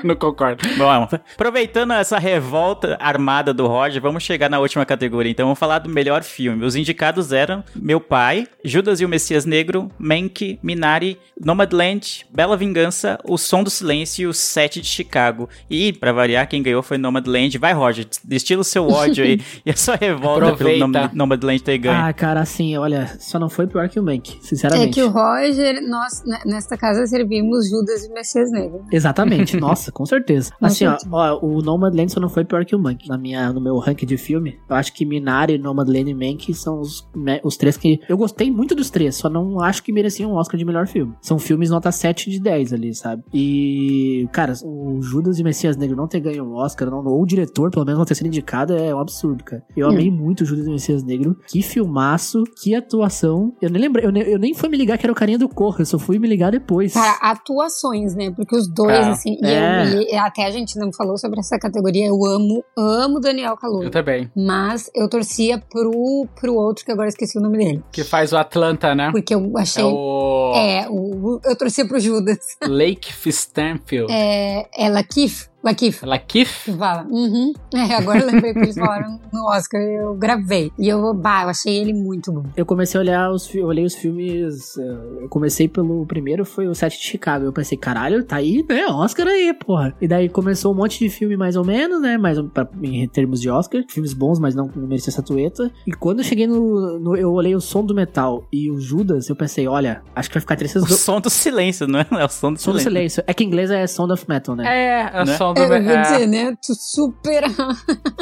Não 0.04 0.14
concordo. 0.16 0.62
Bom, 0.76 1.08
aproveitando 1.34 1.92
essa 1.92 2.18
revolta 2.18 2.96
armada 3.00 3.54
do 3.54 3.66
Roger, 3.66 4.00
vamos 4.02 4.22
chegar 4.22 4.50
na 4.50 4.58
última 4.58 4.84
categoria. 4.84 5.30
Então, 5.32 5.46
vamos 5.46 5.58
falar 5.58 5.78
do 5.78 5.88
melhor 5.88 6.22
filme. 6.22 6.64
Os 6.64 6.76
indicados 6.76 7.32
eram 7.32 7.64
Meu 7.74 8.00
Pai, 8.00 8.46
Judas 8.64 9.00
e 9.00 9.04
o 9.04 9.08
Messias 9.08 9.44
Negro, 9.46 9.90
Mank, 9.98 10.58
Minari, 10.62 11.18
Nomadland, 11.42 12.26
Bela 12.34 12.56
Vingança, 12.56 13.18
O 13.24 13.38
Som 13.38 13.62
do 13.62 13.70
Silêncio 13.70 14.22
e 14.24 14.26
o 14.26 14.32
Sete 14.34 14.80
de 14.80 14.86
Chicago. 14.86 15.48
E, 15.70 15.92
pra 15.92 16.12
variar, 16.12 16.46
quem 16.48 16.62
ganhou 16.62 16.82
foi 16.82 16.98
Nomadland. 16.98 17.56
Vai, 17.58 17.72
Roger, 17.72 18.06
destila 18.24 18.60
o 18.60 18.64
seu 18.64 18.88
ódio 18.88 19.24
aí 19.24 19.40
e 19.64 19.70
a 19.70 19.76
sua 19.76 19.96
revolta 19.96 20.40
pelo 20.40 20.52
Aproveita. 20.52 20.86
Nom- 20.86 21.10
Nomadland 21.14 21.62
ter 21.62 21.78
ganho. 21.78 21.96
ah, 21.98 22.12
cara, 22.12 22.44
assim, 22.56 22.76
olha, 22.76 23.06
só 23.18 23.38
não 23.38 23.48
foi 23.48 23.66
pior 23.66 23.88
que 23.88 24.00
o 24.00 24.02
Mank, 24.02 24.36
É 24.36 24.46
sinceramente. 24.46 24.94
que 24.94 25.02
o 25.02 25.08
Roger, 25.10 25.80
nós 25.88 26.22
né, 26.24 26.38
nesta 26.46 26.76
casa 26.76 27.06
servimos 27.06 27.68
Judas 27.68 28.04
e 28.04 28.12
Messias 28.12 28.50
Negro. 28.50 28.82
Exatamente, 28.90 29.56
nossa, 29.60 29.92
com 29.92 30.04
certeza. 30.06 30.52
Assim. 30.60 30.86
Ó, 30.86 30.96
ó, 31.12 31.38
o 31.44 31.60
Nomadland 31.62 32.10
só 32.10 32.18
não 32.20 32.28
foi 32.28 32.44
pior 32.44 32.64
que 32.64 32.74
o 32.74 32.78
Mank. 32.78 33.08
Na 33.08 33.18
minha, 33.18 33.52
no 33.52 33.60
meu 33.60 33.76
ranking 33.78 34.06
de 34.06 34.16
filme, 34.16 34.58
eu 34.68 34.74
acho 34.76 34.92
que 34.92 35.04
Minari, 35.04 35.58
Nomadland 35.58 36.10
e 36.10 36.14
Mank 36.14 36.52
são 36.54 36.80
os, 36.80 37.06
os 37.44 37.56
três 37.56 37.76
que. 37.76 38.00
Eu 38.08 38.16
gostei 38.16 38.50
muito 38.50 38.74
dos 38.74 38.90
três, 38.90 39.16
só 39.16 39.28
não 39.28 39.60
acho 39.60 39.82
que 39.82 39.92
mereciam 39.92 40.32
um 40.32 40.34
Oscar 40.36 40.58
de 40.58 40.64
melhor 40.64 40.86
filme. 40.86 41.14
São 41.20 41.38
filmes 41.38 41.70
nota 41.70 41.92
7 41.92 42.30
de 42.30 42.40
10 42.40 42.72
ali, 42.72 42.94
sabe? 42.94 43.22
E, 43.32 44.28
cara, 44.32 44.52
o 44.64 45.00
Judas 45.02 45.38
e 45.38 45.44
Messias 45.44 45.76
Negro 45.76 45.96
não 45.96 46.06
ter 46.08 46.20
ganho 46.20 46.44
um 46.44 46.54
Oscar, 46.54 46.90
não, 46.90 47.04
ou 47.04 47.22
o 47.22 47.26
diretor, 47.26 47.70
pelo 47.70 47.84
menos, 47.84 47.98
não 47.98 48.04
ter 48.06 48.14
sido 48.14 48.26
indicado, 48.26 48.74
é 48.74 48.94
um 48.94 48.98
absurdo, 49.00 49.44
cara. 49.44 49.62
Eu 49.76 49.86
Hum. 49.88 49.90
amei 49.92 50.10
muito 50.10 50.40
o 50.42 50.44
Judas 50.46 50.66
e 50.66 50.70
Messias 50.70 51.02
Negro. 51.02 51.36
Que 51.48 51.62
filmaço, 51.62 52.42
que 52.46 52.74
atuação. 52.74 53.52
Eu 53.60 53.70
nem 53.70 53.82
lembrei, 53.82 54.06
eu, 54.06 54.12
ne- 54.12 54.32
eu 54.34 54.38
nem 54.38 54.54
fui 54.54 54.68
me 54.68 54.76
ligar 54.76 54.96
que 54.98 55.04
era 55.06 55.12
o 55.12 55.16
carinha 55.16 55.38
do 55.38 55.48
Corra, 55.48 55.80
eu 55.80 55.86
só 55.86 55.98
fui 55.98 56.18
me 56.18 56.26
ligar 56.28 56.50
depois. 56.52 56.94
Cara, 56.94 57.18
atuações, 57.20 58.14
né? 58.14 58.30
Porque 58.30 58.56
os 58.56 58.68
dois, 58.68 59.06
Ah, 59.06 59.10
assim, 59.10 59.36
e, 59.42 59.46
é. 59.46 59.94
eu- 59.94 60.02
e 60.02 60.14
até 60.16 60.44
a 60.46 60.50
gente 60.50 60.78
não 60.78 60.92
falou 60.92 61.16
sobre 61.18 61.40
essa 61.40 61.58
categoria, 61.58 62.06
eu 62.06 62.24
amo, 62.24 62.64
amo 62.76 63.20
Daniel 63.20 63.56
Kaluuya. 63.56 63.86
Eu 63.86 63.90
também. 63.90 64.30
Mas 64.36 64.90
eu 64.94 65.08
torcia 65.08 65.58
pro, 65.58 66.26
pro 66.40 66.54
outro, 66.54 66.84
que 66.84 66.92
agora 66.92 67.06
eu 67.06 67.10
esqueci 67.10 67.38
o 67.38 67.42
nome 67.42 67.58
dele. 67.58 67.82
Que 67.92 68.04
faz 68.04 68.32
o 68.32 68.36
Atlanta, 68.36 68.94
né? 68.94 69.10
Porque 69.10 69.34
eu 69.34 69.52
achei. 69.56 69.82
É 69.82 69.86
o 69.86 70.52
É, 70.54 70.86
o, 70.88 71.40
eu 71.44 71.56
torcia 71.56 71.86
pro 71.86 71.98
Judas. 72.00 72.38
Lake 72.66 73.10
Stanfield. 73.30 74.12
É, 74.12 74.66
é 74.76 74.88
Lakeith, 74.88 75.48
Lakeith. 75.66 76.02
Lakeith? 76.02 76.48
que 76.64 76.72
fala. 76.72 77.06
Uhum. 77.10 77.52
É, 77.74 77.94
agora 77.94 78.20
eu 78.20 78.26
lembrei 78.26 78.52
que 78.54 78.58
eles 78.60 78.74
falaram 78.74 79.20
no 79.32 79.46
Oscar, 79.50 79.80
eu 79.80 80.14
gravei. 80.14 80.72
E 80.78 80.88
eu, 80.88 81.12
bah, 81.12 81.42
eu 81.42 81.48
achei 81.50 81.76
ele 81.76 81.92
muito 81.92 82.32
bom. 82.32 82.44
Eu 82.56 82.64
comecei 82.64 82.98
a 82.98 83.02
olhar 83.02 83.30
os, 83.30 83.54
eu 83.54 83.66
olhei 83.66 83.84
os 83.84 83.94
filmes. 83.94 84.76
eh, 84.78 85.22
Eu 85.22 85.28
comecei 85.28 85.68
pelo 85.68 86.06
primeiro, 86.06 86.44
foi 86.44 86.66
o 86.66 86.74
Sete 86.74 86.98
de 86.98 87.04
Chicago. 87.04 87.44
Eu 87.44 87.52
pensei, 87.52 87.76
caralho, 87.76 88.24
tá 88.24 88.36
aí, 88.36 88.64
né? 88.68 88.86
Oscar 88.86 89.26
aí, 89.26 89.52
porra. 89.54 89.94
E 90.00 90.08
daí 90.08 90.28
começou 90.28 90.72
um 90.72 90.76
monte 90.76 90.98
de 90.98 91.10
filme 91.10 91.36
mais 91.36 91.54
ou 91.56 91.64
menos, 91.64 92.00
né? 92.00 92.16
Mais 92.16 92.40
pra- 92.52 92.68
em 92.82 93.06
termos 93.08 93.40
de 93.40 93.50
Oscar. 93.50 93.82
Filmes 93.90 94.12
bons, 94.14 94.38
mas 94.38 94.54
não, 94.54 94.70
não 94.74 94.86
merecia 94.88 95.10
estatueta. 95.10 95.70
E 95.86 95.92
quando 95.92 96.20
eu 96.20 96.24
cheguei 96.24 96.46
no, 96.46 96.98
no- 96.98 97.16
Eu 97.16 97.32
olhei 97.32 97.54
o 97.54 97.60
som 97.60 97.84
do 97.84 97.94
metal 97.94 98.46
e 98.52 98.70
o 98.70 98.80
Judas, 98.80 99.28
eu 99.28 99.36
pensei, 99.36 99.66
olha, 99.68 100.02
acho 100.14 100.28
que 100.30 100.34
vai 100.34 100.40
ficar 100.40 100.54
entre 100.54 100.66
esses 100.66 100.82
O 100.82 100.86
dois. 100.86 101.00
som 101.00 101.20
do 101.20 101.28
silêncio, 101.30 101.86
não 101.86 102.00
é? 102.00 102.06
É 102.10 102.24
o 102.24 102.28
som 102.28 102.52
do 102.52 102.58
Som 102.60 102.72
do 102.72 102.78
silêncio. 102.78 102.82
silêncio. 103.20 103.24
É 103.26 103.34
que 103.34 103.44
em 103.44 103.46
inglês 103.46 103.70
é 103.70 103.86
Sound 103.86 104.12
of 104.12 104.24
Metal, 104.28 104.54
né? 104.56 104.64
É, 104.66 105.10
é 105.18 105.22
o 105.22 105.26
Né? 105.26 105.36
som 105.36 105.52
Eu 105.56 105.68
vou 105.68 105.76
é. 105.76 106.02
dizer, 106.02 106.26
né? 106.26 106.54
Tu 106.64 106.74
super. 106.74 107.44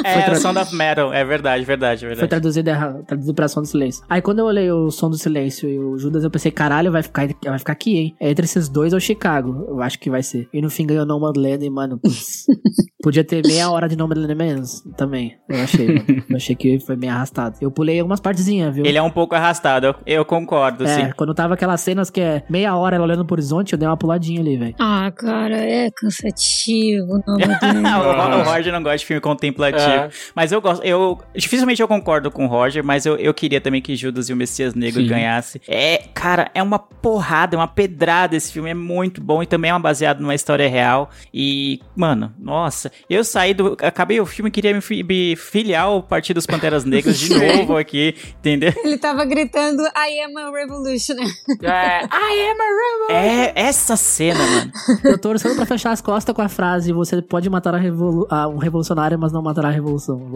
É, 0.03 0.21
tra- 0.21 0.35
Sound 0.35 0.59
of 0.59 0.75
Metal. 0.75 1.13
É 1.13 1.23
verdade, 1.25 1.63
verdade, 1.65 1.99
Foi 2.01 2.09
verdade. 2.09 2.29
traduzido 2.29 2.69
errado, 2.69 3.03
traduzido 3.05 3.33
pra 3.33 3.47
som 3.47 3.61
do 3.61 3.67
silêncio. 3.67 4.03
Aí 4.09 4.21
quando 4.21 4.39
eu 4.39 4.45
olhei 4.45 4.71
o 4.71 4.89
som 4.91 5.09
do 5.09 5.17
silêncio 5.17 5.69
e 5.69 5.79
o 5.79 5.97
Judas, 5.97 6.23
eu 6.23 6.29
pensei, 6.31 6.51
caralho, 6.51 6.91
vai 6.91 7.03
ficar, 7.03 7.27
vai 7.45 7.59
ficar 7.59 7.73
aqui, 7.73 7.97
hein? 7.97 8.15
É 8.19 8.29
entre 8.29 8.45
esses 8.45 8.69
dois 8.69 8.93
ou 8.93 8.99
Chicago, 8.99 9.65
eu 9.67 9.81
acho 9.81 9.99
que 9.99 10.09
vai 10.09 10.23
ser. 10.23 10.47
E 10.53 10.61
no 10.61 10.69
fim 10.69 10.85
ganhou 10.85 11.05
Nomadland 11.05 11.65
e, 11.65 11.69
mano, 11.69 11.99
podia 13.01 13.23
ter 13.23 13.45
meia 13.45 13.69
hora 13.69 13.87
de 13.87 13.95
Nomadland 13.95 14.35
menos 14.35 14.81
também. 14.97 15.37
Eu 15.49 15.63
achei, 15.63 15.87
mano. 15.87 16.23
Eu 16.29 16.35
achei 16.35 16.55
que 16.55 16.79
foi 16.79 16.95
bem 16.95 17.09
arrastado. 17.09 17.57
Eu 17.61 17.71
pulei 17.71 17.99
algumas 17.99 18.19
partezinhas, 18.19 18.73
viu? 18.75 18.85
Ele 18.85 18.97
é 18.97 19.01
um 19.01 19.11
pouco 19.11 19.35
arrastado, 19.35 19.87
eu, 19.87 19.95
eu 20.05 20.25
concordo, 20.25 20.83
é, 20.85 20.87
sim. 20.87 21.11
quando 21.15 21.33
tava 21.33 21.53
aquelas 21.53 21.81
cenas 21.81 22.09
que 22.09 22.21
é 22.21 22.43
meia 22.49 22.75
hora 22.75 22.95
ela 22.95 23.05
olhando 23.05 23.25
pro 23.25 23.35
horizonte, 23.35 23.73
eu 23.73 23.79
dei 23.79 23.87
uma 23.87 23.97
puladinha 23.97 24.41
ali, 24.41 24.57
velho. 24.57 24.75
Ah, 24.79 25.11
cara, 25.15 25.57
é 25.57 25.89
cansativo. 25.91 27.21
Não, 27.27 28.01
o, 28.37 28.39
o 28.39 28.43
Roger 28.43 28.71
não 28.73 28.81
gosta 28.83 28.97
de 28.97 29.05
filme 29.05 29.21
contemplativo. 29.21 29.81
É. 29.89 30.09
Mas 30.35 30.51
eu 30.51 30.61
gosto. 30.61 30.83
Eu 30.83 31.19
dificilmente 31.35 31.81
eu 31.81 31.87
concordo 31.87 32.29
com 32.31 32.45
o 32.45 32.47
Roger, 32.47 32.83
mas 32.83 33.05
eu, 33.05 33.15
eu 33.17 33.33
queria 33.33 33.59
também 33.61 33.81
que 33.81 33.95
Judas 33.95 34.29
e 34.29 34.33
o 34.33 34.35
Messias 34.35 34.73
Negro 34.73 35.01
Sim. 35.01 35.07
ganhasse. 35.07 35.61
É, 35.67 36.03
cara, 36.13 36.49
é 36.53 36.61
uma 36.61 36.79
porrada, 36.79 37.55
é 37.55 37.59
uma 37.59 37.67
pedrada 37.67 38.35
esse 38.35 38.51
filme. 38.51 38.69
É 38.69 38.73
muito 38.73 39.21
bom 39.21 39.41
e 39.41 39.45
também 39.45 39.71
é 39.71 39.79
baseado 39.79 40.19
numa 40.21 40.35
história 40.35 40.67
real. 40.69 41.09
E, 41.33 41.79
mano, 41.95 42.33
nossa, 42.39 42.91
eu 43.09 43.23
saí 43.23 43.53
do. 43.53 43.77
Acabei 43.81 44.19
o 44.19 44.25
filme 44.25 44.49
e 44.49 44.51
queria 44.51 44.73
me, 44.73 44.81
fi- 44.81 45.03
me 45.03 45.35
filiar 45.35 45.85
ao 45.85 46.01
Partido 46.03 46.35
dos 46.35 46.45
Panteras 46.45 46.83
Negras 46.85 47.19
de 47.19 47.29
novo 47.37 47.77
aqui, 47.77 48.15
entendeu? 48.39 48.73
Ele 48.83 48.97
tava 48.97 49.25
gritando 49.25 49.81
I 49.83 50.19
am 50.21 50.37
a 50.37 50.51
revolutionary. 50.51 51.29
É, 51.63 52.03
I 52.05 52.49
am 52.49 52.61
a 52.61 53.09
rebel. 53.09 53.15
É 53.15 53.53
essa 53.55 53.95
cena, 53.95 54.39
mano. 54.45 54.71
Eu 55.03 55.13
tô 55.19 55.29
torcendo 55.29 55.55
pra 55.55 55.65
fechar 55.65 55.91
as 55.91 56.01
costas 56.01 56.33
com 56.35 56.41
a 56.41 56.49
frase: 56.49 56.91
você 56.93 57.14
pode 57.21 57.49
matar 57.49 57.73
a 57.75 57.77
revolu 57.77 58.27
ah, 58.29 58.47
um 58.47 58.57
revolucionário, 58.57 59.17
mas 59.19 59.31
não 59.31 59.41
matará 59.41 59.69
a 59.69 59.71
revolução. 59.71 60.17
Vou 60.19 60.33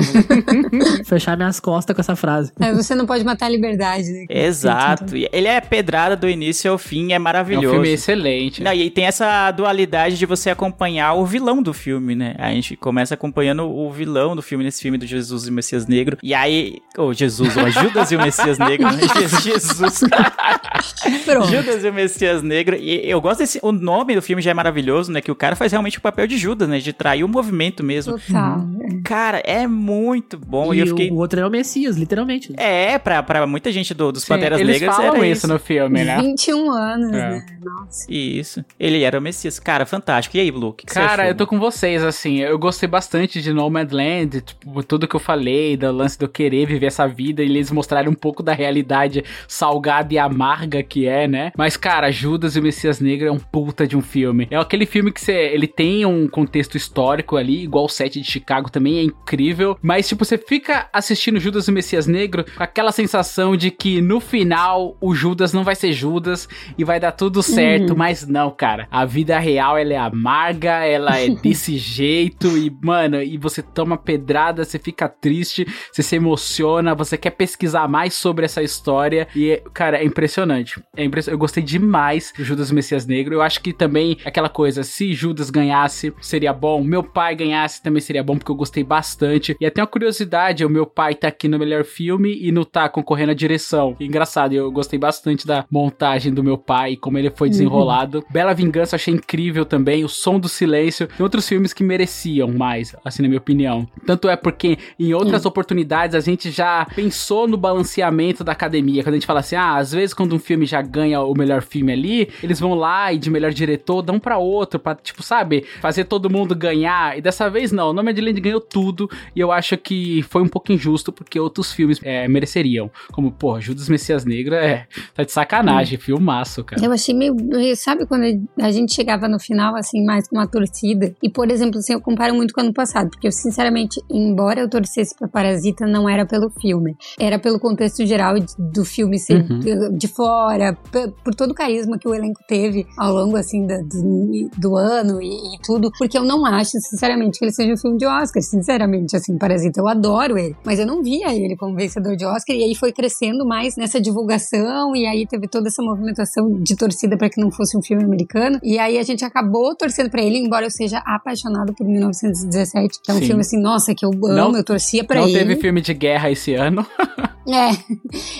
fechar 1.05 1.35
minhas 1.37 1.59
costas 1.59 1.95
com 1.95 2.01
essa 2.01 2.15
frase. 2.15 2.51
É, 2.59 2.73
você 2.73 2.95
não 2.95 3.05
pode 3.05 3.23
matar 3.23 3.47
a 3.47 3.49
liberdade, 3.49 4.09
né? 4.11 4.25
Exato. 4.29 5.15
Ele 5.15 5.47
é 5.47 5.59
pedrada 5.61 6.15
do 6.15 6.29
início 6.29 6.71
ao 6.71 6.77
fim, 6.77 7.11
é 7.11 7.15
É 7.15 7.19
um 7.19 7.23
maravilhoso. 7.23 7.69
filme 7.69 7.89
excelente. 7.89 8.63
Não, 8.63 8.73
e 8.73 8.81
aí 8.83 8.89
tem 8.89 9.05
essa 9.05 9.51
dualidade 9.51 10.17
de 10.17 10.25
você 10.25 10.49
acompanhar 10.49 11.13
o 11.13 11.25
vilão 11.25 11.61
do 11.61 11.73
filme, 11.73 12.15
né? 12.15 12.35
A 12.37 12.51
gente 12.51 12.75
começa 12.75 13.13
acompanhando 13.13 13.63
o 13.69 13.91
vilão 13.91 14.35
do 14.35 14.41
filme, 14.41 14.63
nesse 14.63 14.81
filme 14.81 14.97
do 14.97 15.05
Jesus 15.05 15.47
e 15.47 15.49
o 15.49 15.53
Messias 15.53 15.87
Negro. 15.87 16.17
E 16.21 16.33
aí. 16.33 16.77
Ô, 16.97 17.13
Jesus, 17.13 17.55
o 17.55 17.69
Judas 17.69 18.11
e 18.11 18.15
o 18.15 18.21
Messias 18.21 18.57
Negro. 18.57 18.87
né? 18.91 19.01
Jesus. 19.41 20.01
Judas 21.49 21.83
e 21.83 21.89
o 21.89 21.93
Messias 21.93 22.41
Negro. 22.43 22.75
E 22.75 23.09
eu 23.09 23.21
gosto 23.21 23.39
desse. 23.39 23.59
O 23.61 23.71
nome 23.71 24.15
do 24.15 24.21
filme 24.21 24.41
já 24.41 24.51
é 24.51 24.53
maravilhoso, 24.53 25.11
né? 25.11 25.21
Que 25.21 25.31
o 25.31 25.35
cara 25.35 25.55
faz 25.55 25.71
realmente 25.71 25.97
o 25.97 26.01
papel 26.01 26.27
de 26.27 26.37
Judas, 26.37 26.58
né? 26.67 26.79
De 26.79 26.93
trair 26.93 27.23
o 27.23 27.27
movimento 27.27 27.83
mesmo. 27.83 28.17
Total. 28.17 28.65
Cara, 29.03 29.41
é 29.45 29.65
muito 29.67 30.37
bom. 30.37 30.73
E, 30.73 30.77
e 30.77 30.79
eu 30.81 30.87
fiquei. 30.87 31.11
o 31.11 31.15
outro 31.15 31.39
é 31.39 31.45
o 31.45 31.49
Messias, 31.49 31.97
literalmente. 31.97 32.53
É, 32.57 32.97
pra, 32.99 33.21
pra 33.23 33.45
muita 33.47 33.71
gente 33.71 33.93
do- 33.93 34.11
dos 34.11 34.23
Sim, 34.23 34.29
Panteras 34.29 34.59
eles 34.59 34.79
Negras 34.79 34.95
falam 34.95 35.15
era 35.15 35.27
isso 35.27 35.47
no 35.47 35.59
filme, 35.59 36.03
né? 36.03 36.17
21 36.21 36.71
anos, 36.71 37.09
É. 37.11 37.29
né? 37.29 37.45
Nossa. 37.63 38.05
Isso. 38.09 38.63
Ele 38.79 39.03
era 39.03 39.17
o 39.17 39.21
Messias. 39.21 39.59
Cara, 39.59 39.85
fantástico. 39.85 40.37
E 40.37 40.39
aí, 40.39 40.51
Luke? 40.51 40.85
Cara, 40.85 41.23
achou, 41.23 41.25
eu 41.25 41.35
tô 41.35 41.45
com 41.47 41.59
vocês, 41.59 42.03
assim. 42.03 42.39
Eu 42.39 42.57
gostei 42.57 42.87
bastante 42.87 43.41
de 43.41 43.51
Nomadland, 43.53 44.41
tipo, 44.41 44.83
tudo 44.83 45.07
que 45.07 45.15
eu 45.15 45.19
falei, 45.19 45.75
do 45.77 45.91
lance 45.91 46.17
de 46.17 46.25
eu 46.25 46.29
querer 46.29 46.65
viver 46.65 46.87
essa 46.87 47.07
vida, 47.07 47.41
e 47.43 47.45
eles 47.45 47.71
mostraram 47.71 48.11
um 48.11 48.15
pouco 48.15 48.41
da 48.41 48.53
realidade 48.53 49.23
salgada 49.47 50.13
e 50.13 50.17
amarga 50.17 50.81
que 50.83 51.07
é, 51.07 51.27
né? 51.27 51.51
Mas, 51.57 51.75
cara, 51.75 52.11
Judas 52.11 52.55
e 52.55 52.59
o 52.59 52.63
Messias 52.63 52.99
Negro 52.99 53.27
é 53.27 53.31
um 53.31 53.39
puta 53.39 53.85
de 53.87 53.97
um 53.97 54.01
filme. 54.01 54.47
É 54.49 54.57
aquele 54.57 54.85
filme 54.85 55.11
que 55.11 55.19
você, 55.21 55.33
ele 55.33 55.67
tem 55.67 56.05
um 56.05 56.27
contexto 56.27 56.77
histórico 56.77 57.35
ali, 57.35 57.63
igual 57.63 57.85
o 57.85 57.89
set 57.89 58.19
de 58.21 58.29
Chicago 58.29 58.69
também 58.71 58.78
é 58.87 59.03
incrível, 59.03 59.77
mas, 59.81 60.07
tipo, 60.07 60.23
você 60.23 60.37
fica 60.37 60.87
assistindo 60.93 61.39
Judas 61.39 61.67
e 61.67 61.71
o 61.71 61.73
Messias 61.73 62.07
Negro 62.07 62.45
com 62.55 62.63
aquela 62.63 62.91
sensação 62.91 63.55
de 63.55 63.71
que 63.71 64.01
no 64.01 64.19
final 64.19 64.97
o 65.01 65.13
Judas 65.13 65.53
não 65.53 65.63
vai 65.63 65.75
ser 65.75 65.91
Judas 65.91 66.47
e 66.77 66.83
vai 66.83 66.99
dar 66.99 67.11
tudo 67.11 67.41
certo, 67.41 67.95
mas 67.95 68.27
não, 68.27 68.51
cara. 68.51 68.87
A 68.91 69.05
vida 69.05 69.37
real 69.39 69.77
ela 69.77 69.93
é 69.93 69.97
amarga, 69.97 70.85
ela 70.85 71.19
é 71.19 71.29
desse 71.41 71.77
jeito 71.77 72.57
e, 72.57 72.71
mano, 72.83 73.21
e 73.21 73.37
você 73.37 73.61
toma 73.61 73.97
pedrada, 73.97 74.63
você 74.63 74.79
fica 74.79 75.07
triste, 75.07 75.67
você 75.91 76.03
se 76.03 76.15
emociona, 76.15 76.95
você 76.95 77.17
quer 77.17 77.31
pesquisar 77.31 77.87
mais 77.87 78.13
sobre 78.13 78.45
essa 78.45 78.61
história 78.61 79.27
e, 79.35 79.61
cara, 79.73 79.97
é 79.97 80.03
impressionante. 80.03 80.81
É 80.95 81.03
impressionante. 81.03 81.33
Eu 81.33 81.39
gostei 81.39 81.63
demais 81.63 82.33
do 82.37 82.43
Judas 82.43 82.69
e 82.69 82.71
o 82.71 82.75
Messias 82.75 83.05
Negro. 83.05 83.33
Eu 83.35 83.41
acho 83.41 83.61
que 83.61 83.73
também 83.73 84.17
aquela 84.25 84.49
coisa, 84.49 84.83
se 84.83 85.13
Judas 85.13 85.49
ganhasse, 85.49 86.13
seria 86.21 86.53
bom. 86.53 86.83
Meu 86.83 87.03
pai 87.03 87.35
ganhasse 87.35 87.81
também 87.81 88.01
seria 88.01 88.23
bom, 88.23 88.37
porque 88.37 88.51
eu 88.51 88.55
gostei 88.55 88.68
bastante. 88.83 89.55
E 89.59 89.65
até 89.65 89.81
uma 89.81 89.87
curiosidade, 89.87 90.65
o 90.65 90.69
meu 90.69 90.85
pai 90.85 91.15
tá 91.15 91.27
aqui 91.27 91.47
no 91.47 91.59
melhor 91.59 91.83
filme 91.83 92.37
e 92.41 92.51
não 92.51 92.63
tá 92.63 92.87
concorrendo 92.89 93.31
à 93.31 93.35
direção. 93.35 93.95
Engraçado, 93.99 94.53
eu 94.53 94.71
gostei 94.71 94.99
bastante 94.99 95.45
da 95.45 95.65
montagem 95.69 96.33
do 96.33 96.43
meu 96.43 96.57
pai, 96.57 96.95
como 96.95 97.17
ele 97.17 97.29
foi 97.29 97.49
desenrolado. 97.49 98.23
Bela 98.29 98.53
Vingança 98.53 98.95
achei 98.95 99.13
incrível 99.13 99.65
também, 99.65 100.03
o 100.03 100.09
Som 100.09 100.39
do 100.39 100.49
Silêncio. 100.49 101.07
Tem 101.07 101.23
outros 101.23 101.47
filmes 101.47 101.73
que 101.73 101.83
mereciam 101.83 102.51
mais, 102.51 102.95
assim, 103.03 103.21
na 103.21 103.27
minha 103.27 103.39
opinião. 103.39 103.87
Tanto 104.05 104.29
é 104.29 104.35
porque 104.35 104.77
em 104.99 105.13
outras 105.13 105.45
oportunidades 105.45 106.15
a 106.15 106.19
gente 106.19 106.51
já 106.51 106.85
pensou 106.95 107.47
no 107.47 107.57
balanceamento 107.57 108.43
da 108.43 108.51
academia. 108.51 109.03
Quando 109.03 109.13
a 109.13 109.17
gente 109.17 109.27
fala 109.27 109.39
assim, 109.39 109.55
ah, 109.55 109.77
às 109.77 109.91
vezes 109.91 110.13
quando 110.13 110.33
um 110.35 110.39
filme 110.39 110.65
já 110.65 110.81
ganha 110.81 111.21
o 111.21 111.33
melhor 111.33 111.61
filme 111.61 111.91
ali, 111.91 112.29
eles 112.43 112.59
vão 112.59 112.73
lá 112.73 113.11
e 113.13 113.17
de 113.17 113.29
melhor 113.29 113.51
diretor 113.51 114.01
dão 114.01 114.19
pra 114.19 114.37
outro, 114.37 114.79
pra, 114.79 114.95
tipo, 114.95 115.23
sabe, 115.23 115.65
fazer 115.81 116.05
todo 116.05 116.29
mundo 116.29 116.55
ganhar. 116.55 117.17
E 117.17 117.21
dessa 117.21 117.49
vez 117.49 117.71
não, 117.71 117.89
o 117.89 117.93
Nomadland 117.93 118.39
ganhou 118.49 118.61
tudo 118.61 119.09
e 119.35 119.39
eu 119.39 119.51
acho 119.51 119.77
que 119.77 120.21
foi 120.23 120.41
um 120.41 120.47
pouco 120.47 120.71
injusto 120.71 121.11
porque 121.11 121.39
outros 121.39 121.71
filmes 121.71 121.99
é, 122.03 122.27
mereceriam. 122.27 122.89
Como, 123.11 123.31
pô, 123.31 123.59
Judas 123.59 123.87
Messias 123.89 124.25
Negro 124.25 124.55
é, 124.55 124.87
tá 125.13 125.23
de 125.23 125.31
sacanagem, 125.31 125.97
filmaço, 125.97 126.63
cara. 126.63 126.83
Eu 126.83 126.91
achei 126.91 127.13
meio. 127.13 127.35
Sabe 127.75 128.05
quando 128.05 128.23
a 128.59 128.71
gente 128.71 128.93
chegava 128.93 129.27
no 129.27 129.39
final, 129.39 129.75
assim, 129.75 130.03
mais 130.05 130.27
com 130.27 130.35
uma 130.37 130.47
torcida? 130.47 131.13
E, 131.21 131.29
por 131.29 131.49
exemplo, 131.51 131.79
assim, 131.79 131.93
eu 131.93 132.01
comparo 132.01 132.33
muito 132.35 132.53
com 132.53 132.61
o 132.61 132.63
ano 132.63 132.73
passado, 132.73 133.09
porque 133.09 133.27
eu, 133.27 133.31
sinceramente, 133.31 134.01
embora 134.09 134.59
eu 134.61 134.69
torcesse 134.69 135.15
pra 135.17 135.27
Parasita, 135.27 135.85
não 135.85 136.07
era 136.09 136.25
pelo 136.25 136.49
filme. 136.49 136.95
Era 137.19 137.37
pelo 137.39 137.59
contexto 137.59 138.05
geral 138.05 138.35
do 138.57 138.83
filme 138.85 139.17
ser 139.19 139.39
Uhum. 139.49 139.59
de, 139.59 139.89
de 139.97 140.07
fora, 140.07 140.77
por 141.23 141.33
todo 141.33 141.51
o 141.51 141.53
carisma 141.53 141.97
que 141.97 142.07
o 142.07 142.13
elenco 142.13 142.41
teve 142.47 142.85
ao 142.97 143.13
longo, 143.13 143.37
assim, 143.37 143.65
da- 143.65 143.77
do, 143.81 144.49
do 144.57 144.75
ano 144.75 145.21
e, 145.21 145.55
e 145.55 145.59
tudo. 145.63 145.89
Porque 145.97 146.17
eu 146.17 146.23
não 146.23 146.45
acho, 146.45 146.71
sinceramente, 146.71 147.39
que 147.39 147.45
ele 147.45 147.51
seja 147.53 147.73
um 147.73 147.77
filme 147.77 147.97
de 147.97 148.05
Oscar. 148.05 148.38
Sinceramente, 148.41 149.15
assim, 149.15 149.37
Parasita, 149.37 149.79
eu 149.79 149.87
adoro 149.87 150.37
ele. 150.37 150.55
Mas 150.65 150.79
eu 150.79 150.85
não 150.85 151.01
via 151.03 151.33
ele 151.35 151.55
como 151.55 151.75
vencedor 151.75 152.15
de 152.15 152.25
Oscar. 152.25 152.55
E 152.55 152.63
aí 152.63 152.75
foi 152.75 152.91
crescendo 152.91 153.45
mais 153.45 153.75
nessa 153.75 153.99
divulgação. 154.01 154.95
E 154.95 155.05
aí 155.05 155.25
teve 155.27 155.47
toda 155.47 155.67
essa 155.67 155.81
movimentação 155.81 156.51
de 156.61 156.75
torcida 156.75 157.17
para 157.17 157.29
que 157.29 157.39
não 157.41 157.51
fosse 157.51 157.77
um 157.77 157.81
filme 157.81 158.03
americano. 158.03 158.59
E 158.63 158.77
aí 158.79 158.97
a 158.97 159.03
gente 159.03 159.23
acabou 159.23 159.75
torcendo 159.75 160.09
pra 160.09 160.21
ele, 160.21 160.37
embora 160.37 160.65
eu 160.65 160.71
seja 160.71 161.01
apaixonado 161.05 161.73
por 161.73 161.85
1917, 161.87 162.99
que 163.03 163.11
é 163.11 163.13
um 163.13 163.19
Sim. 163.19 163.25
filme 163.25 163.41
assim, 163.41 163.59
nossa, 163.61 163.93
que 163.95 164.05
eu 164.05 164.09
amo, 164.11 164.27
Não- 164.27 164.55
eu 164.55 164.63
torcia 164.63 165.03
pra 165.03 165.19
Não 165.19 165.27
ele. 165.27 165.37
teve 165.39 165.55
filme 165.57 165.81
de 165.81 165.93
guerra 165.93 166.29
esse 166.31 166.53
ano. 166.53 166.85
É, 167.51 167.71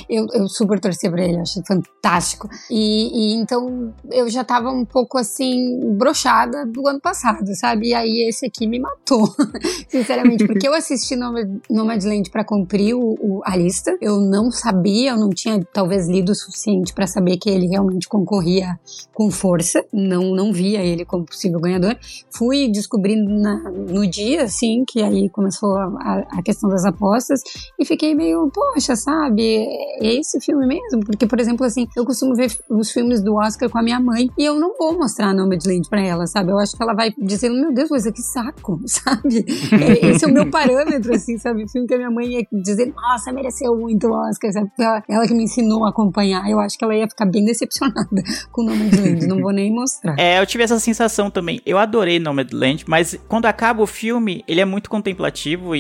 eu, 0.10 0.28
eu 0.34 0.48
super 0.48 0.80
torcia 0.80 1.10
pra 1.10 1.24
ele, 1.24 1.40
achei 1.40 1.64
fantástico. 1.66 2.48
E, 2.70 3.34
e 3.34 3.42
então 3.42 3.94
eu 4.12 4.30
já 4.30 4.44
tava 4.44 4.70
um 4.70 4.86
pouco 4.86 5.18
assim, 5.18 5.80
brochada 5.98 6.66
do 6.66 6.88
ano 6.88 7.00
passado, 7.02 7.46
sabe? 7.56 7.90
E 7.90 7.94
aí 7.94 8.28
esse 8.30 8.46
aqui 8.46 8.68
me 8.68 8.80
matou, 8.80 9.28
sinceramente, 9.90 10.46
porque 10.46 10.68
eu 10.68 10.74
assisti 10.74 11.16
Nomad- 11.16 11.60
Nomadland 11.70 12.30
pra 12.30 12.44
cumprir 12.44 12.94
o, 12.96 13.16
o- 13.20 13.42
a 13.46 13.56
lista. 13.56 13.98
Eu 14.02 14.20
não 14.22 14.52
sabia, 14.52 15.12
eu 15.12 15.18
não 15.18 15.30
tinha 15.30 15.60
talvez 15.74 16.08
lido 16.08 16.32
o 16.32 16.36
suficiente 16.36 16.94
pra 16.94 17.08
saber 17.08 17.38
que 17.38 17.50
ele 17.50 17.68
realmente 17.68 18.08
concorria 18.08 18.80
com 19.14 19.30
força. 19.32 19.84
Não, 19.92 20.36
não 20.36 20.52
via 20.54 20.82
ele 20.84 21.06
como 21.06 21.26
possível 21.26 21.60
ganhador. 21.60 21.98
Fui 22.32 22.68
descobrindo 22.70 23.30
na- 23.40 23.72
no 23.72 24.08
dia, 24.08 24.44
assim, 24.44 24.84
que 24.88 25.02
aí 25.02 25.30
começou 25.30 25.76
a- 25.78 26.26
a 26.32 26.42
questão 26.44 26.70
das 26.70 26.86
apostas 26.86 27.42
e 27.80 27.86
fiquei 27.86 28.14
meio, 28.16 28.50
poxa, 28.54 28.96
sabe? 29.00 29.66
É 30.02 30.20
esse 30.20 30.40
filme 30.40 30.68
mesmo? 30.68 31.06
Porque, 31.06 31.26
por 31.26 31.40
exemplo, 31.40 31.66
assim, 31.66 31.88
eu 31.96 32.06
costumo 32.06 32.36
ver 32.36 32.52
os 32.70 32.92
filmes 32.92 33.22
do 33.24 33.36
Oscar 33.36 33.70
com 33.70 33.80
a 33.80 33.84
minha 33.84 34.00
mãe 34.00 34.30
e 34.38 34.44
eu 34.46 34.60
não 34.60 34.76
vou 34.78 34.98
mostrar 34.98 35.34
Nomadland 35.34 35.88
pra 35.90 36.02
ela, 36.02 36.28
sabe? 36.28 36.52
Eu 36.52 36.60
acho 36.60 36.76
que 36.76 36.84
ela 36.84 36.94
vai 36.94 37.12
dizer, 37.18 37.50
meu 37.50 37.74
Deus, 37.74 37.90
coisa 37.90 38.12
que 38.12 38.22
saco, 38.22 38.82
sabe? 38.86 39.46
Esse 40.02 40.26
é 40.26 40.28
o 40.28 40.34
meu 40.34 40.48
parâmetro, 40.52 41.14
assim, 41.14 41.38
sabe? 41.38 41.64
O 41.64 41.70
filme 41.70 41.88
que 41.88 41.94
a 41.94 41.98
minha 41.98 42.12
mãe 42.12 42.28
ia 42.28 42.48
dizer, 42.52 42.94
nossa, 42.96 43.32
mereceu 43.32 43.76
muito 43.76 44.08
o 44.08 44.14
Oscar, 44.14 44.52
sabe? 44.52 44.72
Ela, 44.80 45.04
ela 45.10 45.28
que 45.28 45.34
me 45.34 45.44
ensinou 45.44 45.86
a 45.86 45.90
acompanhar, 45.90 46.50
eu 46.50 46.60
acho 46.60 46.78
que 46.78 46.84
ela 46.84 46.96
ia 46.96 47.08
ficar 47.08 47.26
bem 47.26 47.44
decepcionada 47.44 48.24
com 48.52 48.64
Nomadland, 48.64 49.28
não 49.28 49.40
vou 49.40 49.52
nem 49.52 49.74
mostrar. 49.74 50.16
É, 50.20 50.40
eu 50.40 50.46
tive 50.46 50.64
essa 50.64 50.80
sensação 50.80 51.30
também. 51.30 51.62
Eu 51.66 51.78
adorei 51.78 52.20
Nomadland, 52.20 52.86
mas 52.88 53.18
quando 53.28 53.46
acaba 53.46 53.82
o 53.82 53.88
filme, 53.88 54.44
ele 54.48 54.62
é 54.62 54.66
muito 54.66 54.90
contemplativo 54.90 55.76
e, 55.76 55.80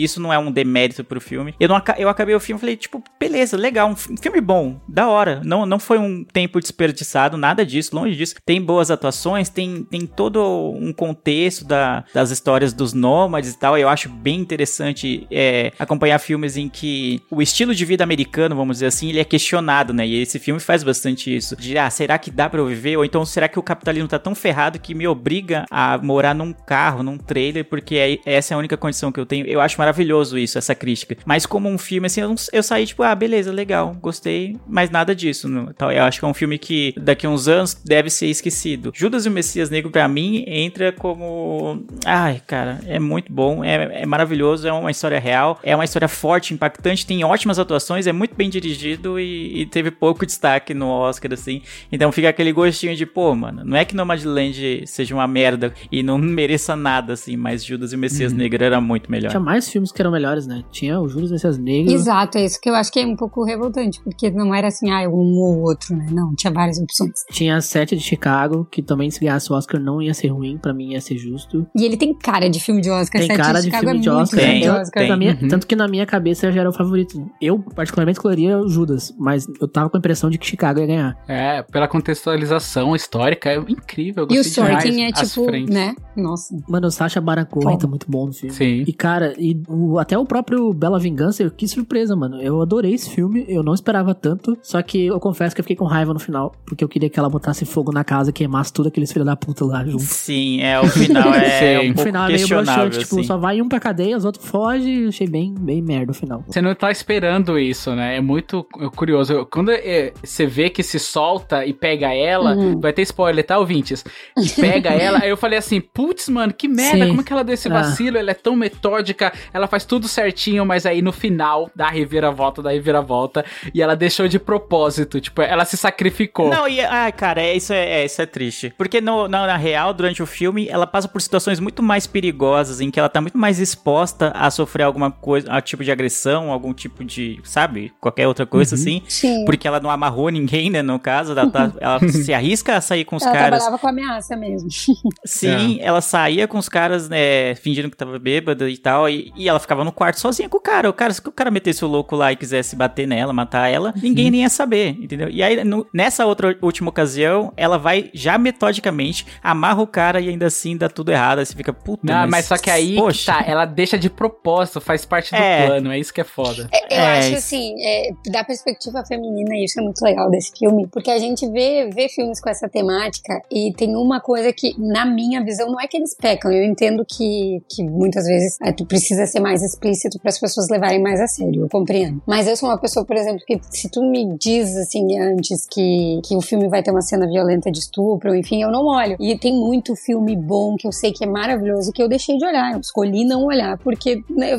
e 0.00 0.04
isso 0.04 0.20
não 0.20 0.32
é 0.32 0.38
um 0.38 0.50
demérito 0.50 1.04
pro 1.04 1.20
filme. 1.20 1.54
Eu, 1.58 1.68
não, 1.68 1.80
eu 1.98 2.08
acabei 2.08 2.34
o 2.34 2.40
filme 2.40 2.49
e 2.56 2.60
falei, 2.60 2.76
tipo, 2.76 3.02
beleza, 3.18 3.56
legal, 3.56 3.88
um 3.90 3.96
fi- 3.96 4.14
filme 4.20 4.40
bom, 4.40 4.80
da 4.88 5.08
hora. 5.08 5.40
Não, 5.44 5.64
não 5.66 5.78
foi 5.78 5.98
um 5.98 6.24
tempo 6.24 6.60
desperdiçado, 6.60 7.36
nada 7.36 7.64
disso, 7.64 7.94
longe 7.94 8.16
disso. 8.16 8.34
Tem 8.44 8.60
boas 8.60 8.90
atuações, 8.90 9.48
tem, 9.48 9.82
tem 9.84 10.06
todo 10.06 10.42
um 10.76 10.92
contexto 10.92 11.64
da, 11.64 12.04
das 12.14 12.30
histórias 12.30 12.72
dos 12.72 12.92
nômades 12.92 13.52
e 13.52 13.58
tal. 13.58 13.76
Eu 13.78 13.88
acho 13.88 14.08
bem 14.08 14.40
interessante 14.40 15.26
é, 15.30 15.72
acompanhar 15.78 16.18
filmes 16.18 16.56
em 16.56 16.68
que 16.68 17.20
o 17.30 17.40
estilo 17.42 17.74
de 17.74 17.84
vida 17.84 18.04
americano, 18.04 18.54
vamos 18.56 18.76
dizer 18.76 18.86
assim, 18.86 19.08
ele 19.08 19.20
é 19.20 19.24
questionado, 19.24 19.92
né? 19.92 20.06
E 20.06 20.20
esse 20.20 20.38
filme 20.38 20.60
faz 20.60 20.82
bastante 20.82 21.34
isso. 21.34 21.56
De, 21.56 21.76
ah, 21.78 21.88
será 21.90 22.18
que 22.18 22.30
dá 22.30 22.48
pra 22.48 22.60
eu 22.60 22.66
viver? 22.66 22.96
Ou 22.96 23.04
então, 23.04 23.24
será 23.24 23.48
que 23.48 23.58
o 23.58 23.62
capitalismo 23.62 24.08
tá 24.08 24.18
tão 24.18 24.34
ferrado 24.34 24.78
que 24.78 24.94
me 24.94 25.06
obriga 25.06 25.64
a 25.70 25.98
morar 25.98 26.34
num 26.34 26.52
carro, 26.52 27.02
num 27.02 27.16
trailer, 27.18 27.64
porque 27.64 27.96
é- 27.96 28.18
essa 28.24 28.52
é 28.52 28.54
a 28.54 28.58
única 28.58 28.76
condição 28.76 29.10
que 29.12 29.20
eu 29.20 29.26
tenho? 29.26 29.46
Eu 29.46 29.60
acho 29.60 29.78
maravilhoso 29.78 30.38
isso, 30.38 30.58
essa 30.58 30.74
crítica. 30.74 31.16
Mas 31.24 31.46
como 31.46 31.68
um 31.68 31.78
filme, 31.78 32.06
assim, 32.06 32.20
eu, 32.20 32.28
não- 32.28 32.36
eu 32.52 32.62
saí 32.62 32.86
tipo, 32.86 33.02
ah, 33.02 33.14
beleza, 33.14 33.52
legal, 33.52 33.96
gostei, 34.00 34.56
mas 34.66 34.90
nada 34.90 35.14
disso. 35.14 35.48
Não, 35.48 35.70
Então, 35.70 35.90
eu 35.90 36.04
acho 36.04 36.18
que 36.18 36.24
é 36.24 36.28
um 36.28 36.34
filme 36.34 36.58
que 36.58 36.94
daqui 36.96 37.26
a 37.26 37.30
uns 37.30 37.48
anos 37.48 37.74
deve 37.84 38.10
ser 38.10 38.26
esquecido. 38.26 38.92
Judas 38.94 39.26
e 39.26 39.28
o 39.28 39.32
Messias 39.32 39.70
Negro, 39.70 39.90
pra 39.90 40.06
mim, 40.08 40.44
entra 40.46 40.92
como. 40.92 41.82
Ai, 42.04 42.40
cara, 42.46 42.80
é 42.86 42.98
muito 42.98 43.32
bom, 43.32 43.64
é, 43.64 44.02
é 44.02 44.06
maravilhoso, 44.06 44.66
é 44.66 44.72
uma 44.72 44.90
história 44.90 45.18
real, 45.18 45.58
é 45.62 45.74
uma 45.74 45.84
história 45.84 46.08
forte, 46.08 46.54
impactante, 46.54 47.06
tem 47.06 47.24
ótimas 47.24 47.58
atuações, 47.58 48.06
é 48.06 48.12
muito 48.12 48.34
bem 48.34 48.48
dirigido 48.48 49.18
e, 49.18 49.62
e 49.62 49.66
teve 49.66 49.90
pouco 49.90 50.24
destaque 50.26 50.74
no 50.74 50.88
Oscar, 50.88 51.32
assim. 51.32 51.62
Então 51.90 52.10
fica 52.12 52.28
aquele 52.28 52.52
gostinho 52.52 52.96
de, 52.96 53.06
pô, 53.06 53.34
mano, 53.34 53.62
não 53.64 53.76
é 53.76 53.84
que 53.84 53.94
Nomadland 53.94 54.84
seja 54.86 55.14
uma 55.14 55.26
merda 55.26 55.72
e 55.90 56.02
não 56.02 56.16
mereça 56.18 56.76
nada, 56.76 57.12
assim, 57.12 57.36
mas 57.36 57.64
Judas 57.64 57.92
e 57.92 57.96
o 57.96 57.98
Messias 57.98 58.32
Negro 58.32 58.64
era 58.64 58.80
muito 58.80 59.10
melhor. 59.10 59.30
Tinha 59.30 59.40
mais 59.40 59.68
filmes 59.68 59.92
que 59.92 60.00
eram 60.00 60.10
melhores, 60.10 60.46
né? 60.46 60.62
Tinha 60.70 61.00
o 61.00 61.08
Júlio 61.08 61.30
Messias 61.30 61.58
Negro. 61.58 61.92
Exato, 61.92 62.29
é 62.38 62.44
isso 62.44 62.60
que 62.60 62.68
eu 62.70 62.74
acho 62.74 62.90
que 62.92 63.00
é 63.00 63.06
um 63.06 63.16
pouco 63.16 63.44
revoltante, 63.44 64.00
porque 64.02 64.30
não 64.30 64.54
era 64.54 64.68
assim, 64.68 64.90
ah, 64.90 65.08
um 65.08 65.36
ou 65.38 65.60
outro, 65.62 65.96
né? 65.96 66.06
Não, 66.10 66.34
tinha 66.34 66.52
várias 66.52 66.78
opções. 66.78 67.12
Tinha 67.30 67.60
Sete 67.60 67.96
de 67.96 68.02
Chicago, 68.02 68.66
que 68.70 68.82
também 68.82 69.10
se 69.10 69.20
ganhasse 69.20 69.52
o 69.52 69.56
Oscar 69.56 69.80
não 69.80 70.00
ia 70.02 70.14
ser 70.14 70.28
ruim, 70.28 70.58
pra 70.58 70.72
mim 70.74 70.92
ia 70.92 71.00
ser 71.00 71.16
justo. 71.16 71.66
E 71.76 71.84
ele 71.84 71.96
tem 71.96 72.14
cara 72.14 72.48
de 72.48 72.60
filme 72.60 72.80
de 72.80 72.90
Oscar, 72.90 73.20
Tem 73.20 73.28
Sete 73.28 73.36
cara 73.40 73.58
de 73.60 73.64
Chicago 73.66 73.84
filme 73.84 73.98
é 73.98 74.02
de 74.02 74.08
Oscar. 74.10 74.40
Tem, 74.40 74.60
de 74.62 74.68
Oscar. 74.68 75.08
na 75.08 75.16
minha- 75.16 75.38
Uhum. 75.40 75.48
Tanto 75.48 75.66
que 75.66 75.76
na 75.76 75.86
minha 75.88 76.06
cabeça 76.06 76.50
já 76.52 76.60
era 76.60 76.70
o 76.70 76.72
favorito. 76.72 77.30
Eu, 77.40 77.58
particularmente, 77.58 78.18
escolheria 78.18 78.58
o 78.58 78.68
Judas, 78.68 79.14
mas 79.18 79.46
eu 79.60 79.68
tava 79.68 79.88
com 79.90 79.96
a 79.96 79.98
impressão 79.98 80.28
de 80.30 80.38
que 80.38 80.46
Chicago 80.46 80.80
ia 80.80 80.86
ganhar. 80.86 81.16
É, 81.28 81.62
pela 81.62 81.86
contextualização 82.24 82.94
histórica, 82.94 83.50
é 83.50 83.56
incrível. 83.68 84.26
eu 84.28 84.36
E 84.36 84.40
o. 84.40 84.44
Sorkin 84.44 85.02
é 85.04 85.12
tipo, 85.12 85.50
né? 85.72 85.94
Nossa. 86.16 86.54
Mano, 86.68 86.88
o 86.88 86.90
Sacha 86.90 87.20
Baron 87.20 87.44
Cohen 87.46 87.78
tá 87.78 87.86
muito 87.86 88.06
bom 88.10 88.26
no 88.26 88.32
filme. 88.32 88.54
Sim. 88.54 88.84
E, 88.86 88.92
cara, 88.92 89.34
e 89.38 89.60
o- 89.68 89.98
até 89.98 90.18
o 90.18 90.24
próprio 90.24 90.72
Bela 90.74 90.98
Vingança, 90.98 91.48
que 91.50 91.66
surpresa, 91.66 92.14
mano. 92.20 92.40
Eu 92.42 92.60
adorei 92.62 92.92
esse 92.94 93.10
filme, 93.10 93.44
eu 93.48 93.62
não 93.62 93.74
esperava 93.74 94.14
tanto. 94.14 94.56
Só 94.62 94.80
que 94.82 95.06
eu 95.06 95.18
confesso 95.18 95.54
que 95.54 95.60
eu 95.60 95.64
fiquei 95.64 95.76
com 95.76 95.84
raiva 95.84 96.12
no 96.12 96.20
final, 96.20 96.54
porque 96.66 96.84
eu 96.84 96.88
queria 96.88 97.08
que 97.10 97.18
ela 97.18 97.28
botasse 97.28 97.64
fogo 97.64 97.92
na 97.92 98.04
casa 98.04 98.30
e 98.30 98.32
queimasse 98.32 98.72
tudo 98.72 98.88
aqueles 98.88 99.10
filhos 99.12 99.26
da 99.26 99.34
puta 99.36 99.64
lá 99.64 99.84
junto. 99.84 100.02
Sim, 100.02 100.60
é, 100.60 100.78
o 100.80 100.86
final 100.86 101.34
é 101.34 101.80
Sim. 101.80 101.90
um 101.90 101.94
O 101.94 101.98
final 102.04 102.24
é 102.28 102.32
meio 102.32 102.48
broxante, 102.48 102.98
tipo, 103.00 103.14
assim. 103.16 103.24
só 103.24 103.36
vai 103.36 103.60
um 103.62 103.68
pra 103.68 103.80
cadeia, 103.80 104.16
os 104.16 104.24
outros 104.24 104.46
fogem. 104.46 105.08
Achei 105.08 105.26
bem, 105.28 105.54
bem 105.58 105.80
merda 105.82 106.12
o 106.12 106.14
final. 106.14 106.44
Você 106.46 106.60
não 106.60 106.74
tá 106.74 106.90
esperando 106.90 107.58
isso, 107.58 107.94
né? 107.94 108.16
É 108.16 108.20
muito 108.20 108.64
curioso. 108.94 109.46
Quando 109.50 109.70
é, 109.70 110.12
você 110.22 110.46
vê 110.46 110.68
que 110.70 110.82
se 110.82 110.98
solta 110.98 111.64
e 111.64 111.72
pega 111.72 112.12
ela, 112.12 112.54
Uhum. 112.54 112.80
vai 112.80 112.92
ter 112.92 113.02
spoiler, 113.02 113.44
tá, 113.44 113.58
ouvintes? 113.58 114.04
E 114.36 114.48
pega 114.60 114.90
ela, 114.90 115.20
aí 115.22 115.30
eu 115.30 115.36
falei 115.36 115.58
assim, 115.58 115.80
putz, 115.80 116.28
mano, 116.28 116.52
que 116.52 116.68
merda, 116.68 117.04
Sim. 117.04 117.08
como 117.08 117.20
é 117.20 117.24
que 117.24 117.32
ela 117.32 117.42
deu 117.44 117.54
esse 117.54 117.68
Ah. 117.68 117.72
vacilo? 117.72 118.18
Ela 118.18 118.30
é 118.32 118.34
tão 118.34 118.56
metódica, 118.56 119.32
ela 119.52 119.66
faz 119.66 119.84
tudo 119.84 120.08
certinho, 120.08 120.64
mas 120.66 120.84
aí 120.86 121.00
no 121.00 121.12
final 121.12 121.70
dá 121.74 121.86
a 121.86 121.90
reviravolta, 122.10 122.60
dá 122.62 122.70
a 122.70 122.72
reviravolta, 122.72 123.44
e 123.72 123.80
ela 123.80 123.94
deixou 123.94 124.26
de 124.26 124.38
propósito, 124.38 125.20
tipo, 125.20 125.40
ela 125.42 125.64
se 125.64 125.76
sacrificou. 125.76 126.50
Não, 126.50 126.66
e, 126.68 126.80
ai, 126.80 127.12
cara, 127.12 127.40
é, 127.40 127.54
isso, 127.56 127.72
é, 127.72 128.00
é, 128.02 128.04
isso 128.04 128.20
é 128.20 128.26
triste. 128.26 128.74
Porque 128.76 129.00
no, 129.00 129.28
na, 129.28 129.46
na 129.46 129.56
real, 129.56 129.94
durante 129.94 130.22
o 130.22 130.26
filme, 130.26 130.66
ela 130.68 130.86
passa 130.86 131.06
por 131.08 131.20
situações 131.22 131.60
muito 131.60 131.82
mais 131.82 132.06
perigosas, 132.06 132.80
em 132.80 132.90
que 132.90 132.98
ela 132.98 133.08
tá 133.08 133.20
muito 133.20 133.38
mais 133.38 133.58
exposta 133.60 134.32
a 134.34 134.50
sofrer 134.50 134.82
alguma 134.84 135.10
coisa, 135.10 135.50
a 135.52 135.60
tipo 135.60 135.84
de 135.84 135.92
agressão, 135.92 136.50
algum 136.50 136.72
tipo 136.74 137.04
de, 137.04 137.38
sabe, 137.44 137.92
qualquer 138.00 138.26
outra 138.26 138.46
coisa 138.46 138.74
Uhum. 138.74 138.80
assim. 138.80 139.02
Sim. 139.08 139.44
Porque 139.44 139.66
ela 139.68 139.78
não 139.80 139.90
amarrou 139.90 140.28
ninguém, 140.30 140.70
né, 140.70 140.82
no 140.82 140.98
caso, 140.98 141.32
ela, 141.32 141.48
tá- 141.50 141.72
ela 141.80 141.98
se 142.08 142.32
arrisca 142.32 142.76
a 142.76 142.80
sair 142.80 143.04
com 143.04 143.16
os 143.16 143.22
Ela 143.22 143.32
caras. 143.32 143.58
trabalhava 143.60 143.78
com 143.78 143.88
ameaça 143.88 144.36
mesmo. 144.36 144.68
Sim, 145.24 145.78
ela 145.80 146.00
saía 146.00 146.46
com 146.48 146.58
os 146.58 146.68
caras, 146.68 147.08
né, 147.08 147.54
fingindo 147.56 147.90
que 147.90 147.96
tava 147.96 148.18
bêbada 148.18 148.68
e 148.68 148.76
tal, 148.76 149.08
e, 149.08 149.32
e 149.36 149.48
ela 149.48 149.58
ficava 149.58 149.84
no 149.84 149.92
quarto 149.92 150.18
sozinha 150.20 150.48
com 150.48 150.56
o 150.56 150.60
cara. 150.60 150.88
O 150.88 150.92
cara, 150.92 151.12
se 151.12 151.20
o 151.26 151.32
cara 151.32 151.50
metesse 151.50 151.84
o 151.84 151.88
louco 151.88 151.99
lá 152.16 152.32
e 152.32 152.36
quisesse 152.36 152.74
bater 152.76 153.06
nela, 153.06 153.32
matar 153.32 153.68
ela, 153.68 153.92
ninguém 154.02 154.30
nem 154.30 154.42
ia 154.42 154.48
saber, 154.48 154.90
entendeu? 155.00 155.28
E 155.28 155.42
aí, 155.42 155.62
no- 155.64 155.86
nessa 155.92 156.26
outra 156.26 156.56
última 156.62 156.88
ocasião, 156.90 157.52
ela 157.56 157.78
vai 157.78 158.10
já 158.14 158.38
metodicamente, 158.38 159.26
amarra 159.42 159.82
o 159.82 159.86
cara 159.86 160.20
e 160.20 160.28
ainda 160.28 160.46
assim 160.46 160.76
dá 160.76 160.88
tudo 160.88 161.10
errado. 161.12 161.38
Aí 161.38 161.46
você 161.46 161.54
fica, 161.54 161.72
puta, 161.72 162.00
Não, 162.04 162.28
mas, 162.28 162.46
só 162.46 162.56
que 162.56 162.70
aí, 162.70 162.90
que 162.94 162.96
poxa. 162.96 163.32
tá, 163.32 163.44
ela 163.46 163.64
deixa 163.64 163.98
de 163.98 164.10
propósito, 164.10 164.80
faz 164.80 165.04
parte 165.04 165.30
do 165.30 165.36
É. 165.36 165.66
plano, 165.66 165.92
é 165.92 165.98
isso 165.98 166.12
que 166.12 166.20
é 166.20 166.24
foda. 166.24 166.68
É, 166.72 166.80
Eu 166.94 167.00
É, 167.00 167.18
acho 167.18 167.34
assim, 167.36 167.74
é, 167.82 168.10
da 168.30 168.42
perspectiva 168.44 169.02
feminina, 169.06 169.54
isso 169.64 169.78
é 169.80 169.82
muito 169.82 170.00
legal 170.02 170.28
desse 170.30 170.52
filme, 170.58 170.86
porque 170.92 171.10
a 171.10 171.18
gente 171.18 171.48
vê, 171.50 171.88
vê 171.94 172.08
filmes 172.08 172.40
com 172.40 172.50
essa 172.50 172.68
temática 172.68 173.40
e 173.50 173.72
tem 173.76 173.94
uma 173.96 174.20
coisa 174.20 174.52
que, 174.52 174.74
na 174.78 175.04
minha 175.06 175.42
visão, 175.44 175.70
não 175.70 175.80
é 175.80 175.86
que 175.86 175.96
eles 175.96 176.14
pecam. 176.14 176.50
Eu 176.52 176.64
entendo 176.64 177.04
que, 177.08 177.62
que 177.68 177.82
muitas 177.84 178.24
vezes 178.26 178.58
é, 178.62 178.72
tu 178.72 178.84
precisa 178.84 179.24
ser 179.26 179.40
mais 179.40 179.62
explícito 179.62 180.18
para 180.18 180.28
as 180.30 180.38
pessoas 180.38 180.68
levarem 180.68 181.00
mais 181.00 181.20
a 181.20 181.26
sério, 181.26 181.62
eu 181.62 181.68
compreendo. 181.90 182.22
Mas 182.26 182.46
eu 182.46 182.56
sou 182.56 182.68
uma 182.68 182.78
pessoa, 182.78 183.04
por 183.04 183.16
exemplo, 183.16 183.40
que 183.46 183.58
se 183.70 183.90
tu 183.90 184.02
me 184.02 184.36
diz 184.38 184.76
assim 184.76 185.18
antes 185.18 185.66
que, 185.66 186.20
que 186.24 186.36
o 186.36 186.40
filme 186.40 186.68
vai 186.68 186.82
ter 186.82 186.90
uma 186.90 187.02
cena 187.02 187.26
violenta 187.26 187.70
de 187.70 187.78
estupro, 187.78 188.34
enfim, 188.34 188.62
eu 188.62 188.70
não 188.70 188.86
olho. 188.86 189.16
E 189.18 189.36
tem 189.36 189.52
muito 189.52 189.94
filme 189.96 190.36
bom 190.36 190.76
que 190.76 190.86
eu 190.86 190.92
sei 190.92 191.12
que 191.12 191.24
é 191.24 191.26
maravilhoso 191.26 191.92
que 191.92 192.02
eu 192.02 192.08
deixei 192.08 192.36
de 192.36 192.46
olhar. 192.46 192.72
Eu 192.72 192.80
escolhi 192.80 193.24
não 193.24 193.44
olhar, 193.44 193.76
porque, 193.78 194.22
né, 194.30 194.50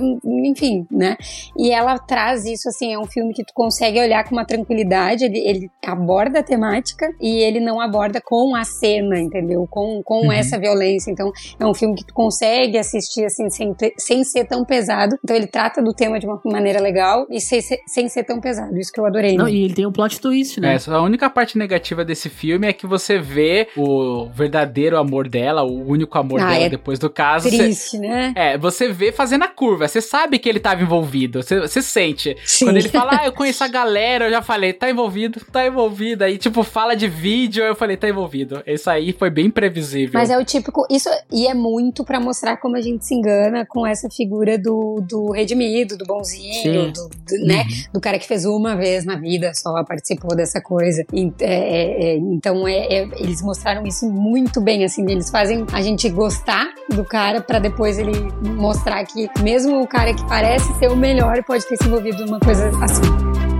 enfim, 0.45 0.85
né? 0.91 1.15
E 1.57 1.71
ela 1.71 1.97
traz 1.97 2.45
isso, 2.45 2.67
assim, 2.67 2.93
é 2.93 2.99
um 2.99 3.05
filme 3.05 3.33
que 3.33 3.43
tu 3.43 3.53
consegue 3.53 3.99
olhar 3.99 4.23
com 4.27 4.35
uma 4.35 4.45
tranquilidade, 4.45 5.25
ele, 5.25 5.39
ele 5.39 5.71
aborda 5.85 6.39
a 6.39 6.43
temática 6.43 7.09
e 7.21 7.37
ele 7.37 7.59
não 7.59 7.79
aborda 7.79 8.19
com 8.23 8.55
a 8.55 8.63
cena, 8.63 9.19
entendeu? 9.19 9.65
Com, 9.69 10.01
com 10.03 10.21
Uhum. 10.21 10.31
essa 10.31 10.59
violência. 10.59 11.09
Então, 11.09 11.31
é 11.59 11.65
um 11.65 11.73
filme 11.73 11.95
que 11.95 12.05
tu 12.05 12.13
consegue 12.13 12.77
assistir, 12.77 13.25
assim, 13.25 13.49
sem, 13.49 13.73
sem 13.97 14.23
ser 14.23 14.45
tão 14.45 14.63
pesado. 14.63 15.17
Então, 15.23 15.35
ele 15.35 15.47
trata 15.47 15.81
do 15.81 15.93
tema 15.93 16.19
de 16.19 16.27
uma 16.27 16.39
maneira 16.45 16.79
legal 16.79 17.20
e 17.29 17.39
sem, 17.39 17.61
ser- 17.61 17.79
sem 17.87 18.07
ser 18.09 18.23
tão 18.23 18.39
pesado. 18.39 18.77
Isso 18.77 18.91
que 18.91 18.99
eu 18.99 19.05
adorei. 19.05 19.35
Não, 19.35 19.45
né? 19.45 19.51
e 19.51 19.63
ele 19.65 19.73
tem 19.73 19.85
um 19.85 19.91
plot 19.91 20.19
twist, 20.19 20.59
né? 20.59 20.75
É, 20.75 20.91
a 20.91 21.01
única 21.01 21.29
parte 21.29 21.57
negativa 21.57 22.03
desse 22.05 22.29
filme 22.29 22.67
é 22.67 22.73
que 22.73 22.85
você 22.87 23.19
vê 23.19 23.67
o 23.77 24.25
verdadeiro 24.33 24.97
amor 24.97 25.27
dela, 25.27 25.63
o 25.63 25.87
único 25.87 26.17
amor 26.17 26.39
Ah, 26.41 26.49
dela 26.51 26.63
é 26.65 26.69
depois 26.69 26.99
do 26.99 27.09
caso. 27.09 27.49
Você- 27.49 27.57
Triste, 27.57 27.97
né? 27.97 28.33
é, 28.35 28.57
você 28.57 28.87
vê 28.91 29.11
fazendo 29.11 29.43
a 29.43 29.47
curva, 29.47 29.87
você 29.87 30.01
sabe 30.01 30.39
que 30.39 30.47
ele 30.49 30.59
tava 30.59 30.81
envolvido, 30.81 31.41
você, 31.43 31.59
você 31.59 31.81
sente. 31.81 32.35
Sim. 32.45 32.65
Quando 32.65 32.77
ele 32.77 32.89
fala, 32.89 33.19
ah, 33.21 33.25
eu 33.25 33.31
conheço 33.33 33.63
a 33.63 33.67
galera, 33.67 34.25
eu 34.25 34.31
já 34.31 34.41
falei, 34.41 34.73
tá 34.73 34.89
envolvido, 34.89 35.39
tá 35.51 35.65
envolvido. 35.65 36.23
Aí, 36.23 36.37
tipo, 36.37 36.63
fala 36.63 36.95
de 36.95 37.07
vídeo, 37.07 37.63
eu 37.63 37.75
falei, 37.75 37.97
tá 37.97 38.07
envolvido. 38.09 38.61
Isso 38.65 38.89
aí 38.89 39.13
foi 39.13 39.29
bem 39.29 39.49
previsível. 39.49 40.19
Mas 40.19 40.29
é 40.29 40.37
o 40.37 40.43
típico. 40.45 40.85
Isso, 40.89 41.09
e 41.31 41.47
é 41.47 41.53
muito 41.53 42.03
pra 42.03 42.19
mostrar 42.19 42.57
como 42.57 42.75
a 42.75 42.81
gente 42.81 43.05
se 43.05 43.13
engana 43.13 43.65
com 43.65 43.85
essa 43.85 44.09
figura 44.09 44.57
do, 44.57 45.01
do 45.07 45.31
redimido, 45.31 45.97
do 45.97 46.05
bonzinho, 46.05 46.53
Sim. 46.61 46.91
do, 46.91 47.09
do, 47.11 47.45
né? 47.45 47.65
Do 47.93 47.99
cara 47.99 48.17
que 48.17 48.27
fez 48.27 48.45
uma 48.45 48.75
vez 48.75 49.05
na 49.05 49.15
vida 49.15 49.51
só, 49.53 49.83
participou 49.83 50.35
dessa 50.35 50.61
coisa. 50.61 51.03
E, 51.13 51.31
é, 51.39 51.53
é, 51.53 52.03
é, 52.03 52.17
então, 52.17 52.67
é, 52.67 52.77
é, 52.77 53.09
eles 53.17 53.41
mostraram 53.41 53.85
isso 53.85 54.09
muito 54.09 54.61
bem, 54.61 54.83
assim. 54.83 55.09
Eles 55.09 55.29
fazem 55.29 55.65
a 55.71 55.81
gente 55.81 56.09
gostar 56.09 56.67
do 56.89 57.03
cara 57.03 57.41
pra 57.41 57.59
depois 57.59 57.97
ele 57.97 58.13
mostrar 58.55 59.03
que, 59.05 59.29
mesmo 59.41 59.81
o 59.81 59.87
cara 59.87 60.13
que 60.13 60.25
parece 60.27 60.73
ser 60.79 60.91
o 60.91 60.95
melhor, 60.95 61.43
pode 61.43 61.65
ter 61.67 61.77
se 61.77 61.87
envolvido 61.87 62.25
numa 62.25 62.39
coisa 62.39 62.69
assim. 62.83 63.50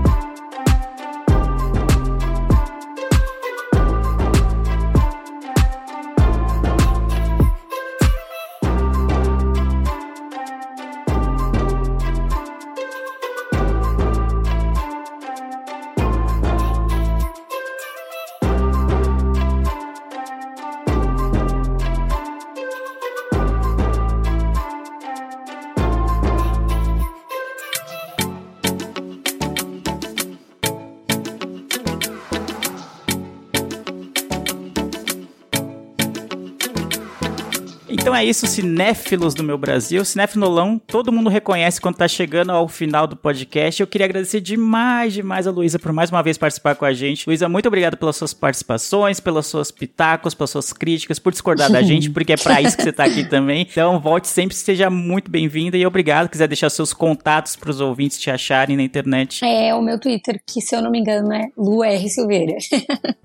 Então 38.02 38.16
é 38.16 38.24
isso, 38.24 38.48
cinéfilos 38.48 39.32
do 39.32 39.44
meu 39.44 39.56
Brasil. 39.56 40.04
Cinéfilolão, 40.04 40.76
todo 40.76 41.12
mundo 41.12 41.30
reconhece 41.30 41.80
quando 41.80 41.94
tá 41.94 42.08
chegando 42.08 42.50
ao 42.50 42.66
final 42.66 43.06
do 43.06 43.14
podcast. 43.14 43.80
Eu 43.80 43.86
queria 43.86 44.06
agradecer 44.06 44.40
demais, 44.40 45.12
demais 45.12 45.46
a 45.46 45.52
Luísa 45.52 45.78
por 45.78 45.92
mais 45.92 46.10
uma 46.10 46.20
vez 46.20 46.36
participar 46.36 46.74
com 46.74 46.84
a 46.84 46.92
gente. 46.92 47.28
Luísa, 47.28 47.48
muito 47.48 47.66
obrigado 47.68 47.96
pelas 47.96 48.16
suas 48.16 48.34
participações, 48.34 49.20
pelas 49.20 49.46
suas 49.46 49.70
pitacos, 49.70 50.34
pelas 50.34 50.50
suas 50.50 50.72
críticas, 50.72 51.20
por 51.20 51.30
discordar 51.30 51.70
da 51.70 51.80
gente, 51.80 52.10
porque 52.10 52.32
é 52.32 52.36
pra 52.36 52.60
isso 52.60 52.76
que 52.76 52.82
você 52.82 52.92
tá 52.92 53.04
aqui 53.04 53.22
também. 53.22 53.64
Então 53.70 54.00
volte 54.00 54.26
sempre, 54.26 54.56
seja 54.56 54.90
muito 54.90 55.30
bem-vinda 55.30 55.76
e 55.76 55.86
obrigado. 55.86 56.28
Quiser 56.28 56.48
deixar 56.48 56.70
seus 56.70 56.92
contatos 56.92 57.54
pros 57.54 57.80
ouvintes 57.80 58.18
te 58.18 58.32
acharem 58.32 58.76
na 58.76 58.82
internet. 58.82 59.44
É 59.44 59.72
o 59.76 59.80
meu 59.80 59.96
Twitter, 60.00 60.42
que 60.44 60.60
se 60.60 60.74
eu 60.74 60.82
não 60.82 60.90
me 60.90 60.98
engano 60.98 61.32
é 61.32 61.46
Lu 61.56 61.84
R. 61.84 62.08
Silveira. 62.08 62.56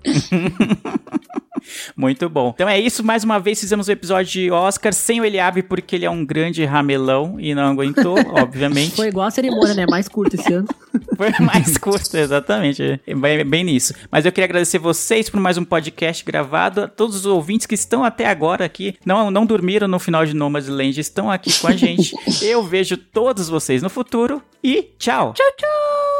Muito 1.96 2.28
bom. 2.28 2.52
Então 2.54 2.68
é 2.68 2.78
isso, 2.78 3.04
mais 3.04 3.24
uma 3.24 3.38
vez 3.38 3.60
fizemos 3.60 3.88
o 3.88 3.92
episódio 3.92 4.32
de 4.32 4.50
Oscar 4.50 4.92
sem 4.92 5.20
o 5.20 5.24
Eliabe, 5.24 5.62
porque 5.62 5.96
ele 5.96 6.04
é 6.04 6.10
um 6.10 6.24
grande 6.24 6.64
ramelão 6.64 7.36
e 7.38 7.54
não 7.54 7.70
aguentou, 7.70 8.16
obviamente. 8.34 8.96
Foi 8.96 9.08
igual 9.08 9.26
a 9.26 9.30
cerimônia, 9.30 9.74
né? 9.74 9.86
Mais 9.88 10.08
curta 10.08 10.36
esse 10.36 10.52
ano. 10.52 10.68
Foi 11.16 11.30
mais 11.40 11.76
curto, 11.76 12.16
exatamente. 12.16 13.00
Bem, 13.06 13.44
bem 13.44 13.64
nisso. 13.64 13.92
Mas 14.10 14.24
eu 14.24 14.32
queria 14.32 14.46
agradecer 14.46 14.78
vocês 14.78 15.28
por 15.28 15.40
mais 15.40 15.58
um 15.58 15.64
podcast 15.64 16.24
gravado, 16.24 16.82
a 16.82 16.88
todos 16.88 17.16
os 17.16 17.26
ouvintes 17.26 17.66
que 17.66 17.74
estão 17.74 18.04
até 18.04 18.26
agora 18.26 18.64
aqui, 18.64 18.96
não, 19.04 19.30
não 19.30 19.44
dormiram 19.44 19.88
no 19.88 19.98
final 19.98 20.24
de 20.24 20.34
Nomadland, 20.34 20.98
estão 20.98 21.30
aqui 21.30 21.52
com 21.60 21.66
a 21.66 21.72
gente. 21.72 22.12
eu 22.42 22.62
vejo 22.62 22.96
todos 22.96 23.48
vocês 23.48 23.82
no 23.82 23.90
futuro 23.90 24.42
e 24.62 24.90
tchau! 24.98 25.32
Tchau, 25.34 25.52
tchau! 25.56 26.17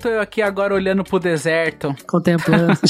Tô 0.00 0.08
eu 0.08 0.20
aqui 0.20 0.40
agora 0.40 0.72
olhando 0.74 1.02
pro 1.02 1.18
deserto. 1.18 1.94
Contemplando. 2.06 2.78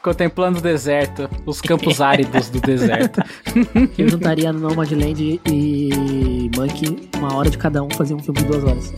Contemplando 0.00 0.58
o 0.60 0.62
deserto, 0.62 1.28
os 1.44 1.60
campos 1.60 2.00
áridos 2.00 2.48
do 2.48 2.60
deserto. 2.60 3.20
Eu 3.98 4.08
juntaria 4.08 4.52
no 4.52 4.60
Nomadland 4.60 5.40
e 5.44 6.48
Monkey 6.54 7.08
uma 7.16 7.34
hora 7.34 7.50
de 7.50 7.58
cada 7.58 7.82
um 7.82 7.90
fazer 7.90 8.14
um 8.14 8.20
filme 8.20 8.38
de 8.40 8.46
duas 8.46 8.62
horas. 8.62 8.94